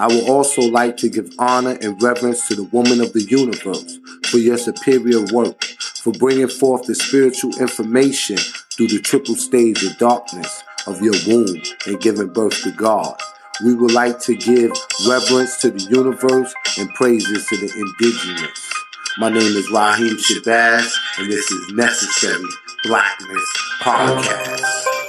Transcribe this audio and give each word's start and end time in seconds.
I 0.00 0.06
would 0.06 0.30
also 0.30 0.62
like 0.62 0.96
to 0.98 1.10
give 1.10 1.30
honor 1.38 1.76
and 1.82 2.02
reverence 2.02 2.48
to 2.48 2.54
the 2.54 2.62
woman 2.62 3.02
of 3.02 3.12
the 3.12 3.20
universe 3.20 3.98
for 4.30 4.38
your 4.38 4.56
superior 4.56 5.26
work, 5.30 5.62
for 5.62 6.10
bringing 6.14 6.48
forth 6.48 6.86
the 6.86 6.94
spiritual 6.94 7.54
information 7.60 8.38
through 8.38 8.88
the 8.88 8.98
triple 8.98 9.34
stage 9.34 9.84
of 9.84 9.98
darkness 9.98 10.62
of 10.86 11.02
your 11.02 11.12
womb 11.26 11.60
and 11.86 12.00
giving 12.00 12.28
birth 12.28 12.62
to 12.62 12.70
God. 12.70 13.14
We 13.62 13.74
would 13.74 13.92
like 13.92 14.18
to 14.20 14.34
give 14.34 14.72
reverence 15.06 15.60
to 15.60 15.70
the 15.70 15.82
universe 15.90 16.54
and 16.78 16.88
praises 16.94 17.46
to 17.48 17.58
the 17.58 17.70
indigenous. 17.70 18.70
My 19.18 19.28
name 19.28 19.54
is 19.54 19.68
Rahiem 19.68 20.16
Shabazz, 20.16 20.94
and 21.18 21.30
this 21.30 21.50
is 21.50 21.74
Necessary 21.74 22.42
Blackness 22.84 23.52
Podcast. 23.82 24.99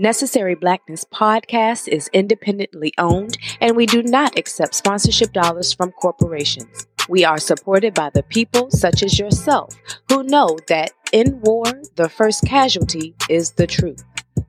Necessary 0.00 0.54
Blackness 0.54 1.04
Podcast 1.04 1.86
is 1.86 2.08
independently 2.14 2.94
owned, 2.96 3.36
and 3.60 3.76
we 3.76 3.84
do 3.84 4.02
not 4.02 4.38
accept 4.38 4.74
sponsorship 4.74 5.34
dollars 5.34 5.74
from 5.74 5.92
corporations. 5.92 6.86
We 7.10 7.26
are 7.26 7.36
supported 7.36 7.92
by 7.92 8.08
the 8.08 8.22
people 8.22 8.70
such 8.70 9.02
as 9.02 9.18
yourself 9.18 9.76
who 10.08 10.22
know 10.22 10.58
that 10.68 10.92
in 11.12 11.42
war, 11.42 11.66
the 11.96 12.08
first 12.08 12.46
casualty 12.46 13.14
is 13.28 13.50
the 13.50 13.66
truth. 13.66 14.02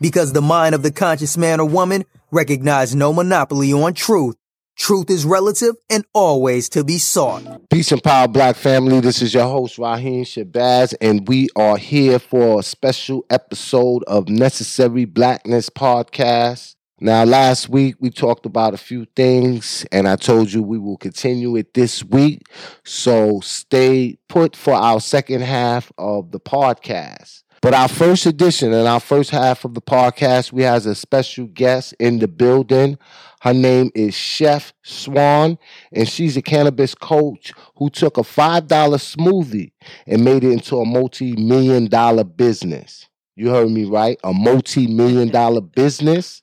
because 0.00 0.32
the 0.32 0.42
mind 0.42 0.74
of 0.74 0.82
the 0.82 0.90
conscious 0.90 1.36
man 1.36 1.60
or 1.60 1.68
woman 1.68 2.04
recognize 2.30 2.94
no 2.94 3.12
monopoly 3.12 3.72
on 3.72 3.94
truth. 3.94 4.36
Truth 4.76 5.08
is 5.10 5.24
relative 5.24 5.74
and 5.88 6.04
always 6.12 6.68
to 6.70 6.84
be 6.84 6.98
sought. 6.98 7.68
Peace 7.70 7.92
and 7.92 8.02
power, 8.02 8.28
Black 8.28 8.56
family. 8.56 9.00
This 9.00 9.22
is 9.22 9.32
your 9.32 9.44
host, 9.44 9.78
Rahiem 9.78 10.22
Shabazz, 10.22 10.94
and 11.00 11.26
we 11.28 11.48
are 11.56 11.78
here 11.78 12.18
for 12.18 12.60
a 12.60 12.62
special 12.62 13.24
episode 13.30 14.04
of 14.04 14.28
Necessary 14.28 15.06
Blackness 15.06 15.70
Podcast. 15.70 16.75
Now, 16.98 17.24
last 17.24 17.68
week 17.68 17.96
we 18.00 18.08
talked 18.08 18.46
about 18.46 18.72
a 18.72 18.78
few 18.78 19.04
things, 19.14 19.84
and 19.92 20.08
I 20.08 20.16
told 20.16 20.50
you 20.50 20.62
we 20.62 20.78
will 20.78 20.96
continue 20.96 21.54
it 21.56 21.74
this 21.74 22.02
week. 22.02 22.48
So 22.84 23.40
stay 23.40 24.16
put 24.30 24.56
for 24.56 24.72
our 24.72 24.98
second 25.00 25.42
half 25.42 25.92
of 25.98 26.30
the 26.30 26.40
podcast. 26.40 27.42
But 27.60 27.74
our 27.74 27.88
first 27.88 28.24
edition 28.24 28.72
and 28.72 28.88
our 28.88 29.00
first 29.00 29.28
half 29.28 29.66
of 29.66 29.74
the 29.74 29.82
podcast, 29.82 30.52
we 30.52 30.62
have 30.62 30.86
a 30.86 30.94
special 30.94 31.48
guest 31.48 31.94
in 32.00 32.18
the 32.18 32.28
building. 32.28 32.96
Her 33.42 33.52
name 33.52 33.90
is 33.94 34.14
Chef 34.14 34.72
Swan, 34.82 35.58
and 35.92 36.08
she's 36.08 36.38
a 36.38 36.42
cannabis 36.42 36.94
coach 36.94 37.52
who 37.76 37.90
took 37.90 38.16
a 38.16 38.22
$5 38.22 38.66
smoothie 38.68 39.72
and 40.06 40.24
made 40.24 40.44
it 40.44 40.52
into 40.52 40.78
a 40.78 40.86
multi 40.86 41.36
million 41.36 41.88
dollar 41.88 42.24
business. 42.24 43.06
You 43.34 43.50
heard 43.50 43.70
me 43.70 43.84
right? 43.84 44.18
A 44.24 44.32
multi 44.32 44.86
million 44.86 45.28
dollar 45.28 45.60
business 45.60 46.42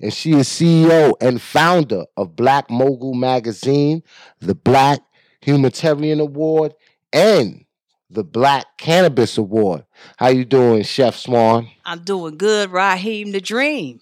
and 0.00 0.12
she 0.12 0.32
is 0.32 0.48
CEO 0.48 1.14
and 1.20 1.40
founder 1.40 2.04
of 2.16 2.36
Black 2.36 2.70
Mogul 2.70 3.14
Magazine, 3.14 4.02
the 4.40 4.54
Black 4.54 5.00
Humanitarian 5.42 6.20
Award, 6.20 6.74
and 7.12 7.64
the 8.10 8.24
Black 8.24 8.66
Cannabis 8.78 9.38
Award. 9.38 9.84
How 10.16 10.28
you 10.28 10.44
doing, 10.44 10.82
Chef 10.82 11.16
Swan? 11.16 11.68
I'm 11.84 12.00
doing 12.00 12.36
good, 12.36 12.70
Rahiem 12.70 13.32
the 13.32 13.40
Dream. 13.40 14.00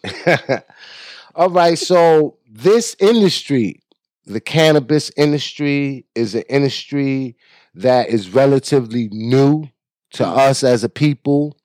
All 1.34 1.51
right, 1.51 1.78
so 1.78 2.37
this 2.49 2.95
industry, 2.99 3.83
the 4.27 4.41
cannabis 4.41 5.11
industry, 5.17 6.06
is 6.15 6.34
an 6.34 6.43
industry 6.49 7.37
that 7.75 8.09
is 8.09 8.31
relatively 8.31 9.09
new 9.11 9.69
to 10.12 10.25
mm. 10.25 10.37
us 10.37 10.62
as 10.62 10.84
a 10.84 10.89
people. 10.89 11.56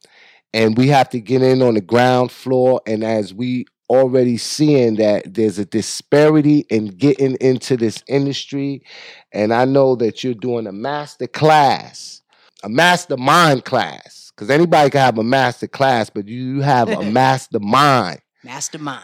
And 0.54 0.78
we 0.78 0.88
have 0.88 1.10
to 1.10 1.20
get 1.20 1.42
in 1.42 1.62
on 1.62 1.74
the 1.74 1.82
ground 1.82 2.32
floor. 2.32 2.82
And 2.88 3.04
as 3.04 3.34
we 3.34 3.66
already 3.90 4.38
seeing 4.38 4.96
that 4.96 5.34
there's 5.34 5.60
a 5.60 5.66
disparity 5.66 6.60
in 6.70 6.88
getting 6.88 7.36
into 7.42 7.78
this 7.78 8.04
industry. 8.08 8.84
And 9.32 9.54
I 9.54 9.66
know 9.66 9.96
that 9.96 10.24
you're 10.24 10.34
doing 10.34 10.68
a 10.68 10.72
master 10.72 11.28
class, 11.28 12.22
a 12.64 12.70
mastermind 12.70 13.66
class, 13.66 14.32
because 14.36 14.50
anybody 14.50 14.90
can 14.90 15.02
have 15.02 15.18
a 15.18 15.24
master 15.24 15.68
class, 15.68 16.10
but 16.10 16.28
you 16.28 16.62
have 16.62 16.90
a 16.90 17.02
mastermind. 17.12 18.20
Mastermind. 18.44 19.04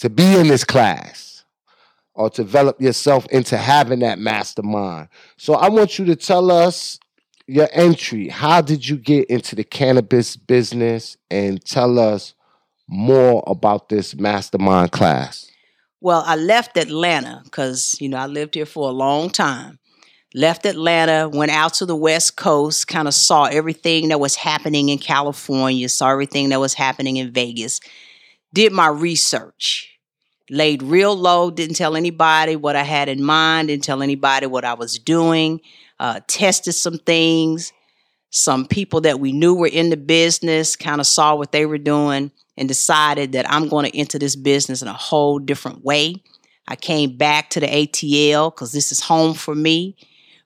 To 0.00 0.10
be 0.10 0.36
in 0.36 0.48
this 0.48 0.64
class 0.64 1.44
or 2.14 2.30
develop 2.30 2.80
yourself 2.80 3.26
into 3.26 3.56
having 3.56 4.00
that 4.00 4.18
mastermind. 4.18 5.08
So 5.36 5.54
I 5.54 5.68
want 5.68 5.98
you 5.98 6.04
to 6.06 6.16
tell 6.16 6.50
us 6.50 6.98
your 7.46 7.68
entry. 7.72 8.28
How 8.28 8.60
did 8.60 8.88
you 8.88 8.96
get 8.96 9.26
into 9.26 9.54
the 9.54 9.64
cannabis 9.64 10.36
business? 10.36 11.16
And 11.30 11.64
tell 11.64 11.98
us 11.98 12.34
more 12.88 13.42
about 13.46 13.88
this 13.88 14.14
mastermind 14.14 14.92
class? 14.92 15.50
Well, 16.00 16.22
I 16.26 16.36
left 16.36 16.76
Atlanta 16.76 17.40
because, 17.44 17.96
you 18.00 18.08
know, 18.08 18.18
I 18.18 18.26
lived 18.26 18.54
here 18.54 18.66
for 18.66 18.88
a 18.88 18.92
long 18.92 19.30
time. 19.30 19.78
Left 20.34 20.66
Atlanta, 20.66 21.28
went 21.28 21.50
out 21.50 21.74
to 21.74 21.86
the 21.86 21.96
West 21.96 22.36
Coast, 22.36 22.86
kind 22.88 23.08
of 23.08 23.14
saw 23.14 23.44
everything 23.44 24.08
that 24.08 24.20
was 24.20 24.36
happening 24.36 24.90
in 24.90 24.98
California, 24.98 25.88
saw 25.88 26.10
everything 26.10 26.50
that 26.50 26.60
was 26.60 26.74
happening 26.74 27.16
in 27.16 27.32
Vegas, 27.32 27.80
did 28.52 28.72
my 28.72 28.88
research, 28.88 29.98
laid 30.50 30.82
real 30.82 31.16
low, 31.16 31.50
didn't 31.50 31.76
tell 31.76 31.96
anybody 31.96 32.54
what 32.54 32.76
I 32.76 32.82
had 32.82 33.08
in 33.08 33.22
mind, 33.22 33.68
didn't 33.68 33.84
tell 33.84 34.02
anybody 34.02 34.46
what 34.46 34.64
I 34.64 34.74
was 34.74 34.98
doing, 34.98 35.60
uh, 35.98 36.20
tested 36.26 36.74
some 36.74 36.98
things. 36.98 37.72
Some 38.30 38.66
people 38.66 39.00
that 39.02 39.20
we 39.20 39.32
knew 39.32 39.54
were 39.54 39.68
in 39.68 39.88
the 39.88 39.96
business 39.96 40.76
kind 40.76 41.00
of 41.00 41.06
saw 41.06 41.34
what 41.34 41.52
they 41.52 41.64
were 41.64 41.78
doing 41.78 42.30
and 42.56 42.68
decided 42.68 43.32
that 43.32 43.50
I'm 43.50 43.68
going 43.68 43.90
to 43.90 43.96
enter 43.96 44.18
this 44.18 44.36
business 44.36 44.82
in 44.82 44.88
a 44.88 44.92
whole 44.92 45.38
different 45.38 45.84
way. 45.84 46.22
I 46.68 46.76
came 46.76 47.16
back 47.16 47.50
to 47.50 47.60
the 47.60 47.66
ATL 47.66 48.54
because 48.54 48.72
this 48.72 48.90
is 48.90 49.00
home 49.00 49.34
for 49.34 49.54
me. 49.54 49.96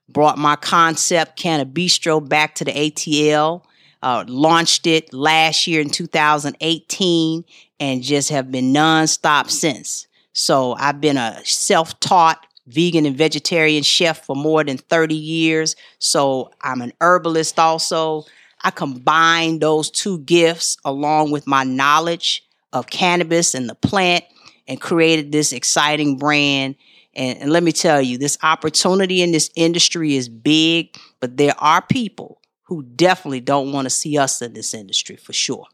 Brought 0.09 0.39
my 0.39 0.57
concept 0.57 1.37
Canna 1.37 1.65
Bistro 1.65 2.27
back 2.27 2.55
to 2.57 2.65
the 2.65 2.73
ATL. 2.73 3.63
Uh, 4.03 4.25
launched 4.27 4.87
it 4.87 5.13
last 5.13 5.67
year 5.67 5.81
in 5.81 5.91
2018 5.91 7.45
and 7.79 8.03
just 8.03 8.31
have 8.31 8.51
been 8.51 8.73
nonstop 8.73 9.51
since. 9.51 10.07
So 10.33 10.75
I've 10.75 11.01
been 11.01 11.17
a 11.17 11.41
self 11.45 11.99
taught 12.01 12.47
vegan 12.67 13.05
and 13.05 13.17
vegetarian 13.17 13.83
chef 13.83 14.25
for 14.25 14.37
more 14.37 14.65
than 14.65 14.79
30 14.79 15.15
years. 15.15 15.77
So 15.99 16.51
I'm 16.61 16.81
an 16.81 16.93
herbalist 17.01 17.59
also. 17.59 18.25
I 18.63 18.71
combined 18.71 19.61
those 19.61 19.91
two 19.91 20.19
gifts 20.21 20.77
along 20.85 21.31
with 21.31 21.47
my 21.47 21.65
knowledge 21.65 22.45
of 22.73 22.87
cannabis 22.89 23.55
and 23.55 23.69
the 23.69 23.75
plant 23.75 24.25
and 24.69 24.81
created 24.81 25.33
this 25.33 25.53
exciting 25.53 26.17
brand. 26.17 26.77
And, 27.15 27.39
and 27.39 27.53
let 27.53 27.63
me 27.63 27.73
tell 27.73 28.01
you, 28.01 28.19
this 28.19 28.39
opportunity 28.43 29.23
in 29.23 29.33
this 29.33 29.51
industry 29.57 30.17
is 30.17 30.29
big, 30.29 30.97
but 31.21 31.37
there 31.37 31.55
are 31.59 31.83
people 31.83 32.41
who 32.65 32.83
definitely 32.83 33.41
don't 33.41 33.73
want 33.73 33.87
to 33.87 33.91
see 33.91 34.17
us 34.17 34.41
in 34.43 34.53
this 34.53 34.75
industry 34.75 35.17
for 35.17 35.33
sure. 35.33 35.67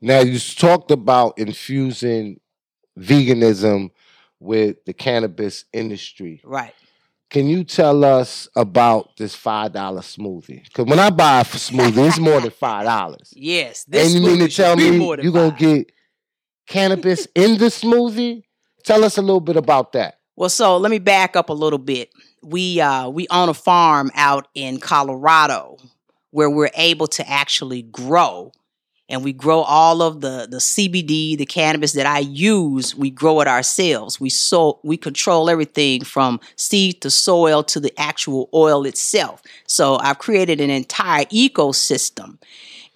Now 0.00 0.20
you 0.20 0.38
talked 0.38 0.90
about 0.90 1.38
infusing 1.38 2.40
veganism 2.98 3.90
with 4.40 4.84
the 4.84 4.92
cannabis 4.92 5.64
industry. 5.72 6.40
Right. 6.44 6.74
Can 7.30 7.46
you 7.46 7.62
tell 7.62 8.04
us 8.04 8.48
about 8.56 9.16
this 9.18 9.34
five 9.34 9.72
dollar 9.72 10.00
smoothie? 10.00 10.64
Because 10.64 10.86
when 10.86 10.98
I 10.98 11.10
buy 11.10 11.40
a 11.40 11.44
smoothie, 11.44 12.08
it's 12.08 12.18
more 12.18 12.40
than 12.40 12.50
five 12.50 12.84
dollars. 12.84 13.32
Yes. 13.36 13.84
this 13.84 14.14
And 14.14 14.22
you 14.22 14.30
mean 14.30 14.40
to 14.40 14.54
tell 14.54 14.76
me 14.76 14.96
you're 15.22 15.32
gonna 15.32 15.54
get 15.56 15.92
cannabis 16.66 17.26
in 17.34 17.58
the 17.58 17.66
smoothie? 17.66 18.44
Tell 18.84 19.04
us 19.04 19.18
a 19.18 19.22
little 19.22 19.40
bit 19.40 19.56
about 19.56 19.92
that. 19.92 20.18
Well, 20.36 20.48
so 20.48 20.76
let 20.78 20.90
me 20.90 20.98
back 21.00 21.36
up 21.36 21.50
a 21.50 21.52
little 21.52 21.78
bit. 21.78 22.10
We 22.42 22.80
uh, 22.80 23.08
we 23.10 23.26
own 23.30 23.48
a 23.48 23.54
farm 23.54 24.10
out 24.14 24.48
in 24.54 24.78
Colorado 24.78 25.76
where 26.30 26.48
we're 26.48 26.70
able 26.76 27.08
to 27.08 27.28
actually 27.28 27.82
grow, 27.82 28.52
and 29.08 29.24
we 29.24 29.32
grow 29.32 29.60
all 29.60 30.02
of 30.02 30.20
the 30.20 30.46
the 30.50 30.58
CBD, 30.58 31.36
the 31.36 31.46
cannabis 31.46 31.92
that 31.92 32.06
I 32.06 32.20
use. 32.20 32.94
We 32.94 33.10
grow 33.10 33.40
it 33.40 33.48
ourselves. 33.48 34.20
We 34.20 34.30
so 34.30 34.78
we 34.82 34.96
control 34.96 35.48
everything 35.48 36.04
from 36.04 36.40
seed 36.56 37.00
to 37.02 37.10
soil 37.10 37.62
to 37.64 37.80
the 37.80 37.98
actual 37.98 38.48
oil 38.52 38.84
itself. 38.84 39.42
So 39.66 39.96
I've 39.96 40.18
created 40.18 40.60
an 40.60 40.70
entire 40.70 41.24
ecosystem, 41.26 42.38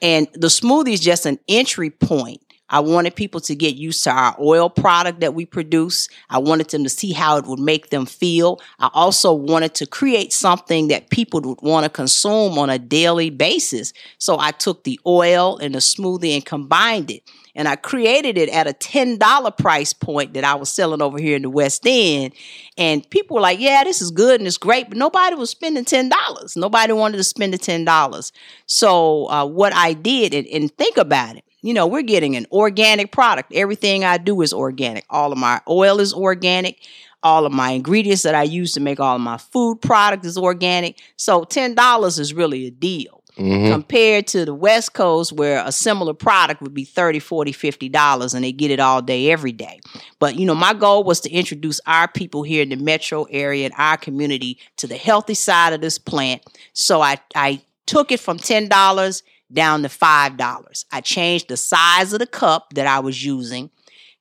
and 0.00 0.28
the 0.34 0.48
smoothie 0.48 0.92
is 0.92 1.00
just 1.00 1.26
an 1.26 1.38
entry 1.48 1.90
point. 1.90 2.41
I 2.72 2.80
wanted 2.80 3.14
people 3.14 3.40
to 3.42 3.54
get 3.54 3.76
used 3.76 4.02
to 4.04 4.10
our 4.10 4.34
oil 4.40 4.70
product 4.70 5.20
that 5.20 5.34
we 5.34 5.44
produce. 5.44 6.08
I 6.30 6.38
wanted 6.38 6.70
them 6.70 6.84
to 6.84 6.90
see 6.90 7.12
how 7.12 7.36
it 7.36 7.44
would 7.44 7.60
make 7.60 7.90
them 7.90 8.06
feel. 8.06 8.60
I 8.78 8.88
also 8.94 9.34
wanted 9.34 9.74
to 9.76 9.86
create 9.86 10.32
something 10.32 10.88
that 10.88 11.10
people 11.10 11.42
would 11.42 11.60
want 11.60 11.84
to 11.84 11.90
consume 11.90 12.58
on 12.58 12.70
a 12.70 12.78
daily 12.78 13.28
basis. 13.28 13.92
So 14.16 14.38
I 14.40 14.52
took 14.52 14.84
the 14.84 14.98
oil 15.06 15.58
and 15.58 15.74
the 15.74 15.80
smoothie 15.80 16.34
and 16.34 16.44
combined 16.44 17.10
it. 17.10 17.22
And 17.54 17.68
I 17.68 17.76
created 17.76 18.38
it 18.38 18.48
at 18.48 18.66
a 18.66 18.72
$10 18.72 19.58
price 19.58 19.92
point 19.92 20.32
that 20.32 20.44
I 20.44 20.54
was 20.54 20.70
selling 20.70 21.02
over 21.02 21.18
here 21.18 21.36
in 21.36 21.42
the 21.42 21.50
West 21.50 21.82
End. 21.86 22.32
And 22.78 23.08
people 23.10 23.34
were 23.34 23.42
like, 23.42 23.60
yeah, 23.60 23.84
this 23.84 24.00
is 24.00 24.10
good 24.10 24.40
and 24.40 24.46
it's 24.46 24.56
great, 24.56 24.88
but 24.88 24.96
nobody 24.96 25.36
was 25.36 25.50
spending 25.50 25.84
$10. 25.84 26.56
Nobody 26.56 26.94
wanted 26.94 27.18
to 27.18 27.24
spend 27.24 27.52
the 27.52 27.58
$10. 27.58 28.32
So 28.64 29.28
uh, 29.28 29.44
what 29.44 29.74
I 29.74 29.92
did, 29.92 30.32
and, 30.32 30.46
and 30.46 30.74
think 30.78 30.96
about 30.96 31.36
it, 31.36 31.44
you 31.62 31.72
know, 31.72 31.86
we're 31.86 32.02
getting 32.02 32.36
an 32.36 32.46
organic 32.52 33.12
product. 33.12 33.52
Everything 33.54 34.04
I 34.04 34.18
do 34.18 34.40
is 34.42 34.52
organic. 34.52 35.04
All 35.10 35.32
of 35.32 35.38
my 35.38 35.60
oil 35.68 36.00
is 36.00 36.12
organic. 36.12 36.78
All 37.22 37.46
of 37.46 37.52
my 37.52 37.70
ingredients 37.70 38.22
that 38.22 38.34
I 38.34 38.42
use 38.42 38.72
to 38.72 38.80
make 38.80 38.98
all 38.98 39.14
of 39.16 39.22
my 39.22 39.38
food 39.38 39.80
product 39.80 40.24
is 40.26 40.36
organic. 40.36 40.98
So 41.16 41.44
$10 41.44 42.18
is 42.18 42.34
really 42.34 42.66
a 42.66 42.70
deal 42.70 43.22
Mhm. 43.38 43.70
compared 43.72 44.26
to 44.26 44.44
the 44.44 44.52
West 44.52 44.92
Coast 44.92 45.32
where 45.32 45.62
a 45.64 45.72
similar 45.72 46.12
product 46.12 46.60
would 46.60 46.74
be 46.74 46.84
30, 46.84 47.18
40, 47.18 47.50
50 47.52 47.88
dollars 47.88 48.34
and 48.34 48.44
they 48.44 48.52
get 48.52 48.70
it 48.70 48.78
all 48.80 49.00
day 49.00 49.30
every 49.30 49.52
day. 49.52 49.80
But 50.18 50.36
you 50.36 50.44
know, 50.44 50.54
my 50.54 50.74
goal 50.74 51.02
was 51.04 51.20
to 51.20 51.30
introduce 51.30 51.80
our 51.86 52.08
people 52.08 52.42
here 52.42 52.62
in 52.62 52.68
the 52.68 52.76
metro 52.76 53.24
area 53.30 53.64
and 53.64 53.74
our 53.78 53.96
community 53.96 54.58
to 54.76 54.86
the 54.86 54.96
healthy 54.96 55.34
side 55.34 55.72
of 55.72 55.80
this 55.80 55.96
plant. 55.98 56.42
So 56.74 57.00
I 57.00 57.18
I 57.34 57.60
took 57.86 58.12
it 58.12 58.20
from 58.20 58.38
$10 58.38 59.22
down 59.52 59.82
to 59.82 59.88
$5. 59.88 60.84
I 60.90 61.00
changed 61.00 61.48
the 61.48 61.56
size 61.56 62.12
of 62.12 62.18
the 62.18 62.26
cup 62.26 62.74
that 62.74 62.86
I 62.86 63.00
was 63.00 63.24
using, 63.24 63.70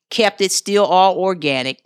kept 0.09 0.41
it 0.41 0.51
still 0.51 0.85
all 0.85 1.17
organic, 1.17 1.81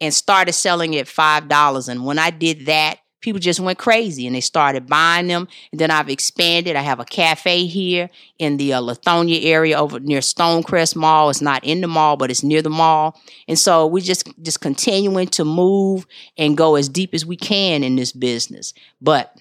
and 0.00 0.12
started 0.12 0.52
selling 0.52 0.94
it 0.94 1.06
$5. 1.06 1.88
And 1.88 2.04
when 2.04 2.18
I 2.18 2.30
did 2.30 2.66
that, 2.66 2.98
people 3.20 3.40
just 3.40 3.58
went 3.58 3.78
crazy 3.78 4.26
and 4.26 4.36
they 4.36 4.40
started 4.40 4.86
buying 4.86 5.26
them. 5.26 5.48
And 5.72 5.80
then 5.80 5.90
I've 5.90 6.08
expanded. 6.08 6.76
I 6.76 6.82
have 6.82 7.00
a 7.00 7.04
cafe 7.04 7.66
here 7.66 8.08
in 8.38 8.56
the 8.56 8.74
uh, 8.74 8.80
Lithonia 8.80 9.44
area 9.44 9.76
over 9.78 9.98
near 9.98 10.20
Stonecrest 10.20 10.94
Mall. 10.94 11.30
It's 11.30 11.40
not 11.40 11.64
in 11.64 11.80
the 11.80 11.88
mall, 11.88 12.16
but 12.16 12.30
it's 12.30 12.44
near 12.44 12.62
the 12.62 12.70
mall. 12.70 13.20
And 13.48 13.58
so 13.58 13.86
we're 13.86 14.04
just 14.04 14.28
just 14.42 14.60
continuing 14.60 15.28
to 15.28 15.44
move 15.44 16.06
and 16.38 16.56
go 16.56 16.76
as 16.76 16.88
deep 16.88 17.14
as 17.14 17.26
we 17.26 17.36
can 17.36 17.82
in 17.82 17.96
this 17.96 18.12
business. 18.12 18.72
But 19.00 19.36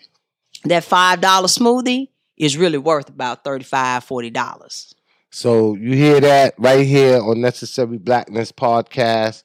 that 0.64 0.84
$5 0.84 1.20
smoothie 1.20 2.10
is 2.38 2.58
really 2.58 2.78
worth 2.78 3.10
about 3.10 3.44
$35, 3.44 3.70
$40. 4.06 4.94
So 5.32 5.76
you 5.76 5.92
hear 5.96 6.22
that 6.22 6.54
right 6.58 6.86
here 6.86 7.22
on 7.22 7.42
Necessary 7.42 7.98
Blackness 7.98 8.54
podcast. 8.54 9.44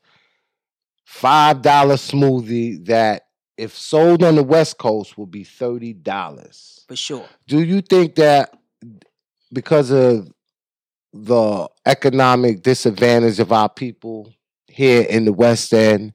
Five 1.04 1.62
dollar 1.62 1.96
smoothie 1.96 2.87
that, 2.87 3.25
if 3.56 3.76
sold 3.76 4.22
on 4.22 4.37
the 4.37 4.44
West 4.44 4.78
Coast, 4.78 5.19
will 5.19 5.26
be 5.26 5.42
thirty 5.42 5.92
dollars. 5.92 6.84
For 6.87 6.94
sure. 6.94 7.26
Do 7.48 7.60
you 7.60 7.81
think 7.81 8.14
that 8.14 8.56
because 9.52 9.90
of 9.90 10.31
the 11.12 11.69
economic 11.84 12.62
disadvantage 12.62 13.40
of 13.40 13.50
our 13.50 13.69
people 13.69 14.32
here 14.69 15.02
in 15.02 15.25
the 15.25 15.32
West 15.32 15.75
End, 15.75 16.12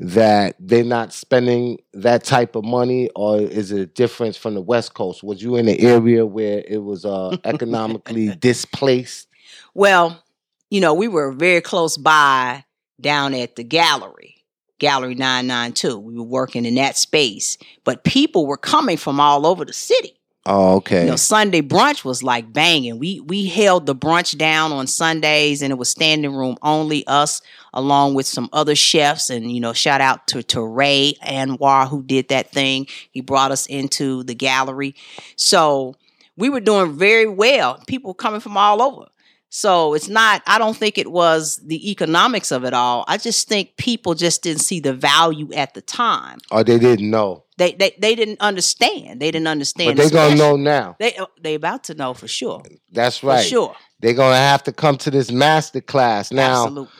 that 0.00 0.56
they're 0.58 0.84
not 0.84 1.12
spending 1.12 1.78
that 1.92 2.24
type 2.24 2.56
of 2.56 2.64
money, 2.64 3.10
or 3.14 3.40
is 3.40 3.70
it 3.70 3.80
a 3.80 3.86
difference 3.86 4.36
from 4.36 4.54
the 4.54 4.60
West 4.60 4.94
Coast? 4.94 5.22
Was 5.22 5.42
you 5.42 5.56
in 5.56 5.68
an 5.68 5.78
area 5.78 6.26
where 6.26 6.64
it 6.66 6.82
was 6.82 7.04
uh, 7.04 7.36
economically 7.44 8.34
displaced? 8.34 9.28
Well, 9.72 10.22
you 10.70 10.80
know, 10.80 10.94
we 10.94 11.08
were 11.08 11.32
very 11.32 11.60
close 11.60 11.96
by 11.96 12.64
down 13.00 13.34
at 13.34 13.56
the 13.56 13.64
gallery, 13.64 14.44
Gallery 14.78 15.14
992. 15.14 15.98
We 15.98 16.16
were 16.16 16.24
working 16.24 16.64
in 16.64 16.74
that 16.74 16.96
space, 16.96 17.56
but 17.84 18.04
people 18.04 18.46
were 18.46 18.56
coming 18.56 18.96
from 18.96 19.20
all 19.20 19.46
over 19.46 19.64
the 19.64 19.72
city. 19.72 20.18
Oh, 20.46 20.76
okay. 20.76 21.04
You 21.04 21.10
know, 21.10 21.16
Sunday 21.16 21.62
brunch 21.62 22.04
was 22.04 22.22
like 22.22 22.52
banging. 22.52 22.98
We 22.98 23.20
we 23.20 23.46
held 23.46 23.86
the 23.86 23.94
brunch 23.94 24.36
down 24.36 24.72
on 24.72 24.86
Sundays 24.86 25.62
and 25.62 25.70
it 25.70 25.76
was 25.76 25.88
standing 25.88 26.34
room 26.34 26.56
only, 26.60 27.06
us 27.06 27.40
along 27.72 28.14
with 28.14 28.26
some 28.26 28.50
other 28.52 28.74
chefs. 28.74 29.30
And, 29.30 29.50
you 29.50 29.60
know, 29.60 29.72
shout 29.72 30.02
out 30.02 30.26
to, 30.28 30.42
to 30.42 30.62
Ray 30.62 31.14
Anwar 31.22 31.88
who 31.88 32.02
did 32.02 32.28
that 32.28 32.52
thing. 32.52 32.86
He 33.10 33.22
brought 33.22 33.52
us 33.52 33.66
into 33.66 34.22
the 34.22 34.34
gallery. 34.34 34.94
So 35.36 35.94
we 36.36 36.50
were 36.50 36.60
doing 36.60 36.92
very 36.92 37.26
well. 37.26 37.82
People 37.86 38.12
coming 38.12 38.40
from 38.40 38.58
all 38.58 38.82
over. 38.82 39.06
So 39.56 39.94
it's 39.94 40.08
not, 40.08 40.42
I 40.48 40.58
don't 40.58 40.76
think 40.76 40.98
it 40.98 41.12
was 41.12 41.60
the 41.64 41.88
economics 41.92 42.50
of 42.50 42.64
it 42.64 42.74
all. 42.74 43.04
I 43.06 43.18
just 43.18 43.46
think 43.46 43.76
people 43.76 44.14
just 44.14 44.42
didn't 44.42 44.62
see 44.62 44.80
the 44.80 44.92
value 44.92 45.52
at 45.52 45.74
the 45.74 45.80
time. 45.80 46.38
or 46.50 46.64
they 46.64 46.76
didn't 46.76 47.08
know, 47.08 47.44
They 47.56 47.70
they, 47.72 47.94
they 48.00 48.16
didn't 48.16 48.40
understand. 48.40 49.20
They 49.20 49.30
didn't 49.30 49.46
understand. 49.46 49.96
but 49.96 50.10
they're 50.10 50.10
gonna 50.10 50.34
know 50.34 50.56
now. 50.56 50.96
They 50.98 51.16
they 51.40 51.54
about 51.54 51.84
to 51.84 51.94
know 51.94 52.14
for 52.14 52.26
sure. 52.26 52.64
That's 52.90 53.18
For 53.18 53.28
right. 53.28 53.46
sure. 53.46 53.76
They're 54.00 54.12
gonna 54.14 54.34
have 54.34 54.64
to 54.64 54.72
come 54.72 54.96
to 54.98 55.10
this 55.12 55.30
master 55.30 55.80
class 55.80 56.32
now. 56.32 56.64
Absolutely. 56.64 56.90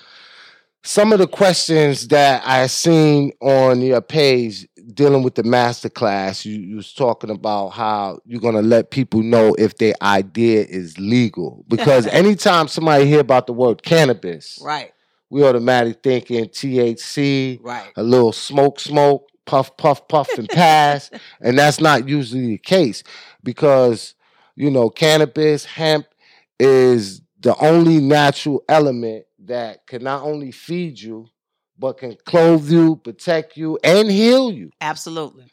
some 0.84 1.12
of 1.12 1.18
the 1.18 1.26
questions 1.26 2.06
that 2.08 2.46
I 2.46 2.68
seen 2.68 3.32
on 3.40 3.80
your 3.82 4.00
page 4.00 4.68
dealing 4.94 5.22
with 5.22 5.34
the 5.34 5.42
master 5.42 5.88
class, 5.88 6.44
you, 6.44 6.56
you 6.58 6.76
was 6.76 6.92
talking 6.92 7.30
about 7.30 7.70
how 7.70 8.18
you're 8.24 8.40
gonna 8.40 8.62
let 8.62 8.90
people 8.90 9.22
know 9.22 9.54
if 9.58 9.76
their 9.78 9.94
idea 10.02 10.64
is 10.64 10.98
legal. 10.98 11.64
Because 11.68 12.06
anytime 12.12 12.68
somebody 12.68 13.06
hear 13.06 13.20
about 13.20 13.46
the 13.46 13.52
word 13.52 13.82
cannabis, 13.82 14.58
Right. 14.62 14.92
we 15.30 15.44
automatically 15.44 15.98
thinking 16.02 16.44
THC, 16.46 17.58
Right. 17.62 17.92
a 17.96 18.02
little 18.02 18.32
smoke, 18.32 18.80
smoke, 18.80 19.28
puff, 19.46 19.76
puff, 19.76 20.06
puff, 20.08 20.38
and 20.38 20.48
pass. 20.48 21.10
and 21.40 21.58
that's 21.58 21.80
not 21.80 22.08
usually 22.08 22.46
the 22.46 22.58
case 22.58 23.02
because, 23.42 24.14
you 24.56 24.70
know, 24.70 24.88
cannabis, 24.90 25.64
hemp 25.64 26.06
is 26.58 27.20
the 27.40 27.56
only 27.58 27.98
natural 27.98 28.62
element 28.68 29.26
that 29.40 29.86
can 29.86 30.02
not 30.02 30.22
only 30.22 30.50
feed 30.50 30.98
you, 30.98 31.26
but 31.78 31.98
can 31.98 32.16
clothe 32.24 32.70
you, 32.70 32.96
protect 32.96 33.56
you, 33.56 33.78
and 33.82 34.10
heal 34.10 34.52
you. 34.52 34.70
Absolutely. 34.80 35.50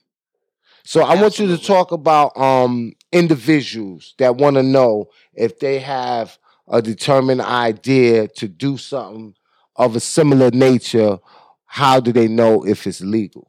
So 0.84 1.01
I 1.01 1.22
want 1.22 1.40
you 1.40 1.48
to 1.48 1.58
talk 1.58 1.92
about 1.92 2.36
um, 2.38 2.94
individuals 3.12 4.16
that 4.18 4.36
want 4.36 4.56
to 4.56 4.63
know 4.63 5.10
if 5.34 5.60
they 5.60 5.80
have 5.80 6.38
a 6.68 6.82
determined 6.82 7.42
idea 7.42 8.28
to 8.28 8.48
do 8.48 8.78
something 8.78 9.36
of 9.75 9.96
a 9.96 10.00
similar 10.00 10.50
nature. 10.51 11.20
How 11.66 12.00
do 12.00 12.12
they 12.12 12.28
know 12.28 12.66
if 12.66 12.86
it's 12.88 13.01
legal? 13.01 13.48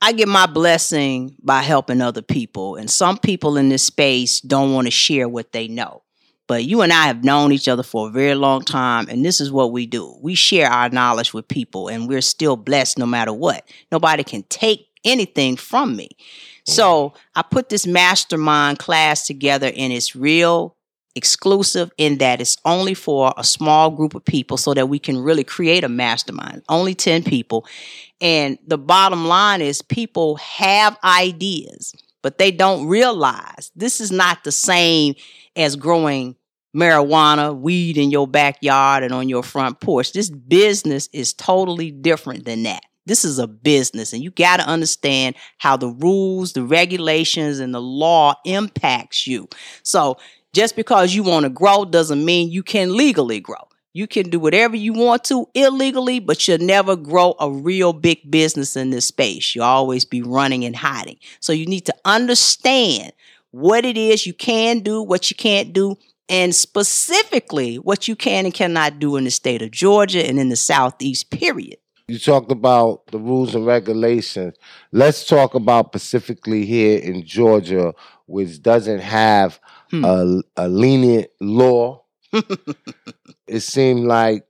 I 0.00 0.12
get 0.12 0.28
my 0.28 0.46
blessing 0.46 1.36
by 1.42 1.62
helping 1.62 2.00
other 2.00 2.22
people. 2.22 2.76
And 2.76 2.90
some 2.90 3.18
people 3.18 3.56
in 3.56 3.68
this 3.68 3.84
space 3.84 4.40
don't 4.40 4.72
want 4.74 4.86
to 4.86 4.90
share 4.90 5.28
what 5.28 5.52
they 5.52 5.68
know. 5.68 6.01
But 6.48 6.64
you 6.64 6.82
and 6.82 6.92
I 6.92 7.06
have 7.06 7.24
known 7.24 7.52
each 7.52 7.68
other 7.68 7.82
for 7.82 8.08
a 8.08 8.10
very 8.10 8.34
long 8.34 8.62
time, 8.62 9.08
and 9.08 9.24
this 9.24 9.40
is 9.40 9.52
what 9.52 9.72
we 9.72 9.86
do. 9.86 10.16
We 10.20 10.34
share 10.34 10.68
our 10.68 10.88
knowledge 10.88 11.32
with 11.32 11.48
people, 11.48 11.88
and 11.88 12.08
we're 12.08 12.20
still 12.20 12.56
blessed 12.56 12.98
no 12.98 13.06
matter 13.06 13.32
what. 13.32 13.64
Nobody 13.90 14.24
can 14.24 14.42
take 14.44 14.88
anything 15.04 15.56
from 15.56 15.96
me. 15.96 16.08
Mm. 16.18 16.72
So 16.72 17.14
I 17.34 17.42
put 17.42 17.68
this 17.68 17.86
mastermind 17.86 18.78
class 18.78 19.26
together, 19.26 19.70
and 19.76 19.92
it's 19.92 20.16
real 20.16 20.76
exclusive 21.14 21.90
in 21.98 22.18
that 22.18 22.40
it's 22.40 22.56
only 22.64 22.94
for 22.94 23.34
a 23.36 23.44
small 23.44 23.90
group 23.90 24.14
of 24.14 24.24
people 24.24 24.56
so 24.56 24.74
that 24.74 24.88
we 24.88 24.98
can 24.98 25.18
really 25.18 25.44
create 25.44 25.84
a 25.84 25.88
mastermind. 25.88 26.62
Only 26.68 26.94
10 26.94 27.22
people. 27.24 27.66
And 28.20 28.58
the 28.66 28.78
bottom 28.78 29.26
line 29.26 29.60
is 29.60 29.82
people 29.82 30.36
have 30.36 30.96
ideas, 31.04 31.94
but 32.22 32.38
they 32.38 32.50
don't 32.50 32.86
realize 32.86 33.70
this 33.76 34.00
is 34.00 34.10
not 34.10 34.44
the 34.44 34.52
same 34.52 35.14
as 35.56 35.76
growing 35.76 36.36
marijuana, 36.74 37.56
weed 37.56 37.98
in 37.98 38.10
your 38.10 38.26
backyard 38.26 39.02
and 39.02 39.12
on 39.12 39.28
your 39.28 39.42
front 39.42 39.80
porch. 39.80 40.12
This 40.12 40.30
business 40.30 41.08
is 41.12 41.34
totally 41.34 41.90
different 41.90 42.44
than 42.44 42.62
that. 42.62 42.82
This 43.04 43.24
is 43.24 43.38
a 43.38 43.48
business 43.48 44.12
and 44.12 44.22
you 44.22 44.30
got 44.30 44.58
to 44.58 44.66
understand 44.68 45.34
how 45.58 45.76
the 45.76 45.88
rules, 45.88 46.52
the 46.52 46.62
regulations 46.62 47.58
and 47.58 47.74
the 47.74 47.80
law 47.80 48.34
impacts 48.44 49.26
you. 49.26 49.48
So 49.82 50.18
just 50.52 50.76
because 50.76 51.14
you 51.14 51.22
want 51.22 51.44
to 51.44 51.50
grow 51.50 51.84
doesn't 51.84 52.24
mean 52.24 52.50
you 52.50 52.62
can 52.62 52.96
legally 52.96 53.40
grow. 53.40 53.68
You 53.94 54.06
can 54.06 54.30
do 54.30 54.40
whatever 54.40 54.74
you 54.74 54.94
want 54.94 55.24
to 55.24 55.48
illegally, 55.54 56.18
but 56.18 56.48
you'll 56.48 56.58
never 56.58 56.96
grow 56.96 57.34
a 57.38 57.50
real 57.50 57.92
big 57.92 58.30
business 58.30 58.74
in 58.74 58.90
this 58.90 59.06
space. 59.06 59.54
You'll 59.54 59.64
always 59.64 60.04
be 60.04 60.22
running 60.22 60.64
and 60.64 60.74
hiding. 60.74 61.18
So 61.40 61.52
you 61.52 61.66
need 61.66 61.84
to 61.86 61.94
understand 62.04 63.12
what 63.50 63.84
it 63.84 63.98
is 63.98 64.26
you 64.26 64.32
can 64.32 64.80
do, 64.80 65.02
what 65.02 65.30
you 65.30 65.36
can't 65.36 65.72
do, 65.72 65.98
and 66.28 66.54
specifically 66.54 67.76
what 67.76 68.08
you 68.08 68.16
can 68.16 68.46
and 68.46 68.54
cannot 68.54 68.98
do 68.98 69.16
in 69.16 69.24
the 69.24 69.30
state 69.30 69.60
of 69.60 69.70
Georgia 69.70 70.26
and 70.26 70.38
in 70.38 70.48
the 70.48 70.56
Southeast, 70.56 71.30
period. 71.30 71.76
You 72.08 72.18
talked 72.18 72.50
about 72.50 73.06
the 73.08 73.18
rules 73.18 73.54
and 73.54 73.66
regulations. 73.66 74.56
Let's 74.90 75.26
talk 75.26 75.54
about 75.54 75.88
specifically 75.88 76.64
here 76.64 76.98
in 76.98 77.24
Georgia, 77.24 77.94
which 78.26 78.62
doesn't 78.62 79.00
have 79.00 79.60
hmm. 79.90 80.04
a, 80.04 80.42
a 80.56 80.68
lenient 80.68 81.28
law. 81.40 82.01
it 83.46 83.60
seemed 83.60 84.06
like 84.06 84.46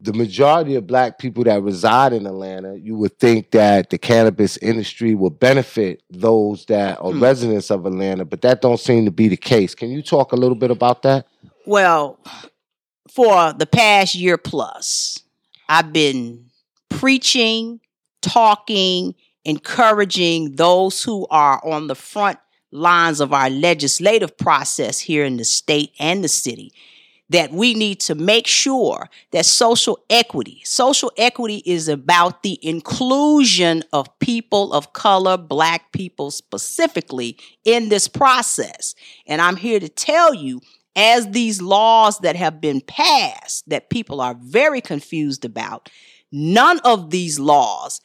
the 0.00 0.12
majority 0.12 0.74
of 0.74 0.86
black 0.86 1.18
people 1.18 1.44
that 1.44 1.62
reside 1.62 2.12
in 2.12 2.26
Atlanta, 2.26 2.76
you 2.76 2.96
would 2.96 3.18
think 3.18 3.50
that 3.52 3.90
the 3.90 3.98
cannabis 3.98 4.56
industry 4.58 5.14
would 5.14 5.38
benefit 5.38 6.02
those 6.10 6.66
that 6.66 6.98
are 7.00 7.12
hmm. 7.12 7.22
residents 7.22 7.70
of 7.70 7.86
Atlanta, 7.86 8.24
but 8.24 8.42
that 8.42 8.60
don't 8.60 8.80
seem 8.80 9.04
to 9.06 9.10
be 9.10 9.28
the 9.28 9.36
case. 9.36 9.74
Can 9.74 9.90
you 9.90 10.02
talk 10.02 10.32
a 10.32 10.36
little 10.36 10.56
bit 10.56 10.70
about 10.70 11.02
that? 11.02 11.26
Well, 11.64 12.20
for 13.10 13.52
the 13.54 13.66
past 13.66 14.14
year 14.14 14.36
plus, 14.36 15.18
I've 15.68 15.92
been 15.92 16.50
preaching, 16.90 17.80
talking, 18.20 19.14
encouraging 19.44 20.56
those 20.56 21.02
who 21.02 21.26
are 21.30 21.64
on 21.64 21.86
the 21.86 21.94
front 21.94 22.38
lines 22.70 23.20
of 23.20 23.32
our 23.32 23.48
legislative 23.48 24.36
process 24.36 24.98
here 24.98 25.24
in 25.24 25.38
the 25.38 25.44
state 25.44 25.92
and 25.98 26.22
the 26.22 26.28
city 26.28 26.72
that 27.30 27.52
we 27.52 27.74
need 27.74 28.00
to 28.00 28.14
make 28.14 28.46
sure 28.46 29.08
that 29.32 29.44
social 29.44 29.98
equity, 30.08 30.62
social 30.64 31.10
equity 31.16 31.62
is 31.66 31.88
about 31.88 32.42
the 32.42 32.58
inclusion 32.62 33.82
of 33.92 34.18
people 34.20 34.72
of 34.72 34.92
color, 34.92 35.36
black 35.36 35.92
people 35.92 36.30
specifically 36.30 37.36
in 37.64 37.88
this 37.88 38.06
process. 38.06 38.94
And 39.26 39.40
I'm 39.40 39.56
here 39.56 39.80
to 39.80 39.88
tell 39.88 40.34
you 40.34 40.60
as 40.94 41.30
these 41.30 41.60
laws 41.60 42.18
that 42.20 42.36
have 42.36 42.60
been 42.60 42.80
passed 42.80 43.68
that 43.68 43.90
people 43.90 44.20
are 44.20 44.36
very 44.40 44.80
confused 44.80 45.44
about, 45.44 45.90
none 46.32 46.80
of 46.84 47.10
these 47.10 47.38
laws 47.38 48.00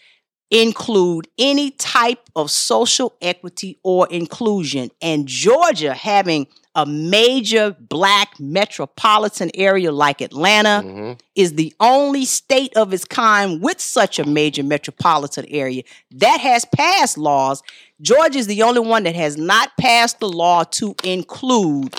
include 0.51 1.29
any 1.37 1.71
type 1.71 2.29
of 2.35 2.51
social 2.51 3.15
equity 3.21 3.79
or 3.83 4.07
inclusion. 4.09 4.89
And 5.01 5.25
Georgia 5.25 5.93
having 5.93 6.47
a 6.75 6.85
major 6.85 7.75
black 7.79 8.39
metropolitan 8.39 9.51
area 9.53 9.91
like 9.91 10.21
Atlanta 10.21 10.85
mm-hmm. 10.85 11.13
is 11.35 11.53
the 11.55 11.73
only 11.79 12.23
state 12.23 12.75
of 12.77 12.93
its 12.93 13.03
kind 13.03 13.61
with 13.61 13.81
such 13.81 14.19
a 14.19 14.25
major 14.25 14.63
metropolitan 14.63 15.45
area 15.49 15.83
that 16.11 16.39
has 16.39 16.65
passed 16.65 17.17
laws. 17.17 17.61
Georgia 18.01 18.39
is 18.39 18.47
the 18.47 18.63
only 18.63 18.79
one 18.79 19.03
that 19.03 19.15
has 19.15 19.37
not 19.37 19.71
passed 19.77 20.19
the 20.19 20.29
law 20.29 20.63
to 20.63 20.95
include 21.03 21.93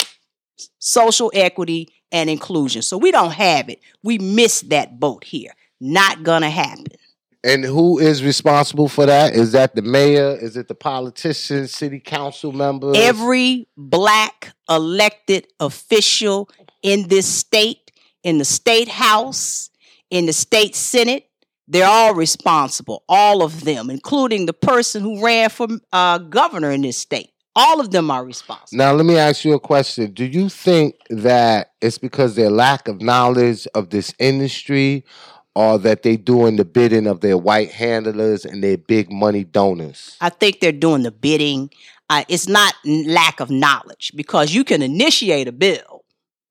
social 0.79 1.31
equity 1.35 1.89
and 2.11 2.31
inclusion. 2.31 2.83
So 2.83 2.97
we 2.97 3.11
don't 3.11 3.33
have 3.33 3.69
it. 3.69 3.81
We 4.03 4.19
missed 4.19 4.71
that 4.71 4.99
boat 4.99 5.25
here. 5.25 5.53
Not 5.81 6.23
gonna 6.23 6.51
happen. 6.51 6.87
And 7.45 7.65
who 7.65 7.99
is 7.99 8.23
responsible 8.23 8.89
for 8.89 9.05
that? 9.07 9.35
Is 9.35 9.53
that 9.53 9.75
the 9.75 9.83
mayor? 9.83 10.37
Is 10.41 10.57
it 10.57 10.69
the 10.69 10.77
politicians, 10.77 11.73
city 11.73 11.99
council 11.99 12.53
members? 12.53 12.97
Every 12.97 13.67
black 13.77 14.53
elected 14.71 15.49
official 15.59 16.49
in 16.83 17.09
this 17.09 17.27
state, 17.27 17.91
in 18.23 18.39
the 18.39 18.45
state 18.45 18.89
house, 18.89 19.71
in 20.11 20.27
the 20.27 20.33
state 20.33 20.77
senate, 20.77 21.29
they're 21.67 21.89
all 21.89 22.15
responsible. 22.15 23.03
All 23.09 23.43
of 23.43 23.65
them, 23.65 23.91
including 23.91 24.47
the 24.47 24.53
person 24.53 25.03
who 25.03 25.25
ran 25.25 25.51
for 25.51 25.67
uh, 25.93 26.19
governor 26.19 26.71
in 26.71 26.83
this 26.83 26.99
state. 26.99 27.31
All 27.55 27.81
of 27.81 27.91
them 27.91 28.11
are 28.11 28.25
responsible. 28.25 28.79
Now, 28.79 28.93
let 28.93 29.05
me 29.05 29.17
ask 29.17 29.45
you 29.45 29.53
a 29.53 29.61
question. 29.61 30.13
Do 30.13 30.25
you 30.25 30.49
think 30.49 30.95
that 31.11 31.73
it's 31.83 31.99
because 31.99 32.35
their 32.35 32.51
lack 32.51 32.89
of 32.89 33.03
knowledge 33.03 33.67
of 33.75 33.91
this 33.91 34.15
industry 34.19 35.05
or 35.55 35.79
that 35.79 36.03
they 36.03 36.17
doing 36.17 36.57
the 36.57 36.65
bidding 36.65 37.07
of 37.07 37.21
their 37.21 37.37
white 37.37 37.71
handlers 37.71 38.45
and 38.45 38.63
their 38.63 38.77
big 38.77 39.11
money 39.11 39.45
donors? 39.45 40.17
I 40.21 40.31
think 40.31 40.61
they're 40.61 40.73
doing 40.73 41.03
the 41.03 41.11
bidding. 41.11 41.71
Uh, 42.09 42.25
it's 42.29 42.49
not 42.49 42.75
lack 42.85 43.41
of 43.41 43.51
knowledge 43.51 44.13
because 44.15 44.55
you 44.55 44.65
can 44.65 44.83
initiate 44.83 45.49
a 45.49 45.53
bill 45.53 46.05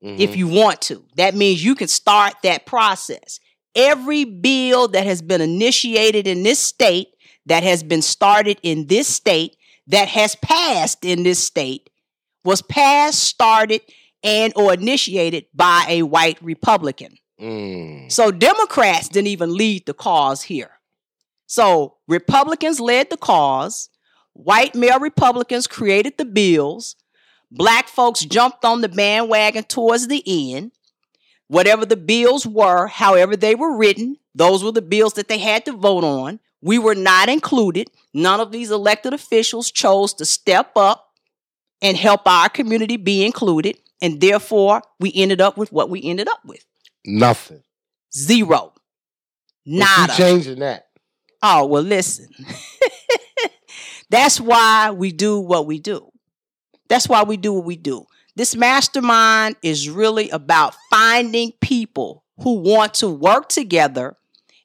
mm-hmm. 0.03 0.19
if 0.19 0.35
you 0.35 0.47
want 0.47 0.81
to. 0.81 1.03
That 1.15 1.35
means 1.35 1.63
you 1.63 1.75
can 1.75 1.87
start 1.87 2.33
that 2.43 2.65
process. 2.65 3.39
Every 3.75 4.25
bill 4.25 4.87
that 4.89 5.05
has 5.05 5.21
been 5.21 5.41
initiated 5.41 6.27
in 6.27 6.43
this 6.43 6.59
state, 6.59 7.09
that 7.45 7.63
has 7.63 7.83
been 7.83 8.01
started 8.01 8.59
in 8.63 8.87
this 8.87 9.07
state, 9.07 9.55
that 9.87 10.07
has 10.09 10.35
passed 10.35 11.03
in 11.03 11.23
this 11.23 11.43
state 11.43 11.89
was 12.43 12.61
passed, 12.61 13.23
started, 13.23 13.81
and 14.23 14.53
or 14.55 14.73
initiated 14.73 15.45
by 15.53 15.85
a 15.87 16.03
white 16.03 16.41
Republican. 16.41 17.17
Mm. 17.41 18.11
So 18.11 18.31
Democrats 18.31 19.09
didn't 19.09 19.27
even 19.27 19.55
lead 19.55 19.85
the 19.85 19.93
cause 19.93 20.43
here. 20.43 20.71
So 21.47 21.97
Republicans 22.07 22.79
led 22.79 23.09
the 23.09 23.17
cause. 23.17 23.89
White 24.33 24.75
male 24.75 24.99
Republicans 24.99 25.67
created 25.67 26.17
the 26.17 26.25
bills. 26.25 26.95
Black 27.51 27.87
folks 27.89 28.23
jumped 28.23 28.63
on 28.63 28.81
the 28.81 28.87
bandwagon 28.87 29.63
towards 29.63 30.07
the 30.07 30.23
end. 30.53 30.71
Whatever 31.47 31.85
the 31.85 31.97
bills 31.97 32.45
were, 32.45 32.87
however 32.87 33.35
they 33.35 33.55
were 33.55 33.75
written, 33.75 34.17
those 34.33 34.63
were 34.63 34.71
the 34.71 34.81
bills 34.81 35.13
that 35.13 35.27
they 35.27 35.39
had 35.39 35.65
to 35.65 35.73
vote 35.73 36.05
on. 36.05 36.39
We 36.61 36.79
were 36.79 36.95
not 36.95 37.27
included. 37.27 37.89
None 38.13 38.39
of 38.39 38.51
these 38.53 38.71
elected 38.71 39.13
officials 39.13 39.69
chose 39.71 40.13
to 40.13 40.25
step 40.25 40.71
up 40.77 41.09
and 41.81 41.97
help 41.97 42.21
our 42.25 42.47
community 42.47 42.95
be 42.95 43.25
included. 43.25 43.77
And 44.01 44.21
therefore, 44.21 44.83
we 44.99 45.11
ended 45.13 45.41
up 45.41 45.57
with 45.57 45.73
what 45.73 45.89
we 45.89 46.01
ended 46.03 46.29
up 46.29 46.39
with. 46.45 46.63
Nothing. 47.05 47.63
Zero. 48.13 48.73
Nada. 49.65 50.13
changing 50.13 50.59
that. 50.59 50.87
Oh, 51.41 51.65
well, 51.65 51.83
listen. 51.83 52.29
That's 54.09 54.39
why 54.39 54.91
we 54.91 55.11
do 55.11 55.39
what 55.39 55.65
we 55.65 55.79
do. 55.79 56.11
That's 56.89 57.07
why 57.07 57.23
we 57.23 57.37
do 57.37 57.53
what 57.53 57.65
we 57.65 57.77
do. 57.77 58.05
This 58.35 58.55
mastermind 58.55 59.55
is 59.61 59.89
really 59.89 60.29
about 60.29 60.75
finding 60.89 61.53
people 61.61 62.23
who 62.41 62.55
want 62.55 62.93
to 62.95 63.09
work 63.09 63.49
together 63.49 64.17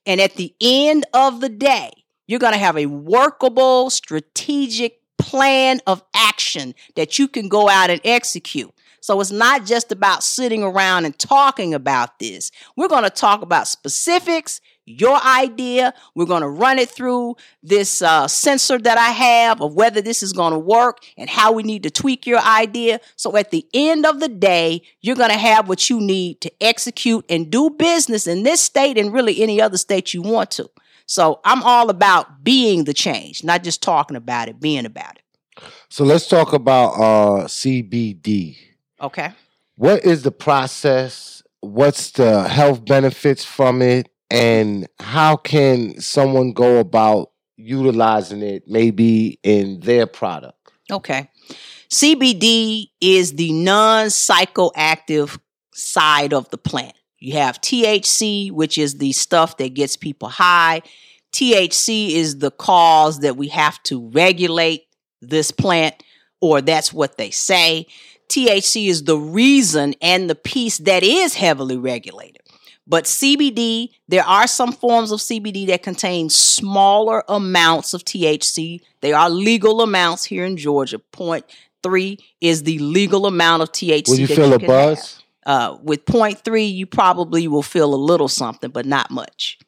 and 0.07 0.21
at 0.21 0.37
the 0.37 0.55
end 0.61 1.05
of 1.13 1.41
the 1.41 1.49
day, 1.49 1.91
you're 2.29 2.39
going 2.39 2.53
to 2.53 2.59
have 2.59 2.79
a 2.79 2.87
workable, 2.87 3.91
strategic 3.91 5.01
plan 5.19 5.81
of 5.87 6.03
action 6.15 6.75
that 6.95 7.19
you 7.19 7.27
can 7.27 7.49
go 7.49 7.69
out 7.69 7.91
and 7.91 8.01
execute. 8.05 8.73
So 9.01 9.21
it's 9.21 9.31
not 9.31 9.67
just 9.67 9.93
about 9.93 10.23
sitting 10.23 10.63
around 10.63 11.05
and 11.05 11.19
talking 11.19 11.75
about 11.75 12.19
this. 12.19 12.51
We're 12.77 12.89
going 12.89 13.05
to 13.05 13.11
talk 13.11 13.43
about 13.43 13.69
specifics, 13.69 14.61
your 14.87 15.21
idea. 15.25 15.93
We're 16.15 16.27
going 16.27 16.43
to 16.43 16.49
run 16.49 16.79
it 16.79 16.89
through 16.89 17.37
this 17.63 18.01
uh, 18.03 18.29
sensor 18.29 18.79
that 18.79 18.97
I 18.97 19.11
have 19.11 19.61
of 19.61 19.75
whether 19.75 20.01
this 20.01 20.23
is 20.23 20.33
going 20.33 20.53
to 20.53 20.59
work 20.59 20.99
and 21.17 21.29
how 21.29 21.53
we 21.53 21.63
need 21.63 21.83
to 21.83 21.91
tweak 21.91 22.27
your 22.27 22.41
idea. 22.41 23.01
So 23.17 23.37
at 23.37 23.51
the 23.51 23.67
end 23.75 24.07
of 24.07 24.21
the 24.21 24.29
day, 24.29 24.83
you're 25.01 25.17
going 25.17 25.31
to 25.31 25.39
have 25.39 25.69
what 25.69 25.91
you 25.91 26.01
need 26.01 26.41
to 26.43 26.53
execute 26.63 27.25
and 27.29 27.51
do 27.51 27.71
business 27.71 28.27
in 28.27 28.45
this 28.45 28.61
state 28.61 28.97
and 28.97 29.13
really 29.13 29.43
any 29.43 29.61
other 29.61 29.77
state 29.77 30.15
you 30.15 30.23
want 30.23 30.53
to. 30.53 30.71
So 31.07 31.41
I'm 31.45 31.63
all 31.63 31.91
about 31.91 32.43
being 32.43 32.85
the 32.85 32.95
change, 32.95 33.45
not 33.45 33.63
just 33.63 33.83
talking 33.83 34.17
about 34.17 34.49
it, 34.49 34.61
being 34.61 34.87
about 34.87 35.17
it. 35.17 35.23
So 35.89 36.05
let's 36.05 36.29
talk 36.29 36.53
about 36.53 36.95
uh, 36.95 37.45
CBD. 37.47 38.57
Okay. 39.01 39.31
What 39.77 40.05
is 40.05 40.23
the 40.23 40.33
process? 40.33 41.43
What's 41.61 42.13
the 42.13 42.49
health 42.49 42.85
benefits 42.85 43.45
from 43.45 43.83
it? 43.83 44.09
And 44.31 44.89
how 44.99 45.37
can 45.37 46.01
someone 46.01 46.53
go 46.53 46.79
about 46.79 47.31
utilizing 47.57 48.43
it 48.43 48.65
maybe 48.67 49.39
in 49.43 49.81
their 49.81 50.07
product? 50.07 50.57
Okay. 50.91 51.31
CBD 51.91 52.87
is 53.01 53.35
the 53.35 53.53
non 53.53 54.07
psychoactive 54.07 55.39
side 55.75 56.33
of 56.33 56.49
the 56.51 56.59
plant. 56.59 56.95
You 57.19 57.35
have 57.35 57.61
THC, 57.61 58.51
which 58.51 58.79
is 58.79 58.99
the 58.99 59.13
stuff 59.13 59.57
that 59.59 59.75
gets 59.75 59.97
people 59.97 60.29
high. 60.29 60.83
THC 61.33 62.13
is 62.13 62.39
the 62.39 62.51
cause 62.51 63.21
that 63.21 63.37
we 63.37 63.49
have 63.49 63.83
to 63.85 64.11
regulate 64.11 64.85
this 65.21 65.51
plant, 65.51 66.03
or 66.41 66.61
that's 66.61 66.93
what 66.93 67.17
they 67.19 67.31
say. 67.31 67.87
THC 68.29 68.89
is 68.89 69.05
the 69.05 69.19
reason 69.19 69.95
and 70.03 70.29
the 70.29 70.35
piece 70.35 70.79
that 70.79 71.03
is 71.03 71.35
heavily 71.35 71.77
regulated. 71.77 72.43
But 72.89 73.05
CBD, 73.05 73.91
there 74.09 74.25
are 74.25 74.47
some 74.47 74.73
forms 74.73 75.11
of 75.11 75.19
CBD 75.19 75.67
that 75.69 75.83
contain 75.83 76.31
smaller 76.31 77.25
amounts 77.29 77.95
of 77.95 78.05
THC. 78.05 78.81
They 79.01 79.13
are 79.13 79.29
legal 79.29 79.83
amounts 79.83 80.25
here 80.25 80.45
in 80.45 80.57
Georgia. 80.57 80.99
Point 80.99 81.45
three 81.83 82.19
is 82.41 82.63
the 82.63 82.79
legal 82.79 83.27
amount 83.27 83.63
of 83.63 83.73
THC. 83.73 84.09
Will 84.09 84.21
you 84.21 84.27
feel 84.29 84.49
you 84.51 84.55
a 84.55 84.59
buzz? 84.61 85.23
Uh, 85.45 85.77
with 85.83 86.05
point 86.07 86.41
three, 86.45 86.65
you 86.65 86.87
probably 86.87 87.49
will 87.49 87.63
feel 87.63 87.93
a 87.93 87.97
little 87.97 88.29
something, 88.29 88.71
but 88.71 88.87
not 88.87 89.11
much. 89.11 89.59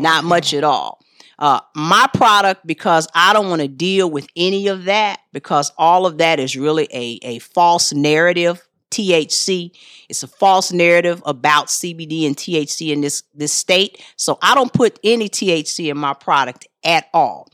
Not 0.00 0.24
much 0.24 0.52
at 0.52 0.64
all. 0.64 1.00
Uh, 1.38 1.60
my 1.74 2.08
product, 2.14 2.66
because 2.66 3.06
I 3.14 3.32
don't 3.32 3.48
want 3.48 3.62
to 3.62 3.68
deal 3.68 4.10
with 4.10 4.26
any 4.34 4.66
of 4.68 4.84
that, 4.84 5.20
because 5.32 5.72
all 5.78 6.06
of 6.06 6.18
that 6.18 6.40
is 6.40 6.56
really 6.56 6.88
a, 6.92 7.18
a 7.22 7.38
false 7.38 7.92
narrative. 7.92 8.64
THC, 8.90 9.70
it's 10.08 10.22
a 10.22 10.26
false 10.26 10.72
narrative 10.72 11.22
about 11.26 11.66
CBD 11.66 12.26
and 12.26 12.34
THC 12.34 12.90
in 12.90 13.02
this 13.02 13.22
this 13.34 13.52
state. 13.52 14.02
So 14.16 14.38
I 14.40 14.54
don't 14.54 14.72
put 14.72 14.98
any 15.04 15.28
THC 15.28 15.90
in 15.90 15.98
my 15.98 16.14
product 16.14 16.66
at 16.82 17.06
all. 17.12 17.50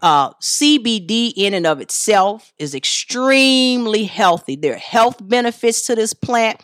Uh, 0.00 0.30
CBD 0.34 1.32
in 1.36 1.52
and 1.52 1.66
of 1.66 1.80
itself 1.80 2.52
is 2.58 2.76
extremely 2.76 4.04
healthy. 4.04 4.54
There 4.54 4.74
are 4.74 4.78
health 4.78 5.16
benefits 5.20 5.84
to 5.86 5.96
this 5.96 6.14
plant 6.14 6.62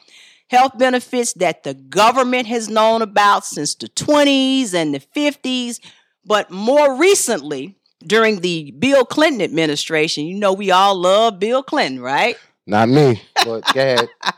health 0.48 0.78
benefits 0.78 1.32
that 1.34 1.64
the 1.64 1.74
government 1.74 2.46
has 2.46 2.68
known 2.68 3.02
about 3.02 3.44
since 3.44 3.74
the 3.74 3.88
20s 3.88 4.74
and 4.74 4.94
the 4.94 5.00
50s. 5.00 5.80
But 6.26 6.50
more 6.50 6.96
recently, 6.98 7.76
during 8.06 8.40
the 8.40 8.70
Bill 8.78 9.04
Clinton 9.04 9.42
administration, 9.42 10.26
you 10.26 10.36
know, 10.36 10.52
we 10.52 10.70
all 10.70 10.94
love 10.94 11.38
Bill 11.38 11.62
Clinton, 11.62 12.00
right? 12.00 12.36
Not 12.66 12.88
me, 12.88 13.20
but 13.44 13.60
go 13.72 13.80
ahead. 13.80 14.08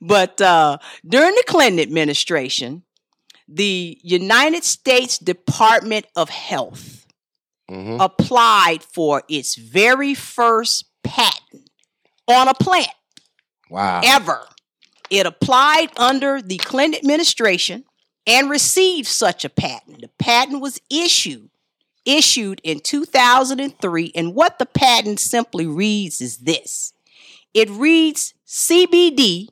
But 0.00 0.40
uh, 0.40 0.78
during 1.06 1.34
the 1.34 1.44
Clinton 1.46 1.80
administration, 1.80 2.82
the 3.48 3.98
United 4.02 4.64
States 4.64 5.18
Department 5.18 6.06
of 6.16 6.28
Health 6.28 7.06
Mhm. 7.70 7.98
applied 8.04 8.82
for 8.82 9.22
its 9.28 9.54
very 9.54 10.14
first 10.14 10.84
patent 11.02 11.70
on 12.28 12.48
a 12.48 12.54
plant 12.54 12.90
Wow. 13.70 14.00
ever. 14.04 14.46
It 15.08 15.24
applied 15.26 15.88
under 15.96 16.42
the 16.42 16.58
Clinton 16.58 16.98
administration 16.98 17.84
and 18.26 18.50
received 18.50 19.08
such 19.08 19.44
a 19.44 19.50
patent. 19.50 20.00
The 20.00 20.08
patent 20.18 20.60
was 20.60 20.80
issued 20.90 21.50
issued 22.04 22.60
in 22.64 22.80
2003 22.80 24.12
and 24.14 24.34
what 24.34 24.58
the 24.58 24.66
patent 24.66 25.20
simply 25.20 25.66
reads 25.66 26.20
is 26.20 26.38
this. 26.38 26.92
It 27.54 27.70
reads 27.70 28.34
CBD 28.46 29.48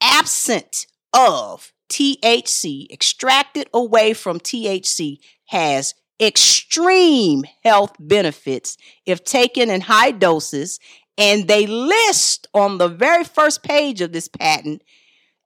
absent 0.00 0.86
of 1.12 1.72
THC 1.88 2.90
extracted 2.90 3.68
away 3.72 4.12
from 4.12 4.40
THC 4.40 5.18
has 5.46 5.94
extreme 6.20 7.44
health 7.62 7.94
benefits 8.00 8.76
if 9.04 9.22
taken 9.22 9.70
in 9.70 9.82
high 9.82 10.10
doses 10.10 10.80
and 11.18 11.46
they 11.46 11.66
list 11.66 12.46
on 12.54 12.78
the 12.78 12.88
very 12.88 13.24
first 13.24 13.62
page 13.62 14.00
of 14.00 14.12
this 14.12 14.28
patent 14.28 14.82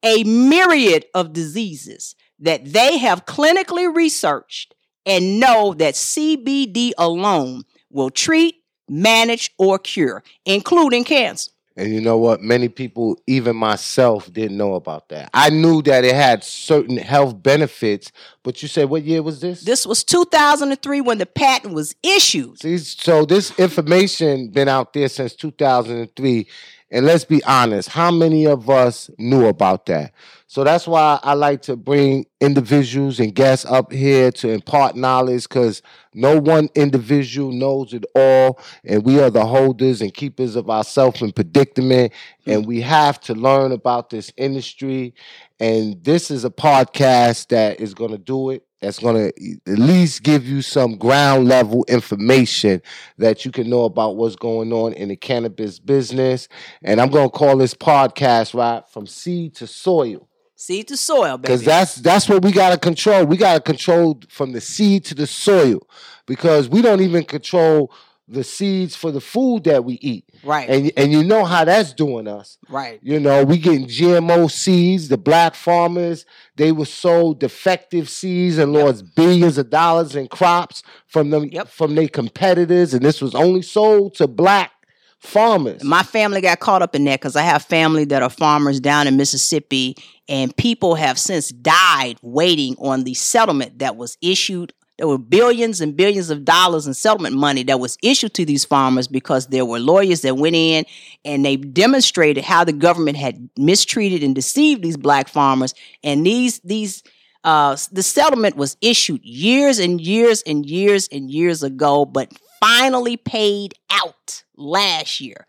a 0.02 0.22
myriad 0.24 1.04
of 1.12 1.32
diseases 1.32 2.14
that 2.40 2.72
they 2.72 2.98
have 2.98 3.26
clinically 3.26 3.94
researched 3.94 4.74
and 5.06 5.40
know 5.40 5.74
that 5.74 5.94
CBD 5.94 6.92
alone 6.98 7.62
will 7.90 8.10
treat, 8.10 8.56
manage, 8.88 9.52
or 9.58 9.78
cure, 9.78 10.22
including 10.44 11.04
cancer. 11.04 11.50
And 11.76 11.94
you 11.94 12.00
know 12.00 12.18
what? 12.18 12.42
Many 12.42 12.68
people, 12.68 13.16
even 13.26 13.56
myself, 13.56 14.30
didn't 14.30 14.56
know 14.56 14.74
about 14.74 15.08
that. 15.10 15.30
I 15.32 15.50
knew 15.50 15.80
that 15.82 16.04
it 16.04 16.14
had 16.14 16.44
certain 16.44 16.96
health 16.98 17.42
benefits, 17.42 18.12
but 18.42 18.60
you 18.60 18.68
said 18.68 18.90
what 18.90 19.02
year 19.04 19.22
was 19.22 19.40
this? 19.40 19.62
This 19.62 19.86
was 19.86 20.04
2003 20.04 21.00
when 21.00 21.18
the 21.18 21.26
patent 21.26 21.72
was 21.72 21.94
issued. 22.02 22.60
See, 22.60 22.76
so 22.76 23.24
this 23.24 23.58
information 23.58 24.48
been 24.48 24.68
out 24.68 24.92
there 24.92 25.08
since 25.08 25.34
2003 25.34 26.46
and 26.90 27.06
let's 27.06 27.24
be 27.24 27.42
honest 27.44 27.88
how 27.88 28.10
many 28.10 28.46
of 28.46 28.68
us 28.68 29.10
knew 29.16 29.46
about 29.46 29.86
that 29.86 30.12
so 30.50 30.64
that's 30.64 30.88
why 30.88 31.20
i 31.22 31.32
like 31.32 31.62
to 31.62 31.76
bring 31.76 32.26
individuals 32.40 33.20
and 33.20 33.34
guests 33.34 33.64
up 33.66 33.92
here 33.92 34.32
to 34.32 34.48
impart 34.48 34.96
knowledge 34.96 35.44
because 35.44 35.80
no 36.12 36.40
one 36.40 36.68
individual 36.74 37.52
knows 37.52 37.94
it 37.94 38.04
all 38.16 38.58
and 38.84 39.04
we 39.04 39.20
are 39.20 39.30
the 39.30 39.44
holders 39.44 40.02
and 40.02 40.12
keepers 40.12 40.56
of 40.56 40.68
ourselves 40.68 41.22
in 41.22 41.30
predicament 41.30 42.12
hmm. 42.44 42.50
and 42.50 42.66
we 42.66 42.80
have 42.80 43.20
to 43.20 43.34
learn 43.34 43.72
about 43.72 44.10
this 44.10 44.32
industry. 44.36 45.14
And 45.60 46.02
this 46.02 46.30
is 46.30 46.44
a 46.44 46.50
podcast 46.50 47.48
that 47.48 47.80
is 47.80 47.94
going 47.94 48.12
to 48.12 48.18
do 48.18 48.50
it 48.50 48.64
that's 48.80 48.98
going 48.98 49.14
to 49.14 49.60
at 49.70 49.78
least 49.78 50.22
give 50.22 50.46
you 50.46 50.62
some 50.62 50.96
ground 50.96 51.46
level 51.46 51.84
information 51.86 52.80
that 53.18 53.44
you 53.44 53.50
can 53.50 53.68
know 53.68 53.84
about 53.84 54.16
what's 54.16 54.36
going 54.36 54.72
on 54.72 54.94
in 54.94 55.10
the 55.10 55.16
cannabis 55.16 55.78
business. 55.78 56.48
And 56.82 56.98
I'm 56.98 57.10
going 57.10 57.28
to 57.28 57.36
call 57.36 57.58
this 57.58 57.74
podcast 57.74 58.54
right 58.54 58.82
from 58.88 59.06
seed 59.06 59.54
to 59.56 59.66
soil 59.66 60.29
Seed 60.60 60.88
to 60.88 60.96
soil, 60.98 61.38
baby. 61.38 61.42
because 61.54 61.64
that's 61.64 61.94
that's 61.96 62.28
what 62.28 62.44
we 62.44 62.52
got 62.52 62.70
to 62.72 62.78
control. 62.78 63.24
We 63.24 63.38
got 63.38 63.54
to 63.54 63.60
control 63.60 64.20
from 64.28 64.52
the 64.52 64.60
seed 64.60 65.06
to 65.06 65.14
the 65.14 65.26
soil 65.26 65.80
because 66.26 66.68
we 66.68 66.82
don't 66.82 67.00
even 67.00 67.24
control 67.24 67.90
the 68.28 68.44
seeds 68.44 68.94
for 68.94 69.10
the 69.10 69.22
food 69.22 69.64
that 69.64 69.84
we 69.84 69.94
eat. 70.02 70.24
right, 70.44 70.68
And 70.68 70.92
and 70.98 71.10
you 71.12 71.24
know 71.24 71.44
how 71.46 71.64
that's 71.64 71.92
doing 71.94 72.28
us. 72.28 72.58
right. 72.68 73.00
You 73.02 73.18
know, 73.18 73.42
we 73.42 73.56
getting 73.56 73.86
GMO 73.86 74.50
seeds. 74.50 75.08
The 75.08 75.16
black 75.18 75.54
farmers, 75.54 76.26
they 76.56 76.72
were 76.72 76.84
sold 76.84 77.40
defective 77.40 78.08
seeds 78.10 78.58
and 78.58 78.72
lost 78.72 79.14
billions 79.16 79.56
of 79.56 79.70
dollars 79.70 80.14
in 80.14 80.28
crops 80.28 80.82
from 81.08 81.30
them 81.30 81.48
Yep. 81.50 81.68
from 81.68 81.94
their 81.94 82.06
competitors. 82.08 82.92
And 82.94 83.02
this 83.02 83.20
was 83.22 83.34
only 83.34 83.62
sold 83.62 84.14
to 84.16 84.28
black 84.28 84.70
farmers. 85.18 85.82
My 85.84 86.02
family 86.02 86.40
got 86.40 86.60
caught 86.60 86.82
up 86.82 86.94
in 86.94 87.04
that 87.04 87.20
because 87.20 87.36
I 87.36 87.42
have 87.42 87.62
family 87.64 88.04
that 88.06 88.22
are 88.22 88.30
farmers 88.30 88.80
down 88.80 89.06
in 89.06 89.16
Mississippi, 89.16 89.96
and 90.30 90.56
people 90.56 90.94
have 90.94 91.18
since 91.18 91.48
died 91.48 92.16
waiting 92.22 92.76
on 92.78 93.02
the 93.02 93.14
settlement 93.14 93.80
that 93.80 93.96
was 93.96 94.16
issued. 94.22 94.72
There 94.96 95.08
were 95.08 95.18
billions 95.18 95.80
and 95.80 95.96
billions 95.96 96.30
of 96.30 96.44
dollars 96.44 96.86
in 96.86 96.94
settlement 96.94 97.34
money 97.34 97.64
that 97.64 97.80
was 97.80 97.98
issued 98.00 98.34
to 98.34 98.44
these 98.44 98.64
farmers 98.64 99.08
because 99.08 99.48
there 99.48 99.66
were 99.66 99.80
lawyers 99.80 100.20
that 100.22 100.36
went 100.36 100.54
in 100.54 100.84
and 101.24 101.44
they 101.44 101.56
demonstrated 101.56 102.44
how 102.44 102.62
the 102.64 102.72
government 102.72 103.16
had 103.16 103.50
mistreated 103.58 104.22
and 104.22 104.34
deceived 104.34 104.82
these 104.82 104.96
black 104.96 105.26
farmers. 105.28 105.74
And 106.04 106.24
these 106.24 106.60
these 106.60 107.02
uh, 107.42 107.76
the 107.90 108.02
settlement 108.02 108.56
was 108.56 108.76
issued 108.80 109.24
years 109.24 109.80
and 109.80 110.00
years 110.00 110.42
and 110.46 110.64
years 110.64 111.08
and 111.10 111.28
years 111.30 111.62
ago, 111.64 112.04
but 112.04 112.32
finally 112.60 113.16
paid 113.16 113.74
out 113.90 114.44
last 114.56 115.20
year. 115.20 115.46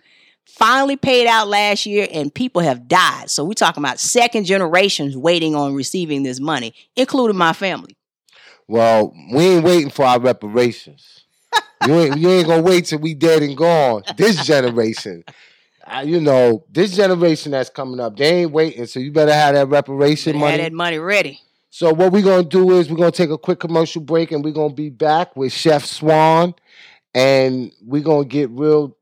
Finally 0.51 0.97
paid 0.97 1.27
out 1.27 1.47
last 1.47 1.85
year, 1.85 2.07
and 2.11 2.33
people 2.33 2.61
have 2.61 2.87
died. 2.87 3.29
So 3.29 3.43
we're 3.43 3.53
talking 3.53 3.81
about 3.81 3.99
second 3.99 4.43
generations 4.45 5.15
waiting 5.15 5.55
on 5.55 5.73
receiving 5.73 6.23
this 6.23 6.39
money, 6.39 6.73
including 6.95 7.37
my 7.37 7.53
family. 7.53 7.95
well, 8.67 9.13
we 9.31 9.43
ain't 9.45 9.63
waiting 9.63 9.89
for 9.89 10.05
our 10.05 10.19
reparations. 10.19 11.25
you 11.87 11.93
ain't 11.95 12.17
you 12.17 12.29
ain't 12.29 12.47
gonna 12.47 12.61
wait 12.61 12.85
till 12.85 12.99
we 12.99 13.13
dead 13.13 13.41
and 13.43 13.57
gone. 13.57 14.03
This 14.17 14.45
generation. 14.45 15.23
Uh, 15.87 16.03
you 16.05 16.19
know, 16.19 16.63
this 16.69 16.95
generation 16.95 17.51
that's 17.51 17.69
coming 17.69 17.99
up, 17.99 18.15
they 18.15 18.41
ain't 18.41 18.51
waiting. 18.51 18.85
So 18.85 18.99
you 18.99 19.11
better 19.11 19.33
have 19.33 19.55
that 19.55 19.67
reparation 19.67 20.37
money. 20.37 20.51
had 20.51 20.61
that 20.61 20.73
money 20.73 20.99
ready. 20.99 21.39
So 21.69 21.93
what 21.93 22.11
we're 22.11 22.21
gonna 22.21 22.43
do 22.43 22.71
is 22.77 22.89
we're 22.89 22.97
gonna 22.97 23.11
take 23.11 23.29
a 23.29 23.37
quick 23.37 23.59
commercial 23.59 24.01
break 24.01 24.31
and 24.31 24.43
we're 24.43 24.51
gonna 24.51 24.73
be 24.73 24.89
back 24.89 25.35
with 25.35 25.53
Chef 25.53 25.85
Swan 25.85 26.53
and 27.15 27.71
we're 27.81 28.03
gonna 28.03 28.25
get 28.25 28.49
real 28.51 28.95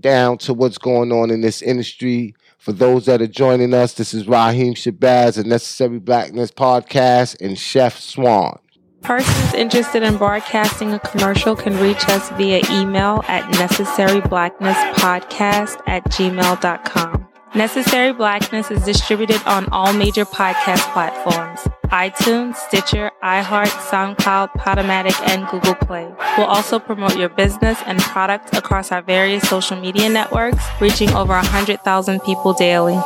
down 0.00 0.38
to 0.38 0.54
what's 0.54 0.78
going 0.78 1.12
on 1.12 1.30
in 1.30 1.40
this 1.40 1.62
industry. 1.62 2.34
For 2.58 2.72
those 2.72 3.06
that 3.06 3.22
are 3.22 3.26
joining 3.26 3.74
us, 3.74 3.94
this 3.94 4.12
is 4.12 4.24
Rahiem 4.24 4.72
Shabazz, 4.72 5.38
a 5.38 5.46
Necessary 5.46 5.98
Blackness 5.98 6.50
podcast, 6.50 7.40
and 7.40 7.58
Chef 7.58 7.98
Swan. 7.98 8.58
Persons 9.02 9.54
interested 9.54 10.02
in 10.02 10.16
broadcasting 10.16 10.92
a 10.92 10.98
commercial 10.98 11.54
can 11.54 11.78
reach 11.78 12.08
us 12.08 12.28
via 12.30 12.60
email 12.70 13.22
at 13.28 13.44
necessaryblacknesspodcast 13.54 15.80
at 15.86 16.04
gmail.com. 16.06 17.28
Necessary 17.54 18.12
Blackness 18.12 18.70
is 18.70 18.84
distributed 18.84 19.40
on 19.46 19.68
all 19.68 19.92
major 19.92 20.24
podcast 20.24 20.92
platforms 20.92 21.60
iTunes, 21.96 22.56
Stitcher, 22.56 23.10
iHeart, 23.24 23.72
SoundCloud, 23.88 24.52
Podomatic, 24.52 25.18
and 25.30 25.48
Google 25.48 25.74
Play. 25.74 26.06
We'll 26.36 26.46
also 26.46 26.78
promote 26.78 27.16
your 27.16 27.30
business 27.30 27.80
and 27.86 27.98
product 28.00 28.54
across 28.54 28.92
our 28.92 29.00
various 29.00 29.48
social 29.48 29.80
media 29.80 30.10
networks, 30.10 30.62
reaching 30.78 31.08
over 31.14 31.32
100,000 31.32 32.20
people 32.20 32.52
daily. 32.52 32.96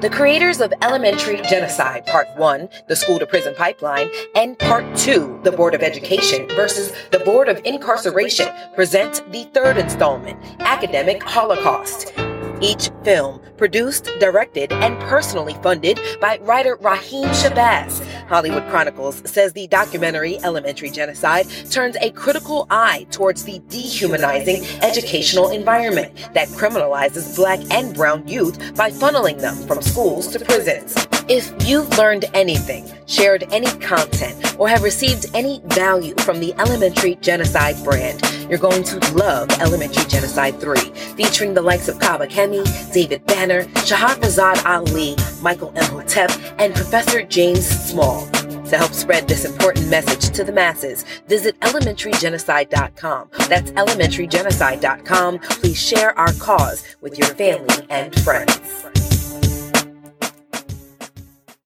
The 0.00 0.08
creators 0.10 0.62
of 0.62 0.72
Elementary 0.80 1.42
Genocide 1.42 2.06
Part 2.06 2.26
1, 2.38 2.70
The 2.88 2.96
School 2.96 3.18
to 3.18 3.26
Prison 3.26 3.54
Pipeline, 3.54 4.10
and 4.34 4.58
Part 4.58 4.96
2, 4.96 5.40
The 5.44 5.52
Board 5.52 5.74
of 5.74 5.82
Education 5.82 6.48
versus 6.56 6.90
the 7.10 7.18
Board 7.18 7.50
of 7.50 7.60
Incarceration 7.66 8.48
present 8.74 9.22
the 9.30 9.44
third 9.52 9.76
installment, 9.76 10.40
Academic 10.60 11.22
Holocaust. 11.22 12.14
Each 12.60 12.90
film 13.04 13.40
produced, 13.56 14.10
directed, 14.20 14.72
and 14.72 14.98
personally 15.00 15.54
funded 15.62 15.98
by 16.20 16.38
writer 16.42 16.76
Rahiem 16.76 17.28
Shabazz. 17.30 18.04
Hollywood 18.30 18.62
Chronicles 18.68 19.28
says 19.28 19.52
the 19.54 19.66
documentary 19.66 20.38
Elementary 20.44 20.88
Genocide 20.88 21.48
turns 21.68 21.96
a 21.96 22.12
critical 22.12 22.68
eye 22.70 23.08
towards 23.10 23.42
the 23.42 23.58
dehumanizing 23.68 24.64
educational 24.82 25.50
environment 25.50 26.14
that 26.32 26.46
criminalizes 26.50 27.34
black 27.34 27.58
and 27.72 27.92
brown 27.92 28.26
youth 28.28 28.56
by 28.76 28.88
funneling 28.88 29.40
them 29.40 29.56
from 29.66 29.82
schools 29.82 30.28
to 30.28 30.38
prisons. 30.38 30.94
If 31.28 31.52
you've 31.66 31.98
learned 31.98 32.26
anything, 32.32 32.90
shared 33.06 33.44
any 33.52 33.70
content, 33.78 34.58
or 34.58 34.68
have 34.68 34.82
received 34.82 35.26
any 35.34 35.60
value 35.64 36.14
from 36.18 36.38
the 36.38 36.54
Elementary 36.54 37.16
Genocide 37.16 37.82
brand, 37.84 38.20
you're 38.48 38.58
going 38.58 38.82
to 38.82 38.98
love 39.14 39.48
Elementary 39.60 40.04
Genocide 40.06 40.60
3, 40.60 40.76
featuring 41.14 41.54
the 41.54 41.62
likes 41.62 41.88
of 41.88 42.00
Kaba 42.00 42.26
Kamene, 42.26 42.92
David 42.92 43.24
Banner, 43.26 43.62
Shahar 43.86 44.16
Shahrazad 44.16 44.64
Ali, 44.64 45.14
Michael 45.40 45.72
Imhotep, 45.76 46.32
and 46.58 46.74
Professor 46.74 47.22
James 47.22 47.64
Small. 47.64 48.19
To 48.70 48.78
help 48.78 48.92
spread 48.92 49.26
this 49.26 49.44
important 49.44 49.88
message 49.88 50.32
to 50.36 50.44
the 50.44 50.52
masses, 50.52 51.04
visit 51.26 51.58
elementarygenocide.com. 51.58 53.30
That's 53.48 53.72
elementarygenocide.com. 53.72 55.38
Please 55.40 55.76
share 55.76 56.16
our 56.16 56.32
cause 56.34 56.84
with 57.00 57.18
your 57.18 57.26
family 57.34 57.84
and 57.90 58.16
friends. 58.20 58.86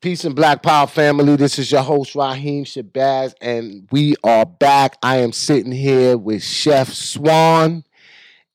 Peace 0.00 0.24
and 0.24 0.34
Black 0.34 0.62
Power 0.62 0.86
family. 0.86 1.36
This 1.36 1.58
is 1.58 1.70
your 1.70 1.82
host, 1.82 2.14
Rahiem 2.14 2.62
Shabazz, 2.62 3.34
and 3.38 3.86
we 3.92 4.14
are 4.24 4.46
back. 4.46 4.96
I 5.02 5.18
am 5.18 5.32
sitting 5.32 5.72
here 5.72 6.16
with 6.16 6.42
Chef 6.42 6.90
Swan. 6.90 7.84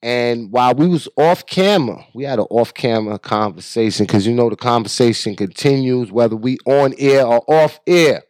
And 0.02 0.52
while 0.52 0.74
we 0.74 0.88
was 0.88 1.08
off 1.18 1.46
camera, 1.46 2.04
we 2.16 2.24
had 2.24 2.40
an 2.40 2.48
off 2.50 2.74
camera 2.74 3.20
conversation 3.20 4.08
because 4.08 4.26
you 4.26 4.34
know 4.34 4.50
the 4.50 4.56
conversation 4.56 5.36
continues 5.36 6.12
whether 6.12 6.36
we 6.36 6.58
on 6.66 6.96
air 6.98 7.28
or 7.28 7.44
off 7.48 7.80
air. 7.86 8.24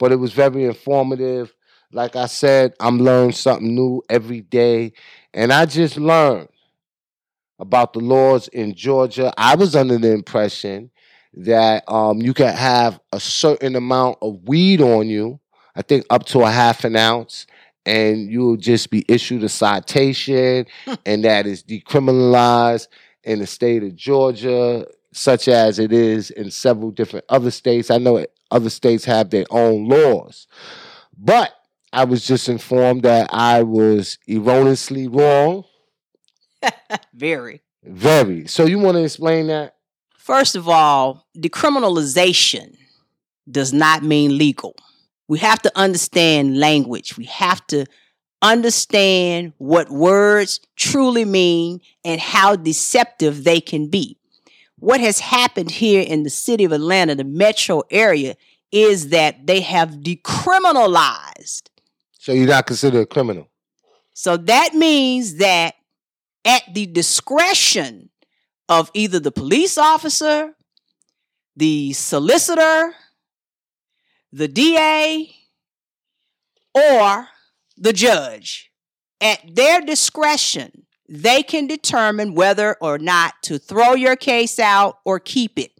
But 0.00 0.10
it 0.10 0.16
was 0.16 0.32
very 0.32 0.64
informative. 0.64 1.54
Like 1.92 2.16
I 2.16 2.26
said, 2.26 2.74
I'm 2.80 2.98
learning 2.98 3.32
something 3.32 3.74
new 3.74 4.02
every 4.10 4.40
day. 4.40 4.94
And 5.32 5.52
I 5.52 5.66
just 5.66 5.96
learned 5.96 6.48
about 7.60 7.92
the 7.92 8.00
laws 8.00 8.48
in 8.48 8.74
Georgia. 8.74 9.32
I 9.36 9.54
was 9.54 9.76
under 9.76 9.98
the 9.98 10.12
impression 10.12 10.90
that 11.34 11.84
um, 11.86 12.20
you 12.20 12.34
can 12.34 12.54
have 12.54 12.98
a 13.12 13.20
certain 13.20 13.76
amount 13.76 14.18
of 14.22 14.48
weed 14.48 14.80
on 14.80 15.08
you, 15.08 15.38
I 15.76 15.82
think 15.82 16.06
up 16.10 16.24
to 16.26 16.40
a 16.40 16.50
half 16.50 16.84
an 16.84 16.96
ounce, 16.96 17.46
and 17.86 18.30
you'll 18.30 18.56
just 18.56 18.90
be 18.90 19.04
issued 19.06 19.44
a 19.44 19.48
citation, 19.48 20.66
and 21.06 21.24
that 21.24 21.46
is 21.46 21.62
decriminalized 21.62 22.88
in 23.22 23.38
the 23.38 23.46
state 23.46 23.82
of 23.82 23.94
Georgia, 23.94 24.86
such 25.12 25.46
as 25.46 25.78
it 25.78 25.92
is 25.92 26.30
in 26.30 26.50
several 26.50 26.90
different 26.90 27.26
other 27.28 27.50
states. 27.50 27.90
I 27.90 27.98
know 27.98 28.16
other 28.50 28.70
states 28.70 29.04
have 29.04 29.30
their 29.30 29.46
own 29.50 29.88
laws, 29.88 30.46
but 31.16 31.52
I 31.92 32.04
was 32.04 32.26
just 32.26 32.48
informed 32.48 33.02
that 33.02 33.30
I 33.32 33.62
was 33.62 34.18
erroneously 34.28 35.08
wrong. 35.08 35.64
Very. 37.14 37.62
Very. 37.82 38.46
So 38.46 38.64
you 38.64 38.78
want 38.78 38.96
to 38.96 39.04
explain 39.04 39.48
that? 39.48 39.76
First 40.16 40.54
of 40.54 40.68
all, 40.68 41.26
decriminalization 41.36 42.76
does 43.50 43.72
not 43.72 44.04
mean 44.04 44.38
legal. 44.38 44.76
We 45.26 45.38
have 45.38 45.62
to 45.62 45.72
understand 45.76 46.58
language. 46.58 47.16
We 47.16 47.24
have 47.24 47.66
to 47.68 47.86
understand 48.42 49.52
what 49.58 49.90
words 49.90 50.60
truly 50.76 51.24
mean 51.24 51.80
and 52.04 52.20
how 52.20 52.56
deceptive 52.56 53.44
they 53.44 53.60
can 53.60 53.88
be. 53.88 54.19
What 54.80 55.00
has 55.00 55.20
happened 55.20 55.70
here 55.70 56.02
in 56.02 56.22
the 56.22 56.30
city 56.30 56.64
of 56.64 56.72
Atlanta, 56.72 57.14
the 57.14 57.24
metro 57.24 57.82
area, 57.90 58.36
is 58.72 59.10
that 59.10 59.46
they 59.46 59.60
have 59.60 59.90
decriminalized. 60.00 61.68
So 62.18 62.32
you're 62.32 62.46
not 62.46 62.66
considered 62.66 63.00
a 63.00 63.06
criminal. 63.06 63.48
So 64.14 64.36
that 64.36 64.74
means 64.74 65.36
that 65.36 65.74
at 66.44 66.62
the 66.72 66.86
discretion 66.86 68.08
of 68.70 68.90
either 68.94 69.20
the 69.20 69.32
police 69.32 69.76
officer, 69.76 70.54
the 71.56 71.92
solicitor, 71.92 72.94
the 74.32 74.48
DA, 74.48 75.30
or 76.74 77.28
the 77.76 77.92
judge. 77.92 78.70
At 79.20 79.40
their 79.54 79.82
discretion, 79.82 80.86
they 81.12 81.42
can 81.42 81.66
determine 81.66 82.34
whether 82.34 82.76
or 82.80 82.96
not 82.96 83.34
to 83.42 83.58
throw 83.58 83.94
your 83.94 84.14
case 84.14 84.60
out 84.60 85.00
or 85.04 85.18
keep 85.18 85.58
it. 85.58 85.72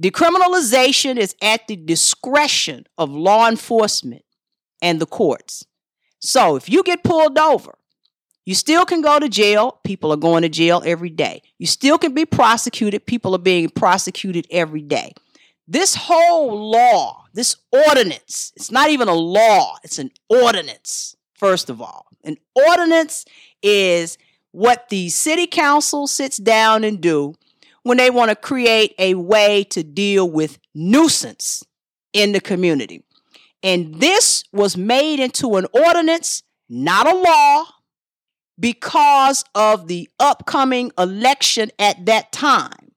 Decriminalization 0.00 1.16
is 1.16 1.34
at 1.42 1.66
the 1.66 1.74
discretion 1.74 2.86
of 2.96 3.10
law 3.10 3.48
enforcement 3.48 4.24
and 4.80 5.00
the 5.00 5.06
courts. 5.06 5.64
So 6.20 6.54
if 6.54 6.70
you 6.70 6.84
get 6.84 7.02
pulled 7.02 7.36
over, 7.36 7.78
you 8.44 8.54
still 8.54 8.84
can 8.84 9.00
go 9.02 9.18
to 9.18 9.28
jail. 9.28 9.80
People 9.82 10.12
are 10.12 10.16
going 10.16 10.42
to 10.42 10.48
jail 10.48 10.82
every 10.86 11.10
day. 11.10 11.42
You 11.58 11.66
still 11.66 11.98
can 11.98 12.14
be 12.14 12.24
prosecuted. 12.24 13.06
People 13.06 13.34
are 13.34 13.38
being 13.38 13.68
prosecuted 13.70 14.46
every 14.52 14.82
day. 14.82 15.14
This 15.66 15.96
whole 15.96 16.70
law, 16.70 17.24
this 17.34 17.56
ordinance, 17.72 18.52
it's 18.54 18.70
not 18.70 18.90
even 18.90 19.08
a 19.08 19.14
law, 19.14 19.78
it's 19.82 19.98
an 19.98 20.12
ordinance, 20.28 21.15
first 21.36 21.70
of 21.70 21.80
all. 21.80 22.06
An 22.24 22.36
ordinance 22.54 23.24
is 23.62 24.18
what 24.52 24.88
the 24.88 25.08
city 25.10 25.46
council 25.46 26.06
sits 26.06 26.36
down 26.38 26.82
and 26.82 27.00
do 27.00 27.34
when 27.82 27.98
they 27.98 28.10
want 28.10 28.30
to 28.30 28.36
create 28.36 28.94
a 28.98 29.14
way 29.14 29.64
to 29.64 29.82
deal 29.82 30.28
with 30.28 30.58
nuisance 30.74 31.64
in 32.12 32.32
the 32.32 32.40
community. 32.40 33.02
And 33.62 34.00
this 34.00 34.44
was 34.52 34.76
made 34.76 35.20
into 35.20 35.56
an 35.56 35.66
ordinance, 35.72 36.42
not 36.68 37.06
a 37.06 37.14
law, 37.14 37.64
because 38.58 39.44
of 39.54 39.86
the 39.86 40.08
upcoming 40.18 40.90
election 40.98 41.70
at 41.78 42.06
that 42.06 42.32
time. 42.32 42.92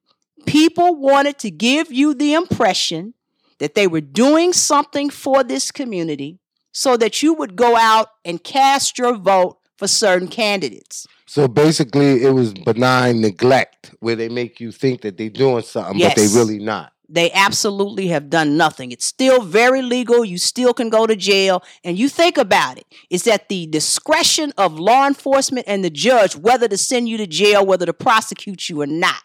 People 0.46 0.96
wanted 0.96 1.38
to 1.40 1.50
give 1.50 1.92
you 1.92 2.14
the 2.14 2.34
impression 2.34 3.14
that 3.58 3.74
they 3.74 3.86
were 3.86 4.00
doing 4.00 4.52
something 4.52 5.10
for 5.10 5.44
this 5.44 5.70
community 5.70 6.40
so 6.72 6.96
that 6.96 7.22
you 7.22 7.34
would 7.34 7.56
go 7.56 7.76
out 7.76 8.08
and 8.24 8.42
cast 8.42 8.98
your 8.98 9.14
vote 9.16 9.58
for 9.76 9.86
certain 9.88 10.28
candidates. 10.28 11.06
So 11.26 11.46
basically, 11.48 12.22
it 12.24 12.30
was 12.34 12.52
benign 12.52 13.20
neglect 13.20 13.94
where 14.00 14.16
they 14.16 14.28
make 14.28 14.60
you 14.60 14.72
think 14.72 15.02
that 15.02 15.16
they're 15.16 15.28
doing 15.30 15.62
something, 15.62 15.98
Yes. 15.98 16.14
but 16.14 16.20
they 16.20 16.38
really 16.38 16.58
not. 16.58 16.92
They 17.08 17.32
absolutely 17.32 18.06
have 18.08 18.30
done 18.30 18.56
nothing. 18.56 18.92
It's 18.92 19.04
still 19.04 19.42
very 19.42 19.82
legal. 19.82 20.24
You 20.24 20.38
still 20.38 20.72
can 20.72 20.90
go 20.90 21.06
to 21.08 21.16
jail. 21.16 21.62
And 21.82 21.98
you 21.98 22.08
think 22.08 22.38
about 22.38 22.78
it, 22.78 22.86
it's 23.10 23.26
at 23.26 23.48
the 23.48 23.66
discretion 23.66 24.52
of 24.56 24.78
law 24.78 25.06
enforcement 25.08 25.66
and 25.68 25.82
the 25.84 25.90
judge 25.90 26.36
whether 26.36 26.68
to 26.68 26.76
send 26.76 27.08
you 27.08 27.16
to 27.16 27.26
jail, 27.26 27.66
whether 27.66 27.86
to 27.86 27.92
prosecute 27.92 28.68
you 28.68 28.80
or 28.82 28.86
not. 28.86 29.22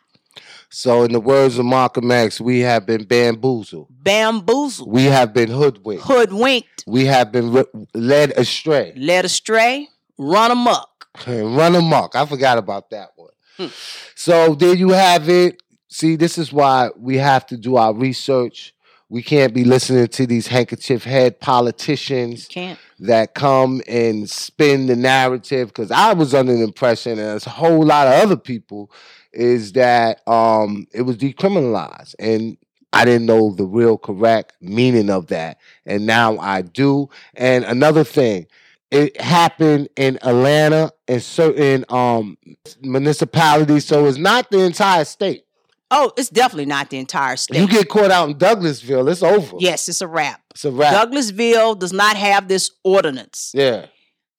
So, 0.78 1.04
in 1.04 1.14
the 1.14 1.22
words 1.22 1.58
of 1.58 1.66
Malcolm 1.66 2.12
X, 2.12 2.42
we 2.42 2.60
have 2.60 2.86
been 2.86 3.06
bamboozled. 3.06 3.88
Bamboozled, 3.90 4.92
We 4.92 5.04
have 5.06 5.34
been 5.34 5.50
hoodwinked. 5.50 6.04
hoodwinked, 6.04 6.84
We 6.86 7.06
have 7.06 7.32
been 7.32 7.54
ri- 7.54 7.64
led 7.94 8.32
astray. 8.32 8.92
led 8.98 9.24
astray, 9.24 9.88
run 10.18 10.52
amok. 10.52 11.08
Run 11.28 11.76
amok. 11.76 12.18
I 12.18 12.26
forgot 12.26 12.58
about 12.58 12.90
that 12.90 13.12
one. 13.16 13.30
Hmm. 13.56 13.68
So 14.16 14.54
there 14.54 14.76
you 14.76 14.90
have 14.90 15.30
it. 15.30 15.64
See, 15.88 16.18
this 16.18 16.38
is 16.38 16.52
why 16.52 16.90
we 16.98 17.16
have 17.20 17.46
to 17.48 17.56
do 17.58 17.78
our 17.78 17.94
research. 17.94 18.74
We 19.08 19.24
can't 19.24 19.54
be 19.54 19.64
listening 19.64 20.08
to 20.10 20.28
these 20.28 20.48
handkerchief 20.48 21.06
head 21.06 21.40
politicians 21.40 22.48
Can't. 22.50 22.78
that 23.00 23.34
come 23.34 23.82
and 23.88 24.30
spin 24.30 24.88
the 24.88 24.98
narrative. 24.98 25.70
Because 25.70 25.90
I 25.92 26.12
was 26.12 26.34
under 26.34 26.54
the 26.54 26.64
impression, 26.64 27.12
and 27.14 27.20
there's 27.22 27.48
a 27.48 27.52
whole 27.52 27.86
lot 27.86 28.08
of 28.08 28.14
other 28.16 28.36
people, 28.36 28.92
is 29.36 29.74
that 29.74 30.26
um, 30.28 30.88
it 30.94 31.04
was 31.04 31.18
decriminalized. 31.18 32.16
And 32.20 32.58
I 32.94 33.06
didn't 33.06 33.26
know 33.26 33.54
the 33.54 33.66
real 33.66 33.98
correct 33.98 34.54
meaning 34.62 35.10
of 35.10 35.28
that. 35.28 35.58
And 35.86 36.06
now 36.06 36.38
I 36.38 36.62
do. 36.62 37.10
And 37.36 37.66
another 37.66 38.04
thing, 38.04 38.48
it 38.92 39.20
happened 39.20 39.90
in 39.98 40.18
Atlanta 40.22 40.92
and 41.08 41.22
certain 41.22 41.84
um, 41.90 42.38
municipalities. 42.82 43.86
So 43.86 44.06
it's 44.06 44.18
not 44.18 44.50
the 44.52 44.60
entire 44.60 45.06
state. 45.06 45.44
Oh, 45.92 46.12
it's 46.18 46.30
definitely 46.30 46.66
not 46.66 46.90
the 46.90 46.98
entire 46.98 47.36
state. 47.38 47.60
You 47.60 47.68
get 47.68 47.90
caught 47.90 48.10
out 48.12 48.30
in 48.30 48.36
Douglasville, 48.38 49.10
it's 49.12 49.22
over. 49.22 49.58
yes, 49.60 49.88
it's 49.88 50.02
a 50.02 50.08
wrap. 50.08 50.42
It's 50.52 50.66
a 50.66 50.72
wrap. 50.72 50.94
Douglasville 51.10 51.78
does 51.78 51.94
not 51.94 52.16
have 52.18 52.48
this 52.48 52.72
ordinance. 52.84 53.52
yeah. 53.54 53.88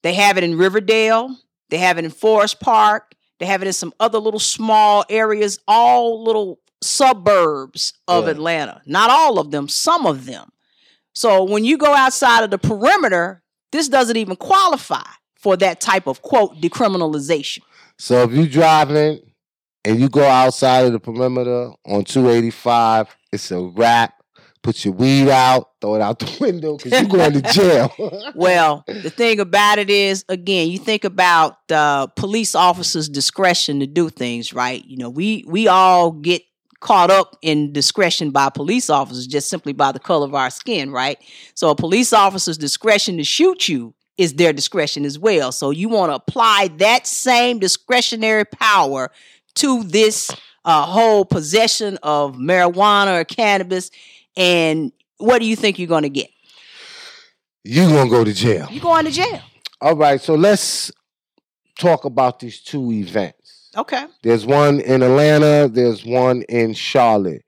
They 0.02 0.14
have 0.14 0.38
it 0.38 0.44
in 0.44 0.56
Riverdale. 0.56 1.36
They 1.70 1.78
have 1.78 1.98
it 1.98 2.04
in 2.04 2.12
Forest 2.12 2.60
Park. 2.60 3.15
They 3.38 3.46
have 3.46 3.62
it 3.62 3.66
in 3.66 3.72
some 3.72 3.92
other 4.00 4.18
little 4.18 4.40
small 4.40 5.04
areas, 5.08 5.58
all 5.68 6.22
little 6.24 6.60
suburbs 6.82 7.92
of 8.08 8.24
Yeah. 8.24 8.30
Atlanta. 8.32 8.82
Not 8.86 9.10
all 9.10 9.38
of 9.38 9.50
them, 9.50 9.68
some 9.68 10.06
of 10.06 10.26
them. 10.26 10.50
So 11.14 11.42
when 11.44 11.64
you 11.64 11.78
go 11.78 11.94
outside 11.94 12.44
of 12.44 12.50
the 12.50 12.58
perimeter, 12.58 13.42
this 13.72 13.88
doesn't 13.88 14.16
even 14.16 14.36
qualify 14.36 15.06
for 15.34 15.56
that 15.58 15.80
type 15.80 16.06
of 16.06 16.22
quote 16.22 16.60
decriminalization. 16.60 17.60
So 17.98 18.22
if 18.24 18.32
you're 18.32 18.46
driving 18.46 19.20
and 19.84 19.98
you 20.00 20.08
go 20.08 20.24
outside 20.24 20.86
of 20.86 20.92
the 20.92 21.00
perimeter 21.00 21.70
on 21.86 22.04
285, 22.04 23.16
it's 23.32 23.50
a 23.50 23.60
wrap. 23.60 24.15
Put 24.66 24.84
your 24.84 24.94
weed 24.94 25.28
out, 25.28 25.70
throw 25.80 25.94
it 25.94 26.00
out 26.00 26.18
the 26.18 26.36
window 26.40 26.76
because 26.76 26.90
you're 26.90 27.08
going 27.08 27.40
to 27.40 27.52
jail. 27.52 27.94
Well, 28.34 28.82
the 28.88 29.10
thing 29.10 29.38
about 29.38 29.78
it 29.78 29.88
is, 29.88 30.24
again, 30.28 30.68
you 30.68 30.78
think 30.78 31.04
about 31.04 31.58
uh, 31.70 32.08
police 32.08 32.56
officers' 32.56 33.08
discretion 33.08 33.78
to 33.78 33.86
do 33.86 34.10
things, 34.10 34.52
right? 34.52 34.84
You 34.84 34.96
know, 34.96 35.08
we 35.08 35.44
we 35.46 35.68
all 35.68 36.10
get 36.10 36.42
caught 36.80 37.12
up 37.12 37.36
in 37.42 37.72
discretion 37.72 38.32
by 38.32 38.50
police 38.50 38.90
officers 38.90 39.28
just 39.28 39.48
simply 39.48 39.72
by 39.72 39.92
the 39.92 40.00
color 40.00 40.26
of 40.26 40.34
our 40.34 40.50
skin, 40.50 40.90
right? 40.90 41.16
So 41.54 41.70
a 41.70 41.76
police 41.76 42.12
officer's 42.12 42.58
discretion 42.58 43.18
to 43.18 43.24
shoot 43.24 43.68
you 43.68 43.94
is 44.18 44.34
their 44.34 44.52
discretion 44.52 45.04
as 45.04 45.16
well. 45.16 45.52
So 45.52 45.70
you 45.70 45.88
want 45.88 46.10
to 46.10 46.16
apply 46.16 46.70
that 46.78 47.06
same 47.06 47.60
discretionary 47.60 48.46
power 48.46 49.12
to 49.56 49.84
this 49.84 50.28
uh, 50.64 50.84
whole 50.84 51.24
possession 51.24 51.98
of 52.02 52.34
marijuana 52.34 53.20
or 53.20 53.24
cannabis, 53.24 53.90
and 54.36 54.92
what 55.18 55.38
do 55.38 55.46
you 55.46 55.56
think 55.56 55.78
you're 55.78 55.88
going 55.88 56.02
to 56.02 56.10
get? 56.10 56.28
you're 57.66 57.88
going 57.88 58.06
to 58.06 58.10
go 58.10 58.24
to 58.24 58.32
jail. 58.32 58.68
You're 58.70 58.82
going 58.82 59.04
to 59.06 59.10
jail. 59.10 59.40
All 59.80 59.96
right, 59.96 60.20
so 60.20 60.34
let's 60.34 60.92
talk 61.78 62.04
about 62.04 62.38
these 62.38 62.60
two 62.60 62.92
events. 62.92 63.70
Okay. 63.76 64.06
There's 64.22 64.46
one 64.46 64.80
in 64.80 65.02
Atlanta, 65.02 65.68
there's 65.68 66.04
one 66.04 66.42
in 66.42 66.72
Charlotte. 66.72 67.44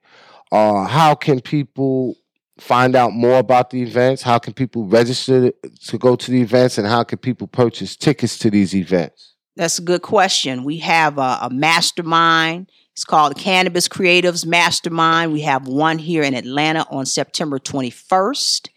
Uh, 0.51 0.83
how 0.83 1.15
can 1.15 1.39
people 1.39 2.15
find 2.59 2.95
out 2.95 3.13
more 3.13 3.39
about 3.39 3.69
the 3.69 3.81
events? 3.81 4.21
How 4.21 4.37
can 4.37 4.53
people 4.53 4.85
register 4.85 5.51
to 5.87 5.97
go 5.97 6.15
to 6.15 6.31
the 6.31 6.41
events? 6.41 6.77
And 6.77 6.85
how 6.85 7.03
can 7.03 7.17
people 7.17 7.47
purchase 7.47 7.95
tickets 7.95 8.37
to 8.39 8.51
these 8.51 8.75
events? 8.75 9.35
That's 9.55 9.79
a 9.79 9.81
good 9.81 10.01
question. 10.01 10.63
We 10.63 10.79
have 10.79 11.17
a, 11.17 11.39
a 11.41 11.49
mastermind. 11.51 12.69
It's 12.99 13.05
called 13.05 13.37
Cannabis 13.37 13.87
Creatives 13.87 14.45
Mastermind. 14.45 15.31
We 15.31 15.39
have 15.43 15.69
one 15.69 15.99
here 15.99 16.21
in 16.21 16.33
Atlanta 16.33 16.85
on 16.89 17.05
September 17.05 17.57
21st 17.57 18.67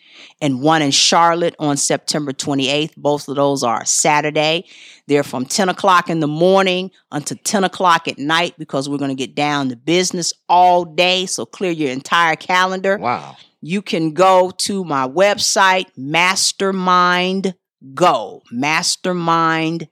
and 0.41 0.63
one 0.63 0.81
in 0.81 0.93
Charlotte 0.93 1.57
on 1.59 1.77
September 1.77 2.33
28th. 2.33 2.95
Both 2.97 3.27
of 3.27 3.35
those 3.35 3.65
are 3.65 3.85
Saturday. 3.85 4.67
They're 5.09 5.25
from 5.25 5.45
10 5.45 5.71
o'clock 5.71 6.09
in 6.09 6.21
the 6.21 6.29
morning 6.29 6.93
until 7.11 7.37
10 7.43 7.65
o'clock 7.65 8.07
at 8.07 8.17
night 8.17 8.55
because 8.61 8.89
we're 8.89 8.97
going 8.97 9.09
to 9.11 9.17
get 9.17 9.35
down 9.35 9.71
to 9.71 9.77
business 9.77 10.33
all 10.49 10.85
day. 10.85 11.27
So 11.27 11.45
clear 11.45 11.73
your 11.73 11.91
entire 11.91 12.37
calendar 12.37 12.99
Wow. 12.99 13.37
you 13.61 13.83
can 13.83 14.13
go 14.13 14.53
to 14.59 14.85
my 14.85 15.09
website, 15.09 15.87
Mastermind 15.97 17.57
Go, 17.93 18.43
Mastermind 18.53 19.89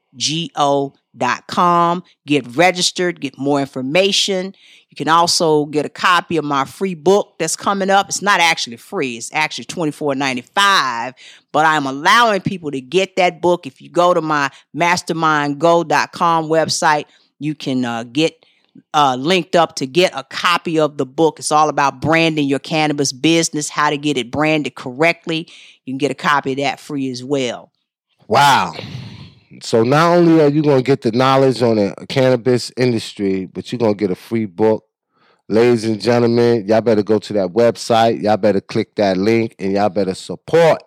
Go, 0.55 0.95
mastermindgo.com. 1.17 2.03
Get 2.27 2.47
registered, 2.57 3.21
get 3.21 3.39
more 3.39 3.61
information. 3.61 4.55
You 4.89 4.97
can 4.97 5.09
also 5.09 5.67
get 5.67 5.87
a 5.87 5.91
copy 5.91 6.37
of 6.37 6.45
my 6.45 6.65
free 6.65 6.95
book 6.95 7.37
that's 7.39 7.57
coming 7.57 7.91
up. 7.91 8.09
It's 8.09 8.23
not 8.23 8.41
actually 8.41 8.77
free, 8.77 9.17
it's 9.17 9.33
actually 9.33 9.67
$24.95, 9.67 11.15
but 11.53 11.67
I'm 11.67 11.87
allowing 11.87 12.41
people 12.41 12.71
to 12.73 12.81
get 12.81 13.17
that 13.17 13.41
book. 13.41 13.67
If 13.67 13.81
you 13.81 13.91
go 13.91 14.15
to 14.15 14.21
my 14.21 14.51
mastermindgo.com 14.77 16.49
website, 16.49 17.05
you 17.39 17.55
can 17.55 17.85
uh, 17.85 18.05
get 18.05 18.45
uh, 18.95 19.17
linked 19.19 19.57
up 19.57 19.77
to 19.77 19.87
get 19.87 20.13
a 20.15 20.25
copy 20.25 20.79
of 20.79 20.97
the 20.97 21.07
book. 21.07 21.39
It's 21.39 21.53
all 21.53 21.69
about 21.69 22.01
branding 22.01 22.49
your 22.49 22.59
cannabis 22.59 23.13
business, 23.13 23.69
how 23.69 23.91
to 23.91 23.97
get 23.97 24.17
it 24.17 24.31
branded 24.31 24.75
correctly. 24.75 25.49
You 25.85 25.93
can 25.93 25.99
get 25.99 26.11
a 26.11 26.15
copy 26.15 26.53
of 26.53 26.59
that 26.59 26.81
free 26.81 27.11
as 27.11 27.25
well. 27.25 27.73
Wow. 28.29 28.75
So 29.63 29.83
not 29.83 30.17
only 30.17 30.41
are 30.43 30.49
you 30.49 30.63
going 30.63 30.79
to 30.79 30.83
get 30.83 31.03
the 31.03 31.13
knowledge 31.13 31.63
on 31.63 31.77
the 31.77 31.95
cannabis 32.09 32.73
industry, 32.77 33.47
but 33.47 33.71
you're 33.71 33.79
going 33.79 33.95
to 33.95 33.99
get 33.99 34.11
a 34.11 34.15
free 34.15 34.47
book. 34.47 34.85
Ladies 35.49 35.85
and 35.85 36.01
gentlemen, 36.01 36.67
y'all 36.67 36.81
better 36.81 37.03
go 37.03 37.19
to 37.19 37.33
that 37.35 37.49
website. 37.49 38.23
Y'all 38.23 38.37
better 38.37 38.61
click 38.61 38.95
that 38.97 39.17
link 39.17 39.57
and 39.59 39.73
y'all 39.73 39.89
better 39.89 40.15
support. 40.15 40.81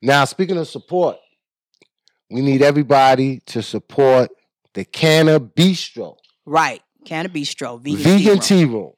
Now, 0.00 0.24
speaking 0.24 0.56
of 0.58 0.68
support, 0.68 1.16
we 2.30 2.40
need 2.40 2.62
everybody 2.62 3.40
to 3.46 3.62
support 3.62 4.30
the 4.74 4.84
Canna 4.84 5.40
Bistro, 5.40 6.16
Right. 6.44 6.82
Canna 7.04 7.28
Bistro, 7.28 7.80
vegan, 7.80 8.02
vegan 8.02 8.18
tea 8.18 8.30
room. 8.30 8.40
tea 8.40 8.64
room 8.64 8.92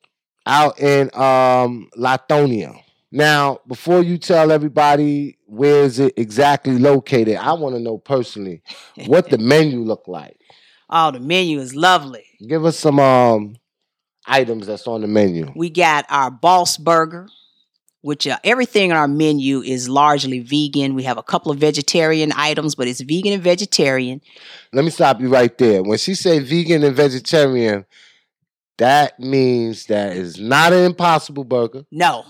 out 0.46 0.80
in 0.80 1.10
um 1.14 1.88
Lithonia. 1.96 2.78
Now, 3.10 3.60
before 3.66 4.02
you 4.02 4.18
tell 4.18 4.52
everybody 4.52 5.38
where 5.46 5.82
is 5.84 5.98
it 5.98 6.14
exactly 6.16 6.78
located, 6.78 7.36
I 7.36 7.54
want 7.54 7.74
to 7.74 7.80
know 7.80 7.98
personally 7.98 8.62
what 9.06 9.30
the 9.30 9.38
menu 9.38 9.80
look 9.80 10.06
like. 10.06 10.38
Oh, 10.90 11.10
the 11.10 11.20
menu 11.20 11.58
is 11.58 11.74
lovely. 11.74 12.24
Give 12.46 12.64
us 12.64 12.78
some 12.78 13.00
um 13.00 13.56
items 14.26 14.66
that's 14.66 14.86
on 14.86 15.00
the 15.00 15.06
menu. 15.06 15.50
We 15.56 15.70
got 15.70 16.04
our 16.10 16.30
Boss 16.30 16.76
Burger, 16.76 17.28
which 18.02 18.26
uh, 18.26 18.38
everything 18.44 18.92
on 18.92 18.98
our 18.98 19.08
menu 19.08 19.62
is 19.62 19.88
largely 19.88 20.40
vegan. 20.40 20.94
We 20.94 21.04
have 21.04 21.16
a 21.18 21.22
couple 21.22 21.50
of 21.50 21.58
vegetarian 21.58 22.32
items, 22.36 22.74
but 22.74 22.88
it's 22.88 23.00
vegan 23.00 23.32
and 23.32 23.42
vegetarian. 23.42 24.20
Let 24.72 24.84
me 24.84 24.90
stop 24.90 25.20
you 25.20 25.28
right 25.28 25.56
there. 25.56 25.82
When 25.82 25.98
she 25.98 26.14
say 26.14 26.40
vegan 26.40 26.84
and 26.84 26.94
vegetarian, 26.94 27.86
that 28.76 29.18
means 29.18 29.86
that 29.86 30.16
it's 30.16 30.38
not 30.38 30.72
an 30.72 30.84
impossible 30.84 31.44
burger 31.44 31.84
No, 31.90 32.24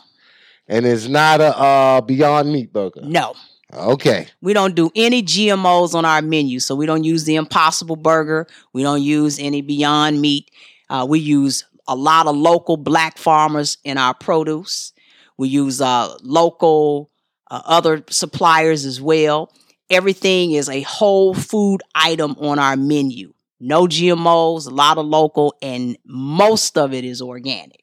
and 0.68 0.87
it's 0.87 1.09
not 1.09 1.40
a 1.40 1.57
uh, 1.57 2.00
beyond 2.02 2.52
meat 2.52 2.72
burger. 2.72 3.00
no. 3.02 3.35
Okay. 3.70 4.28
We 4.40 4.54
don't 4.54 4.74
do 4.74 4.90
any 4.96 5.22
GMOs 5.22 5.94
on 5.94 6.07
our 6.07 6.22
menu. 6.22 6.59
So 6.59 6.74
we 6.74 6.87
don't 6.87 7.04
use 7.04 7.24
the 7.24 7.37
Impossible 7.37 7.96
Burger. 7.96 8.46
We 8.72 8.83
don't 8.83 9.02
use 9.02 9.38
any 9.38 9.61
Beyond 9.61 10.22
Meat. 10.22 10.50
Uh, 10.88 11.07
we 11.07 11.18
use 11.18 11.64
a 11.87 11.94
lot 11.94 12.26
of 12.26 12.35
local 12.35 12.78
black 12.78 13.18
farmers 13.18 13.76
in 13.85 13.98
our 13.98 14.14
produce. 14.14 14.94
We 15.37 15.48
use 15.48 15.83
uh, 15.83 16.16
local 16.22 17.11
uh, 17.50 17.61
other 17.64 18.04
suppliers 18.09 18.87
as 18.87 19.00
well. 19.00 19.52
Everything 19.90 20.52
is 20.52 20.68
a 20.68 20.83
whole 20.83 21.35
food 21.35 21.83
item 21.94 22.37
on 22.38 22.59
our 22.59 22.76
menu. 22.76 23.35
No 23.61 23.87
GMOs, 23.87 24.66
a 24.66 24.70
lot 24.70 24.98
of 24.98 25.07
local, 25.07 25.57
and 25.61 25.98
most 26.07 26.78
of 26.78 26.94
it 26.94 27.04
is 27.04 27.20
organic. 27.20 27.83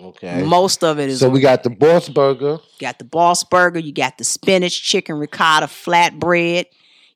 Okay. 0.00 0.42
Most 0.42 0.84
of 0.84 0.98
it 0.98 1.08
is 1.08 1.20
So 1.20 1.28
we 1.28 1.40
got 1.40 1.62
the 1.62 1.70
Boss 1.70 2.08
Burger. 2.08 2.58
got 2.78 2.98
the 2.98 3.04
Boss 3.04 3.44
Burger, 3.44 3.78
you 3.78 3.92
got 3.92 4.18
the 4.18 4.24
spinach 4.24 4.82
chicken 4.82 5.16
ricotta 5.16 5.66
flatbread, 5.66 6.66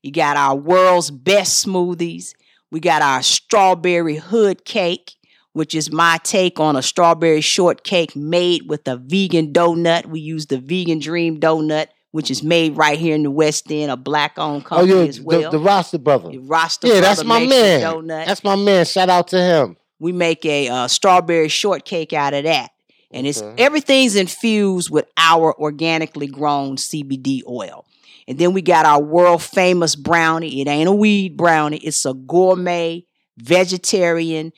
you 0.02 0.10
got 0.10 0.36
our 0.36 0.56
world's 0.56 1.10
best 1.10 1.64
smoothies, 1.64 2.34
we 2.70 2.80
got 2.80 3.02
our 3.02 3.22
strawberry 3.22 4.16
hood 4.16 4.64
cake, 4.64 5.14
which 5.52 5.74
is 5.74 5.92
my 5.92 6.18
take 6.24 6.58
on 6.58 6.74
a 6.76 6.82
strawberry 6.82 7.40
shortcake 7.40 8.16
made 8.16 8.68
with 8.68 8.86
a 8.88 8.96
vegan 8.96 9.52
donut. 9.52 10.06
We 10.06 10.20
use 10.20 10.46
the 10.46 10.58
vegan 10.58 10.98
dream 10.98 11.38
donut, 11.38 11.86
which 12.10 12.30
is 12.30 12.42
made 12.42 12.76
right 12.76 12.98
here 12.98 13.14
in 13.14 13.22
the 13.22 13.30
West 13.30 13.70
End, 13.70 13.90
a 13.92 13.96
black 13.96 14.38
owned 14.38 14.64
Oh 14.66 14.68
company 14.68 15.02
yeah, 15.02 15.08
as 15.08 15.20
well. 15.20 15.50
the, 15.50 15.58
the 15.58 15.64
roster 15.64 15.98
brother. 15.98 16.30
The 16.30 16.38
roster 16.38 16.88
Yeah, 16.88 17.00
that's 17.00 17.22
my 17.22 17.46
man. 17.46 17.80
Donut 17.82 18.26
That's 18.26 18.42
my 18.42 18.56
man. 18.56 18.84
Shout 18.86 19.08
out 19.08 19.28
to 19.28 19.38
him. 19.40 19.76
we 20.00 20.10
make 20.12 20.44
a 20.44 20.68
uh, 20.68 20.88
strawberry 20.88 21.48
shortcake 21.48 22.12
out 22.12 22.34
of 22.34 22.42
that 22.44 22.71
and 23.12 23.26
it's 23.26 23.42
mm-hmm. 23.42 23.54
everything's 23.58 24.16
infused 24.16 24.90
with 24.90 25.06
our 25.16 25.54
organically 25.58 26.26
grown 26.26 26.76
cbd 26.76 27.42
oil. 27.48 27.86
And 28.28 28.38
then 28.38 28.52
we 28.52 28.62
got 28.62 28.86
our 28.86 29.02
world 29.02 29.42
famous 29.42 29.96
brownie. 29.96 30.60
It 30.60 30.68
ain't 30.68 30.88
a 30.88 30.92
weed 30.92 31.36
brownie. 31.36 31.78
It's 31.78 32.04
a 32.04 32.14
gourmet 32.14 33.04
vegetarian 33.36 34.52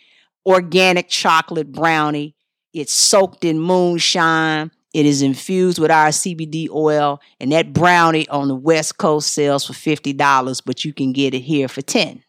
organic 0.45 1.09
chocolate 1.09 1.73
brownie. 1.73 2.35
It's 2.73 2.93
soaked 2.93 3.45
in 3.45 3.61
moonshine. 3.61 4.71
It 4.93 5.07
is 5.07 5.23
infused 5.23 5.79
with 5.79 5.91
our 5.91 6.09
CBD 6.09 6.69
oil, 6.71 7.21
and 7.41 7.51
that 7.51 7.73
brownie 7.73 8.29
on 8.29 8.47
the 8.47 8.55
West 8.55 8.97
Coast 8.97 9.33
sells 9.33 9.67
for 9.67 9.73
fifty 9.73 10.13
dollars, 10.13 10.61
but 10.61 10.85
you 10.85 10.93
can 10.93 11.13
get 11.13 11.35
it 11.35 11.41
here 11.41 11.67
for 11.67 11.83
ten. 11.83 12.24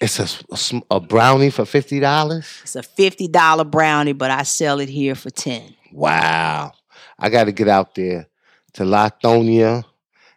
It's 0.00 0.18
a, 0.18 0.22
s- 0.22 0.42
a 0.50 0.56
sm- 0.56 0.78
a 0.90 0.98
brownie 1.00 1.50
for 1.50 1.64
fifty 1.66 2.00
dollars. 2.00 2.46
It's 2.62 2.76
a 2.76 2.82
fifty 2.82 3.28
dollar 3.28 3.64
brownie, 3.64 4.12
but 4.14 4.30
I 4.30 4.44
sell 4.44 4.80
it 4.80 4.88
here 4.88 5.14
for 5.14 5.30
ten. 5.30 5.74
Wow. 5.92 6.72
I 7.18 7.28
got 7.28 7.44
to 7.44 7.52
get 7.52 7.68
out 7.68 7.94
there 7.94 8.26
to 8.74 8.84
Lithonia, 8.84 9.84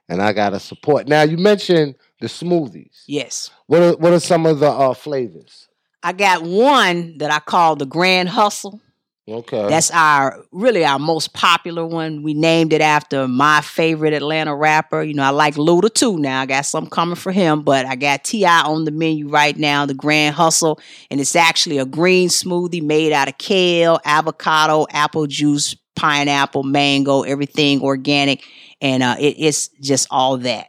and 0.09 0.21
I 0.21 0.33
got 0.33 0.49
to 0.49 0.59
support. 0.59 1.07
Now 1.07 1.21
you 1.21 1.37
mentioned 1.37 1.95
the 2.19 2.27
smoothies. 2.27 3.03
Yes. 3.07 3.51
What 3.67 3.81
are 3.81 3.93
what 3.97 4.11
are 4.13 4.19
some 4.19 4.45
of 4.45 4.59
the 4.59 4.69
uh, 4.69 4.93
flavors? 4.93 5.69
I 6.05 6.11
got 6.11 6.43
one 6.43 7.17
that 7.19 7.31
I 7.31 7.39
call 7.39 7.77
the 7.77 7.85
Grand 7.85 8.27
Hustle. 8.27 8.81
Okay. 9.25 9.69
That's 9.69 9.89
our 9.91 10.43
really 10.51 10.83
our 10.83 10.99
most 10.99 11.33
popular 11.33 11.85
one. 11.85 12.23
We 12.23 12.33
named 12.33 12.73
it 12.73 12.81
after 12.81 13.25
my 13.25 13.61
favorite 13.61 14.11
Atlanta 14.13 14.53
rapper. 14.53 15.01
You 15.01 15.13
know, 15.13 15.23
I 15.23 15.29
like 15.29 15.55
Luda 15.55 15.93
too 15.93 16.17
now. 16.17 16.41
I 16.41 16.45
got 16.45 16.65
some 16.65 16.87
coming 16.87 17.15
for 17.15 17.31
him, 17.31 17.61
but 17.61 17.85
I 17.85 17.95
got 17.95 18.25
T.I. 18.25 18.61
on 18.63 18.83
the 18.83 18.91
menu 18.91 19.29
right 19.29 19.55
now, 19.55 19.85
the 19.85 19.93
Grand 19.93 20.35
Hustle, 20.35 20.77
and 21.09 21.21
it's 21.21 21.37
actually 21.37 21.77
a 21.77 21.85
green 21.85 22.27
smoothie 22.27 22.83
made 22.83 23.13
out 23.13 23.29
of 23.29 23.37
kale, 23.37 23.97
avocado, 24.03 24.87
apple 24.91 25.25
juice, 25.25 25.73
pineapple, 25.95 26.63
mango, 26.63 27.21
everything 27.21 27.81
organic, 27.81 28.43
and 28.81 29.03
uh, 29.03 29.15
it, 29.17 29.35
it's 29.37 29.69
just 29.79 30.05
all 30.11 30.37
that. 30.39 30.67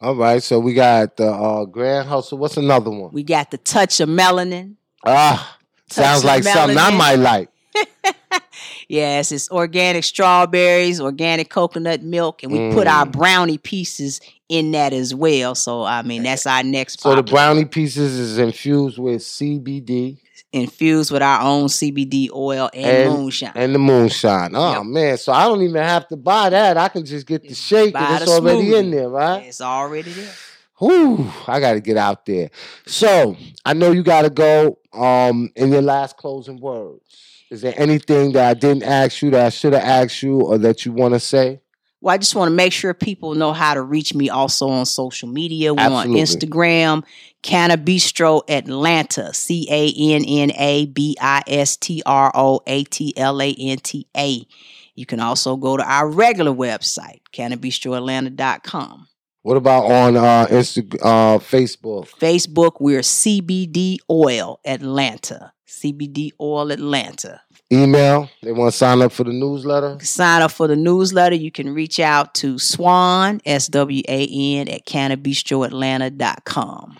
All 0.00 0.16
right. 0.16 0.42
So 0.42 0.58
we 0.58 0.72
got 0.72 1.18
the 1.18 1.26
uh, 1.26 1.66
Grand 1.66 2.08
Hustle. 2.08 2.38
What's 2.38 2.56
another 2.56 2.90
one? 2.90 3.12
We 3.12 3.22
got 3.22 3.50
the 3.50 3.58
touch 3.58 4.00
of 4.00 4.08
melanin. 4.08 4.76
Ah, 5.04 5.58
sounds 5.90 6.20
of 6.20 6.24
like 6.24 6.42
something 6.42 6.78
I 6.78 6.90
might 6.90 7.16
like. 7.16 7.49
Yes, 8.88 9.30
it's 9.32 9.50
organic 9.50 10.02
strawberries, 10.04 11.00
organic 11.00 11.48
coconut 11.48 12.02
milk, 12.02 12.42
and 12.42 12.50
we 12.52 12.58
put 12.74 12.86
our 12.88 13.06
Mm. 13.06 13.12
brownie 13.12 13.58
pieces 13.58 14.20
in 14.48 14.72
that 14.72 14.92
as 14.92 15.14
well. 15.14 15.54
So 15.54 15.84
I 15.84 16.02
mean, 16.02 16.24
that's 16.24 16.44
our 16.46 16.62
next. 16.64 17.00
So 17.00 17.14
the 17.14 17.22
brownie 17.22 17.64
pieces 17.64 18.12
is 18.18 18.38
infused 18.38 18.98
with 18.98 19.22
CBD 19.22 20.18
infused 20.52 21.12
with 21.12 21.22
our 21.22 21.40
own 21.42 21.68
CBD 21.68 22.28
oil 22.34 22.68
and, 22.74 23.08
moonshine. 23.08 23.52
and 23.54 23.72
the 23.72 23.78
moonshine. 23.78 24.50
Oh 24.56 24.72
Yep. 24.78 24.84
man, 24.86 25.16
so 25.18 25.32
I 25.32 25.44
don't 25.44 25.62
even 25.62 25.82
have 25.82 26.08
to 26.08 26.16
buy 26.16 26.50
that. 26.50 26.76
I 26.76 26.88
can 26.88 27.04
just 27.04 27.26
get 27.26 27.46
the 27.46 27.54
shake 27.54 27.92
Buy 27.94 28.00
and 28.14 28.22
it's 28.22 28.30
already 28.32 28.74
in 28.74 28.90
there, 28.90 29.08
right? 29.08 29.44
it's 29.46 29.60
already 29.60 30.10
there. 30.10 30.32
Whew, 30.80 31.30
I 31.46 31.60
got 31.60 31.74
to 31.74 31.80
get 31.80 31.96
out 31.96 32.26
there. 32.26 32.50
So 32.86 33.36
I 33.64 33.74
know 33.74 33.92
you 33.92 34.02
got 34.02 34.22
to 34.22 34.30
go. 34.30 34.78
Um, 34.92 35.52
in 35.54 35.70
your 35.70 35.82
last 35.82 36.16
closing 36.16 36.58
words, 36.60 37.04
is 37.50 37.62
there 37.62 37.74
anything 37.76 38.32
that 38.32 38.48
I 38.48 38.54
didn't 38.54 38.84
ask 38.84 39.22
you 39.22 39.30
that 39.30 39.46
I 39.46 39.48
should 39.50 39.72
have 39.72 39.82
asked 39.82 40.22
you, 40.22 40.40
or 40.40 40.58
that 40.58 40.86
you 40.86 40.92
want 40.92 41.14
to 41.14 41.20
say? 41.20 41.60
Well, 42.00 42.14
I 42.14 42.18
just 42.18 42.34
want 42.34 42.48
to 42.48 42.54
make 42.54 42.72
sure 42.72 42.94
people 42.94 43.34
know 43.34 43.52
how 43.52 43.74
to 43.74 43.82
reach 43.82 44.14
me 44.14 44.30
also 44.30 44.68
on 44.68 44.86
social 44.86 45.28
media. 45.28 45.74
We're 45.74 45.80
Absolutely. 45.80 46.20
on 46.20 46.26
Instagram, 46.26 47.04
Cannabistro 47.42 48.42
Atlanta, 48.48 49.34
C 49.34 49.66
A 49.70 50.14
N 50.14 50.24
N 50.24 50.52
A 50.56 50.86
B 50.86 51.16
I 51.20 51.42
S 51.46 51.76
T 51.76 52.02
R 52.06 52.32
O 52.34 52.60
A 52.66 52.84
T 52.84 53.12
L 53.18 53.42
A 53.42 53.52
N 53.52 53.78
T 53.78 54.06
A. 54.16 54.46
You 54.94 55.06
can 55.06 55.20
also 55.20 55.56
go 55.56 55.76
to 55.76 55.82
our 55.82 56.08
regular 56.08 56.52
website, 56.52 57.20
cannabistroatlanta.com. 57.32 59.08
What 59.42 59.56
about 59.56 59.90
on 59.90 60.18
uh, 60.18 60.44
Insta, 60.50 60.94
uh, 61.00 61.38
Facebook? 61.38 62.10
Facebook, 62.10 62.72
we're 62.78 63.00
CBD 63.00 63.96
Oil 64.10 64.60
Atlanta. 64.66 65.54
CBD 65.66 66.32
Oil 66.38 66.70
Atlanta. 66.70 67.40
Email? 67.72 68.28
They 68.42 68.52
want 68.52 68.72
to 68.72 68.76
sign 68.76 69.00
up 69.00 69.12
for 69.12 69.24
the 69.24 69.32
newsletter? 69.32 69.96
sign 70.00 70.42
up 70.42 70.50
for 70.50 70.68
the 70.68 70.76
newsletter, 70.76 71.36
you 71.36 71.50
can 71.50 71.72
reach 71.72 71.98
out 71.98 72.34
to 72.34 72.58
Swan, 72.58 73.40
S 73.46 73.68
W 73.68 74.02
A 74.08 74.26
N, 74.26 74.68
at 74.68 74.84
cannabistroatlanta.com. 74.84 76.98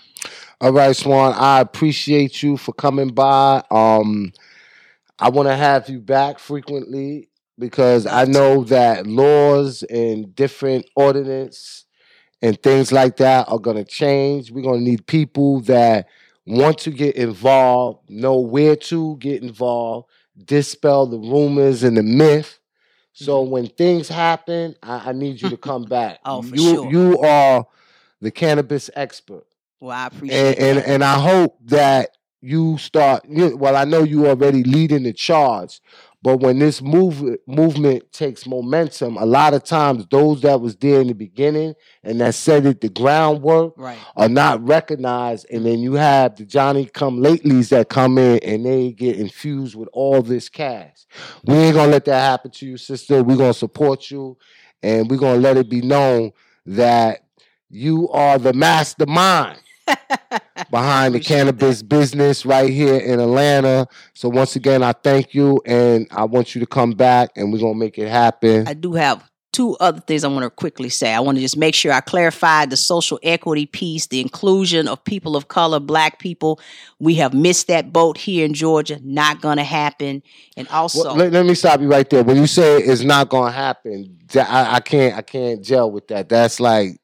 All 0.62 0.72
right, 0.72 0.96
Swan. 0.96 1.35
I 1.35 1.61
appreciate 1.61 2.42
you 2.42 2.57
for 2.57 2.72
coming 2.72 3.09
by. 3.09 3.62
Um, 3.70 4.33
I 5.18 5.29
want 5.29 5.48
to 5.48 5.57
have 5.57 5.90
you 5.90 6.00
back 6.00 6.38
frequently 6.38 7.29
because 7.59 8.07
I 8.07 8.24
know 8.24 8.64
that 8.64 9.07
laws 9.07 9.83
and 9.83 10.35
different 10.35 10.88
ordinance 10.96 11.85
and 12.42 12.61
things 12.62 12.92
like 12.92 13.16
that 13.18 13.48
are 13.48 13.59
going 13.59 13.76
to 13.76 13.85
change. 13.85 14.50
We're 14.50 14.62
going 14.62 14.85
to 14.85 14.90
need 14.90 15.07
people 15.07 15.61
that 15.62 16.07
want 16.46 16.79
to 16.79 16.90
get 16.90 17.16
involved, 17.16 18.09
know 18.09 18.38
where 18.38 18.76
to 18.76 19.16
get 19.18 19.42
involved, 19.42 20.09
dispel 20.44 21.07
the 21.07 21.18
rumors 21.18 21.83
and 21.83 21.96
the 21.96 22.03
myth. 22.03 22.59
So 23.12 23.42
mm-hmm. 23.42 23.53
when 23.53 23.66
things 23.68 24.09
happen, 24.09 24.74
I, 24.83 25.11
I 25.11 25.12
need 25.12 25.40
you 25.42 25.50
to 25.50 25.57
come 25.59 25.85
back. 25.85 26.20
Oh, 26.24 26.42
for 26.42 26.55
you, 26.55 26.74
sure. 26.74 26.90
You 26.90 27.18
are 27.20 27.66
the 28.20 28.31
cannabis 28.31 28.90
expert 28.94 29.46
Well, 29.81 29.96
I 29.96 30.07
appreciate 30.07 30.59
and 30.59 30.79
and, 30.79 30.87
and 30.87 31.05
I 31.05 31.18
hope 31.18 31.59
that 31.66 32.16
you 32.40 32.79
start. 32.79 33.24
You, 33.29 33.57
well, 33.57 33.76
I 33.76 33.85
know 33.85 34.03
you 34.03 34.26
already 34.26 34.62
leading 34.62 35.03
the 35.03 35.12
charge, 35.12 35.81
but 36.22 36.38
when 36.40 36.59
this 36.59 36.83
move 36.83 37.38
movement 37.46 38.12
takes 38.12 38.46
momentum, 38.46 39.16
a 39.16 39.24
lot 39.24 39.54
of 39.54 39.64
times 39.64 40.06
those 40.11 40.42
that 40.42 40.61
was 40.61 40.76
there 40.76 41.00
in 41.00 41.06
the 41.06 41.14
beginning 41.14 41.74
and 42.02 42.20
that 42.20 42.35
set 42.35 42.66
it 42.66 42.83
the 42.83 42.90
groundwork 42.90 43.72
right. 43.78 43.98
are 44.16 44.28
not 44.28 44.62
recognized, 44.66 45.46
and 45.50 45.64
then 45.64 45.78
you 45.78 45.94
have 45.94 46.37
the 46.37 46.44
Johnny 46.44 46.85
come 46.85 47.20
latelys 47.20 47.70
that 47.70 47.88
come 47.88 48.18
in 48.18 48.38
and 48.40 48.66
they 48.66 48.92
get 48.92 49.16
infused 49.16 49.74
with 49.74 49.88
all 49.94 50.20
this 50.20 50.50
cash. 50.50 51.06
We 51.44 51.54
ain't 51.54 51.74
gonna 51.74 51.92
let 51.92 52.04
that 52.04 52.20
happen 52.20 52.50
to 52.50 52.66
you, 52.66 52.76
sister. 52.76 53.22
We're 53.22 53.37
gonna 53.37 53.54
support 53.54 54.11
you, 54.11 54.37
and 54.83 55.11
we're 55.11 55.16
gonna 55.16 55.40
let 55.40 55.56
it 55.56 55.70
be 55.70 55.80
known 55.80 56.33
that 56.66 57.24
you 57.70 58.11
are 58.11 58.38
the 58.38 58.52
mastermind 58.52 59.59
behind 60.70 61.14
the 61.14 61.20
cannabis 61.20 61.83
business 61.83 62.44
right 62.46 62.70
here 62.70 62.96
in 62.96 63.20
Atlanta. 63.20 63.87
So 64.14 64.29
once 64.29 64.57
again, 64.57 64.83
I 64.83 64.92
thank 64.92 65.35
you, 65.35 65.61
and 65.66 66.07
I 66.11 66.24
want 66.24 66.55
you 66.55 66.61
to 66.61 66.66
come 66.66 66.92
back, 66.92 67.31
and 67.37 67.53
we're 67.53 67.61
gonna 67.61 67.74
make 67.74 67.98
it 67.98 68.09
happen. 68.09 68.66
I 68.68 68.74
do 68.74 68.94
have 68.94 69.31
two 69.53 69.76
other 69.81 70.00
things 70.00 70.22
I 70.22 70.29
want 70.29 70.44
to 70.44 70.50
quickly 70.50 70.88
say. 70.88 71.12
I 71.12 71.20
want 71.20 71.37
to 71.37 71.42
just 71.42 71.57
make 71.57 71.74
sure 71.74 71.92
I 71.92 72.00
clarified 72.00 72.70
the 72.70 72.76
social 72.76 73.18
equity 73.22 73.66
piece, 73.66 74.07
the 74.07 74.20
inclusion 74.20 74.87
of 74.87 75.03
people 75.05 75.37
of 75.37 75.48
color, 75.48 75.81
black 75.81 76.18
people. 76.18 76.61
We 76.98 77.16
have 77.16 77.35
missed 77.35 77.66
that 77.66 77.92
boat 77.92 78.16
here 78.16 78.44
in 78.44 78.55
Georgia. 78.55 79.00
Not 79.03 79.40
going 79.40 79.57
to 79.57 79.64
happen. 79.64 80.22
And 80.57 80.68
also, 80.68 81.05
Well, 81.05 81.16
let, 81.16 81.33
let 81.33 81.46
me 81.46 81.55
stop 81.55 81.81
you 81.81 81.88
right 81.88 82.09
there. 82.09 82.22
When 82.22 82.37
you 82.37 82.46
say 82.46 82.79
it's 82.79 83.03
not 83.03 83.29
gonna 83.29 83.50
happen, 83.50 84.18
I, 84.35 84.76
I 84.76 84.81
can't 84.81 85.16
I 85.16 85.22
can't 85.22 85.62
gel 85.62 85.90
with 85.90 86.09
that. 86.09 86.29
That's 86.29 86.61
like 86.61 87.00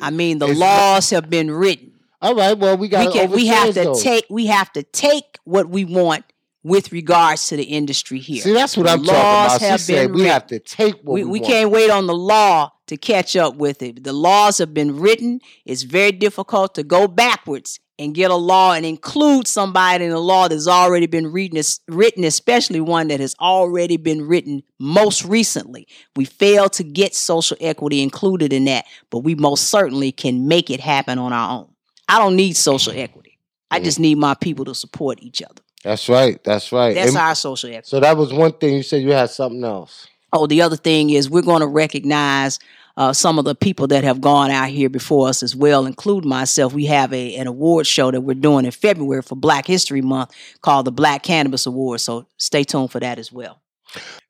I 0.00 0.10
mean, 0.10 0.38
the 0.38 0.48
laws 0.48 1.10
have 1.10 1.30
been 1.30 1.50
written. 1.50 1.93
All 2.24 2.34
right. 2.34 2.56
Well, 2.56 2.78
we 2.78 2.88
got 2.88 3.12
we 3.12 3.26
we 3.26 3.46
have 3.48 3.74
to 3.74 3.94
take 4.02 4.24
we 4.30 4.46
have 4.46 4.72
to 4.72 4.82
take 4.82 5.38
what 5.44 5.68
we 5.68 5.84
want 5.84 6.24
with 6.62 6.90
regards 6.90 7.48
to 7.48 7.56
the 7.56 7.64
industry 7.64 8.18
here. 8.18 8.42
See, 8.42 8.54
that's 8.54 8.76
what 8.76 8.84
The 8.84 8.92
I'm 8.92 9.04
talking 9.04 9.10
about. 9.12 9.60
She 9.60 9.78
said 9.78 10.10
we 10.10 10.22
written. 10.22 10.32
have 10.32 10.46
to 10.46 10.58
take 10.58 10.94
what 11.02 11.12
we, 11.12 11.24
we, 11.24 11.38
we 11.38 11.46
can't 11.46 11.70
wait 11.70 11.90
on 11.90 12.06
the 12.06 12.14
law 12.14 12.72
to 12.86 12.96
catch 12.96 13.36
up 13.36 13.56
with 13.56 13.82
it. 13.82 14.04
The 14.04 14.14
laws 14.14 14.56
have 14.56 14.72
been 14.72 14.98
written. 14.98 15.40
It's 15.66 15.82
very 15.82 16.12
difficult 16.12 16.74
to 16.76 16.82
go 16.82 17.06
backwards 17.06 17.78
and 17.98 18.14
get 18.14 18.30
a 18.30 18.34
law 18.34 18.72
and 18.72 18.84
include 18.84 19.46
somebody 19.46 20.04
in 20.06 20.10
a 20.10 20.18
law 20.18 20.48
that's 20.48 20.66
already 20.66 21.06
been 21.06 21.30
written, 21.30 21.62
written, 21.88 22.24
especially 22.24 22.80
one 22.80 23.08
that 23.08 23.20
has 23.20 23.36
already 23.38 23.98
been 23.98 24.26
written 24.26 24.62
most 24.80 25.24
recently. 25.24 25.86
We 26.16 26.24
fail 26.24 26.68
to 26.70 26.82
get 26.82 27.14
social 27.14 27.56
equity 27.60 28.02
included 28.02 28.52
in 28.52 28.64
that, 28.64 28.86
but 29.10 29.18
we 29.18 29.34
most 29.34 29.68
certainly 29.68 30.10
can 30.10 30.48
make 30.48 30.70
it 30.70 30.80
happen 30.80 31.18
on 31.18 31.32
our 31.32 31.60
own. 31.60 31.73
I 32.08 32.18
don't 32.18 32.36
need 32.36 32.54
social 32.54 32.92
equity. 32.94 33.38
I 33.70 33.80
just 33.80 33.98
need 33.98 34.18
my 34.18 34.34
people 34.34 34.64
to 34.66 34.74
support 34.74 35.18
each 35.22 35.42
other. 35.42 35.62
That's 35.82 36.08
right. 36.08 36.42
That's 36.44 36.70
right. 36.72 36.94
That's 36.94 37.08
And- 37.10 37.18
our 37.18 37.34
social 37.34 37.70
equity. 37.70 37.88
so 37.88 38.00
that 38.00 38.16
was 38.16 38.32
one 38.32 38.52
thing. 38.52 38.74
You 38.76 38.82
said 38.82 39.02
you 39.02 39.12
had 39.12 39.30
something 39.30 39.62
else. 39.64 40.06
Oh, 40.32 40.46
the 40.46 40.62
other 40.62 40.76
thing 40.76 41.10
is 41.10 41.28
we're 41.30 41.42
going 41.42 41.60
to 41.60 41.66
recognize 41.66 42.58
uh, 42.96 43.12
some 43.12 43.38
of 43.38 43.44
the 43.44 43.54
people 43.54 43.86
that 43.88 44.04
have 44.04 44.20
gone 44.20 44.50
out 44.50 44.68
here 44.68 44.88
before 44.88 45.28
us 45.28 45.42
as 45.42 45.54
well, 45.56 45.84
including 45.86 46.28
myself. 46.30 46.72
We 46.72 46.86
have 46.86 47.12
a 47.12 47.34
an 47.36 47.46
award 47.48 47.86
show 47.86 48.10
that 48.10 48.20
we're 48.20 48.34
doing 48.34 48.64
in 48.64 48.70
February 48.70 49.22
for 49.22 49.34
Black 49.36 49.66
History 49.66 50.00
Month 50.00 50.30
called 50.60 50.86
the 50.86 50.92
Black 50.92 51.22
Cannabis 51.24 51.66
Award. 51.66 52.00
So 52.00 52.26
stay 52.36 52.62
tuned 52.64 52.90
for 52.92 53.00
that 53.00 53.18
as 53.18 53.32
well. 53.32 53.60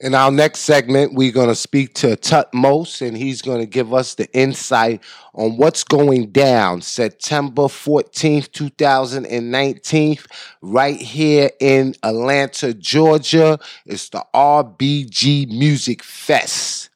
In 0.01 0.15
our 0.15 0.31
next 0.31 0.61
segment, 0.61 1.15
we're 1.15 1.33
going 1.33 1.49
to 1.49 1.55
speak 1.55 1.95
to 1.95 2.17
Tutmos, 2.17 3.07
and 3.07 3.17
he's 3.17 3.43
going 3.43 3.61
to 3.61 3.67
give 3.67 3.95
us 3.95 4.15
the 4.15 4.31
insight 4.37 5.03
on 5.35 5.57
what's 5.57 5.85
going 5.85 6.31
down 6.31 6.83
September 6.83 7.63
14th, 7.63 8.53
2019, 8.53 10.17
right 10.61 11.01
here 11.01 11.51
in 11.61 11.95
Atlanta, 12.03 12.75
Georgia. 12.75 13.59
It's 13.87 14.09
the 14.09 14.25
RBG 14.35 15.49
Music 15.49 16.03
Fest. 16.03 16.91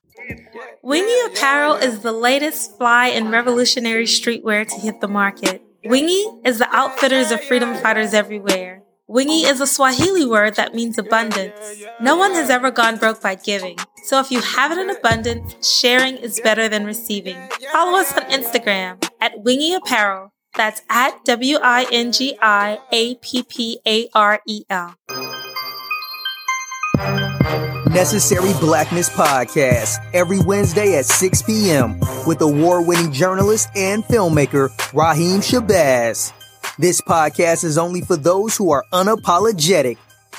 Wingi 0.84 1.26
Apparel 1.26 1.74
is 1.74 2.00
the 2.00 2.12
latest 2.12 2.76
fly 2.76 3.08
and 3.08 3.30
revolutionary 3.30 4.04
streetwear 4.04 4.66
to 4.68 4.80
hit 4.80 5.00
the 5.00 5.08
market. 5.08 5.62
Wingi 5.84 6.46
is 6.46 6.58
the 6.58 6.68
outfitters 6.74 7.30
of 7.30 7.42
freedom 7.42 7.74
fighters 7.76 8.12
everywhere. 8.12 8.82
Wingi 9.10 9.50
is 9.50 9.58
a 9.62 9.66
Swahili 9.66 10.26
word 10.26 10.56
that 10.56 10.74
means 10.74 10.98
abundance. 10.98 11.82
No 11.98 12.16
one 12.16 12.32
has 12.32 12.50
ever 12.50 12.70
gone 12.70 12.98
broke 12.98 13.22
by 13.22 13.36
giving. 13.36 13.78
So 14.04 14.20
if 14.20 14.30
you 14.30 14.42
have 14.42 14.70
it 14.70 14.76
in 14.76 14.90
abundance, 14.90 15.66
sharing 15.66 16.18
is 16.18 16.38
better 16.40 16.68
than 16.68 16.84
receiving. 16.84 17.38
Follow 17.72 17.98
us 17.98 18.12
on 18.12 18.24
Instagram 18.24 19.02
at 19.18 19.32
Wingi 19.42 19.74
Apparel. 19.74 20.34
That's 20.56 20.82
at 20.90 21.24
W 21.24 21.56
I 21.62 21.86
N 21.90 22.12
G 22.12 22.36
I 22.42 22.78
A 22.92 23.14
P 23.14 23.44
P 23.44 23.80
A 23.86 24.08
R 24.14 24.40
E 24.46 24.64
L. 24.68 24.94
Necessary 27.90 28.52
Blackness 28.60 29.08
Podcast 29.08 29.96
every 30.12 30.40
Wednesday 30.40 30.98
at 30.98 31.06
6 31.06 31.42
p.m. 31.42 31.98
with 32.26 32.42
award 32.42 32.86
winning 32.86 33.10
journalist 33.10 33.70
and 33.74 34.04
filmmaker 34.04 34.68
Rahiem 34.92 35.38
Shabazz. 35.38 36.37
This 36.80 37.00
podcast 37.00 37.64
is 37.64 37.76
only 37.76 38.02
for 38.02 38.14
those 38.14 38.56
who 38.56 38.70
are 38.70 38.84
unapologetic. 38.92 39.98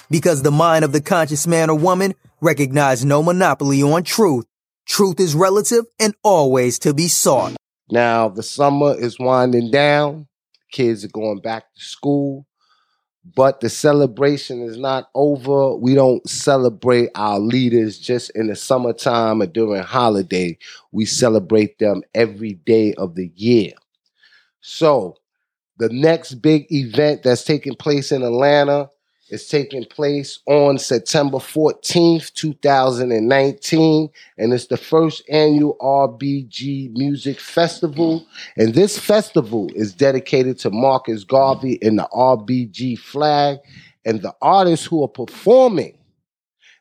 Because 0.09 0.41
the 0.41 0.51
mind 0.51 0.85
of 0.85 0.93
the 0.93 1.01
conscious 1.01 1.45
man 1.45 1.69
or 1.69 1.77
woman 1.77 2.15
recognize 2.39 3.03
no 3.03 3.21
monopoly 3.21 3.83
on 3.83 4.03
truth. 4.03 4.45
Truth 4.87 5.19
is 5.19 5.35
relative 5.35 5.83
and 5.99 6.15
always 6.23 6.79
to 6.79 6.93
be 6.93 7.09
sought. 7.09 7.57
Now, 7.91 8.29
the 8.29 8.41
summer 8.41 8.97
is 8.97 9.19
winding 9.19 9.69
down. 9.69 10.27
Kids 10.71 11.03
are 11.03 11.09
going 11.09 11.41
back 11.41 11.65
to 11.75 11.81
school. 11.81 12.47
But 13.35 13.59
the 13.59 13.69
celebration 13.69 14.61
is 14.61 14.77
not 14.77 15.09
over. 15.13 15.75
We 15.75 15.93
don't 15.93 16.27
celebrate 16.27 17.09
our 17.15 17.39
leaders 17.39 17.99
just 17.99 18.31
in 18.33 18.47
the 18.47 18.55
summertime 18.55 19.41
or 19.41 19.45
during 19.45 19.83
holiday. 19.83 20.57
We 20.93 21.03
celebrate 21.03 21.79
them 21.79 22.01
every 22.15 22.53
day 22.53 22.93
of 22.93 23.15
the 23.15 23.29
year. 23.35 23.73
So, 24.61 25.18
the 25.80 25.89
next 25.89 26.36
big 26.36 26.67
event 26.71 27.23
that's 27.23 27.45
taking 27.45 27.73
place 27.73 28.11
in 28.11 28.21
Atlanta 28.21 28.89
is 29.30 29.47
taking 29.47 29.86
place 29.86 30.39
on 30.45 30.77
September 30.77 31.38
14th, 31.38 32.34
2019, 32.34 34.09
and 34.38 34.53
it's 34.53 34.67
the 34.67 34.75
first 34.75 35.23
annual 35.30 35.77
RBG 35.80 36.91
Music 36.93 37.39
Festival. 37.39 38.25
And 38.57 38.73
this 38.73 38.99
festival 38.99 39.69
is 39.73 39.93
dedicated 39.93 40.59
to 40.59 40.69
Marcus 40.69 41.23
Garvey 41.23 41.80
and 41.82 41.97
the 41.97 42.09
RBG 42.11 42.99
flag. 42.99 43.59
And 44.03 44.21
the 44.21 44.34
artists 44.41 44.86
who 44.86 45.03
are 45.03 45.09
performing, 45.09 45.97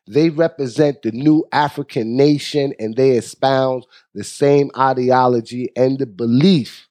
they 0.07 0.29
represent 0.29 1.03
the 1.03 1.11
new 1.11 1.45
African 1.51 2.17
nation 2.17 2.73
and 2.79 2.95
they 2.95 3.11
espouse 3.11 3.85
the 4.13 4.23
same 4.23 4.71
ideology 4.75 5.69
and 5.77 5.99
the 5.99 6.07
belief 6.07 6.88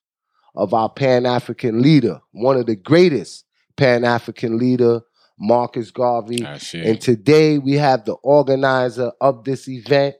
of 0.59 0.75
our 0.75 0.91
Pan 0.91 1.25
African 1.25 1.81
leader, 1.81 2.21
one 2.33 2.57
of 2.57 2.67
the 2.67 2.75
greatest 2.75 3.45
Pan 3.77 4.05
African 4.05 4.59
leader 4.59 5.01
Marcus 5.39 5.93
Garvey. 5.93 6.45
And 6.75 7.01
today 7.01 7.59
we 7.59 7.75
have 7.75 8.05
the 8.05 8.15
organizer 8.15 9.13
of 9.21 9.45
this 9.45 9.69
event, 9.69 10.17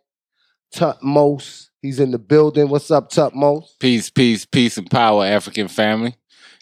Tutmos. 0.73 1.67
He's 1.83 1.99
in 1.99 2.13
the 2.13 2.21
building. 2.21 2.69
What's 2.69 2.91
up, 2.91 3.11
Tutmos? 3.11 3.65
Peace, 3.81 4.11
peace, 4.11 4.47
peace, 4.47 4.79
and 4.79 4.89
power, 4.89 5.27
African 5.27 5.67
family. 5.67 6.15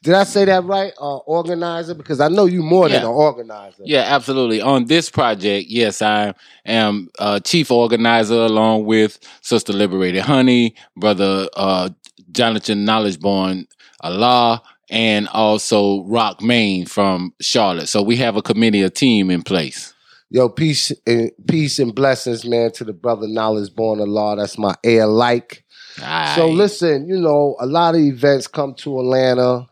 Did 0.03 0.15
I 0.15 0.25
say 0.25 0.47
that 0.47 0.65
right? 0.65 0.93
Uh, 0.99 1.17
organizer? 1.19 1.93
Because 1.93 2.21
I 2.21 2.29
know 2.29 2.47
you 2.47 2.63
more 2.63 2.89
yeah. 2.89 2.97
than 2.97 3.09
an 3.09 3.15
organizer. 3.15 3.83
Yeah, 3.85 4.05
absolutely. 4.07 4.63
On 4.63 4.87
this 4.87 5.11
project, 5.11 5.67
yes, 5.69 6.01
I 6.01 6.33
am 6.65 7.09
uh, 7.19 7.41
chief 7.41 7.71
organizer 7.71 8.35
along 8.35 8.87
with 8.87 9.19
Sister 9.43 9.73
Liberated 9.73 10.23
Honey, 10.23 10.77
brother 10.97 11.49
uh, 11.57 11.91
Jonathan 12.37 12.85
Knowledge 12.85 13.19
Knowledgeborn 13.19 13.67
Allah, 14.01 14.63
and 14.91 15.27
also 15.29 16.05
Rock 16.05 16.43
Main 16.43 16.87
from 16.87 17.33
Charlotte. 17.41 17.89
So 17.89 18.03
we 18.03 18.17
have 18.17 18.37
a 18.37 18.43
committee, 18.43 18.83
a 18.83 18.91
team 18.91 19.31
in 19.31 19.43
place. 19.43 19.95
Yo, 20.29 20.49
peace 20.49 20.93
and 21.07 21.31
peace 21.49 21.79
and 21.79 21.95
blessings, 21.95 22.45
man, 22.45 22.71
to 22.73 22.85
the 22.85 22.93
brother 22.93 23.27
Knowledge 23.27 23.75
Born 23.75 24.01
Allah. 24.01 24.37
That's 24.37 24.59
my 24.59 24.75
air 24.85 25.07
like. 25.07 25.65
So 26.35 26.49
listen, 26.49 27.09
you 27.09 27.19
know, 27.19 27.57
a 27.59 27.67
lot 27.67 27.95
of 27.95 28.03
events 28.03 28.47
come 28.47 28.75
to 28.75 29.01
Atlanta, 29.01 29.67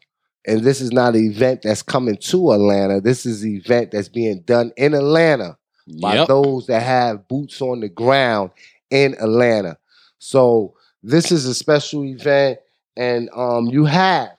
and 0.47 0.63
this 0.63 0.81
is 0.81 0.91
not 0.91 1.15
an 1.15 1.25
event 1.25 1.63
that's 1.63 1.83
coming 1.83 2.17
to 2.17 2.53
Atlanta. 2.53 3.01
This 3.01 3.27
is 3.27 3.43
an 3.43 3.57
event 3.57 3.91
that's 3.91 4.09
being 4.09 4.41
done 4.41 4.73
in 4.77 4.95
Atlanta 4.95 5.59
by 6.01 6.15
yep. 6.15 6.29
those 6.29 6.67
that 6.69 6.83
have 6.83 7.29
boots 7.29 7.61
on 7.61 7.81
the 7.81 7.91
ground 7.91 8.53
in 8.91 9.15
Atlanta. 9.15 9.77
So 10.19 10.75
this 11.05 11.31
is 11.31 11.45
a 11.45 11.55
special 11.55 12.05
event, 12.05 12.59
and 12.97 13.29
um, 13.35 13.67
you 13.67 13.85
have 13.85 14.31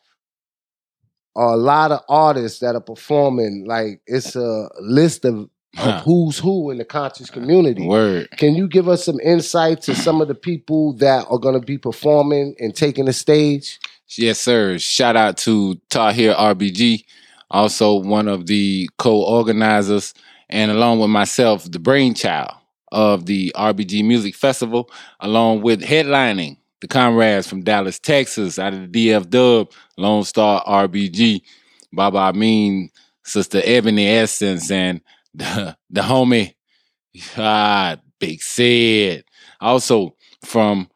a 1.37 1.55
lot 1.55 1.91
of 1.91 2.01
artists 2.09 2.59
that 2.59 2.75
are 2.75 2.81
performing. 2.81 3.65
Like 3.67 4.01
it's 4.07 4.35
a 4.35 4.69
list 4.81 5.25
of, 5.25 5.49
of 5.77 6.01
who's 6.01 6.39
who 6.39 6.71
in 6.71 6.79
the 6.79 6.85
conscious 6.85 7.29
community. 7.29 7.85
Word. 7.85 8.29
Can 8.31 8.55
you 8.55 8.67
give 8.67 8.89
us 8.89 9.05
some 9.05 9.19
insight 9.19 9.81
to 9.83 9.95
some 9.95 10.21
of 10.21 10.27
the 10.27 10.35
people 10.35 10.93
that 10.93 11.27
are 11.29 11.37
going 11.37 11.59
to 11.59 11.65
be 11.65 11.77
performing 11.77 12.55
and 12.59 12.75
taking 12.75 13.05
the 13.05 13.13
stage? 13.13 13.79
Yes, 14.17 14.39
sir. 14.39 14.79
Shout 14.79 15.15
out 15.15 15.37
to 15.39 15.75
Tahir 15.89 16.33
RBG, 16.33 17.05
also 17.51 17.95
one 17.95 18.27
of 18.27 18.47
the 18.47 18.89
co-organizers, 18.97 20.13
and 20.49 20.71
along 20.71 20.99
with 20.99 21.09
myself, 21.09 21.69
the 21.69 21.79
brainchild 21.79 22.53
of 22.95 23.25
the 23.25 23.51
RBG 23.57 24.05
Music 24.05 24.35
Festival, 24.35 24.89
along 25.19 25.61
with 25.61 25.81
headlining 25.81 26.55
the 26.79 26.87
comrades 26.87 27.45
from 27.45 27.61
Dallas, 27.61 27.99
Texas, 27.99 28.57
out 28.57 28.73
of 28.73 28.91
the 28.91 29.09
DF 29.09 29.29
Dub, 29.29 29.69
Lone 29.97 30.23
Star 30.23 30.63
RBG, 30.63 31.41
Baba 31.91 32.17
Amin, 32.19 32.89
Sister 33.23 33.61
Ebony 33.65 34.07
Essence, 34.07 34.71
and 34.71 35.01
the, 35.33 35.75
the 35.89 36.01
homie, 36.01 36.55
ah, 37.37 37.97
Big 38.17 38.41
Sid. 38.41 39.25
Also 39.59 40.15
from 40.45 40.89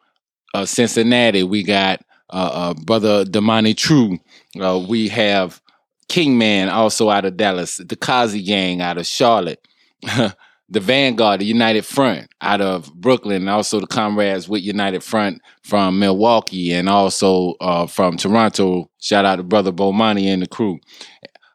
uh, 0.53 0.65
Cincinnati, 0.65 1.43
we 1.43 1.63
got 1.63 1.99
uh, 2.29 2.51
uh, 2.53 2.73
Brother 2.75 3.25
Damani 3.25 3.75
True. 3.75 4.17
Uh, 4.57 4.85
we 4.87 5.09
have 5.09 5.61
Kingman, 6.07 6.69
also 6.69 7.09
out 7.09 7.25
of 7.25 7.35
Dallas, 7.35 7.77
the 7.77 7.97
Kazi 7.97 8.41
Gang 8.41 8.79
out 8.79 8.97
of 8.97 9.05
Charlotte. 9.05 9.67
the 10.69 10.79
Vanguard, 10.79 11.41
the 11.41 11.45
United 11.45 11.85
Front 11.85 12.27
out 12.41 12.61
of 12.61 12.93
Brooklyn, 12.93 13.43
and 13.43 13.49
also 13.49 13.79
the 13.79 13.87
comrades 13.87 14.47
with 14.47 14.61
United 14.61 15.03
Front 15.03 15.41
from 15.63 15.99
Milwaukee 15.99 16.73
and 16.73 16.87
also 16.87 17.55
uh, 17.59 17.87
from 17.87 18.17
Toronto. 18.17 18.89
Shout 18.99 19.25
out 19.25 19.37
to 19.37 19.43
Brother 19.43 19.71
Bomani 19.71 20.25
and 20.25 20.41
the 20.41 20.47
crew. 20.47 20.79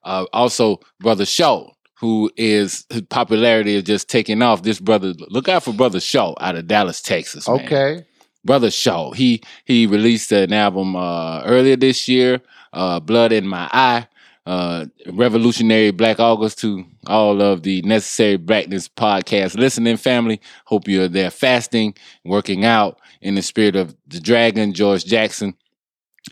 Uh, 0.02 0.26
also, 0.32 0.80
Brother 1.00 1.24
Shaw, 1.24 1.70
who 2.00 2.30
is 2.36 2.84
his 2.90 3.02
popularity 3.02 3.76
is 3.76 3.84
just 3.84 4.08
taking 4.10 4.42
off. 4.42 4.62
This 4.62 4.80
brother, 4.80 5.14
look 5.28 5.48
out 5.48 5.62
for 5.62 5.72
Brother 5.72 6.00
Shaw 6.00 6.34
out 6.40 6.56
of 6.56 6.66
Dallas, 6.66 7.00
Texas. 7.00 7.48
Man. 7.48 7.60
Okay. 7.60 8.06
Brother 8.44 8.70
Shaw, 8.70 9.12
he 9.12 9.42
he 9.64 9.86
released 9.86 10.30
an 10.32 10.52
album 10.52 10.96
uh, 10.96 11.42
earlier 11.44 11.76
this 11.76 12.08
year, 12.08 12.42
uh, 12.74 13.00
Blood 13.00 13.32
in 13.32 13.46
My 13.46 13.70
Eye 13.72 14.06
uh, 14.46 14.86
revolutionary 15.06 15.90
Black 15.90 16.20
August 16.20 16.58
to 16.60 16.84
all 17.06 17.40
of 17.40 17.62
the 17.62 17.82
Necessary 17.82 18.36
Blackness 18.36 18.88
podcast 18.88 19.56
listening 19.56 19.96
family. 19.96 20.40
Hope 20.66 20.88
you're 20.88 21.08
there 21.08 21.30
fasting, 21.30 21.94
working 22.24 22.64
out 22.64 23.00
in 23.20 23.34
the 23.34 23.42
spirit 23.42 23.76
of 23.76 23.94
the 24.06 24.20
dragon, 24.20 24.72
George 24.72 25.04
Jackson. 25.04 25.54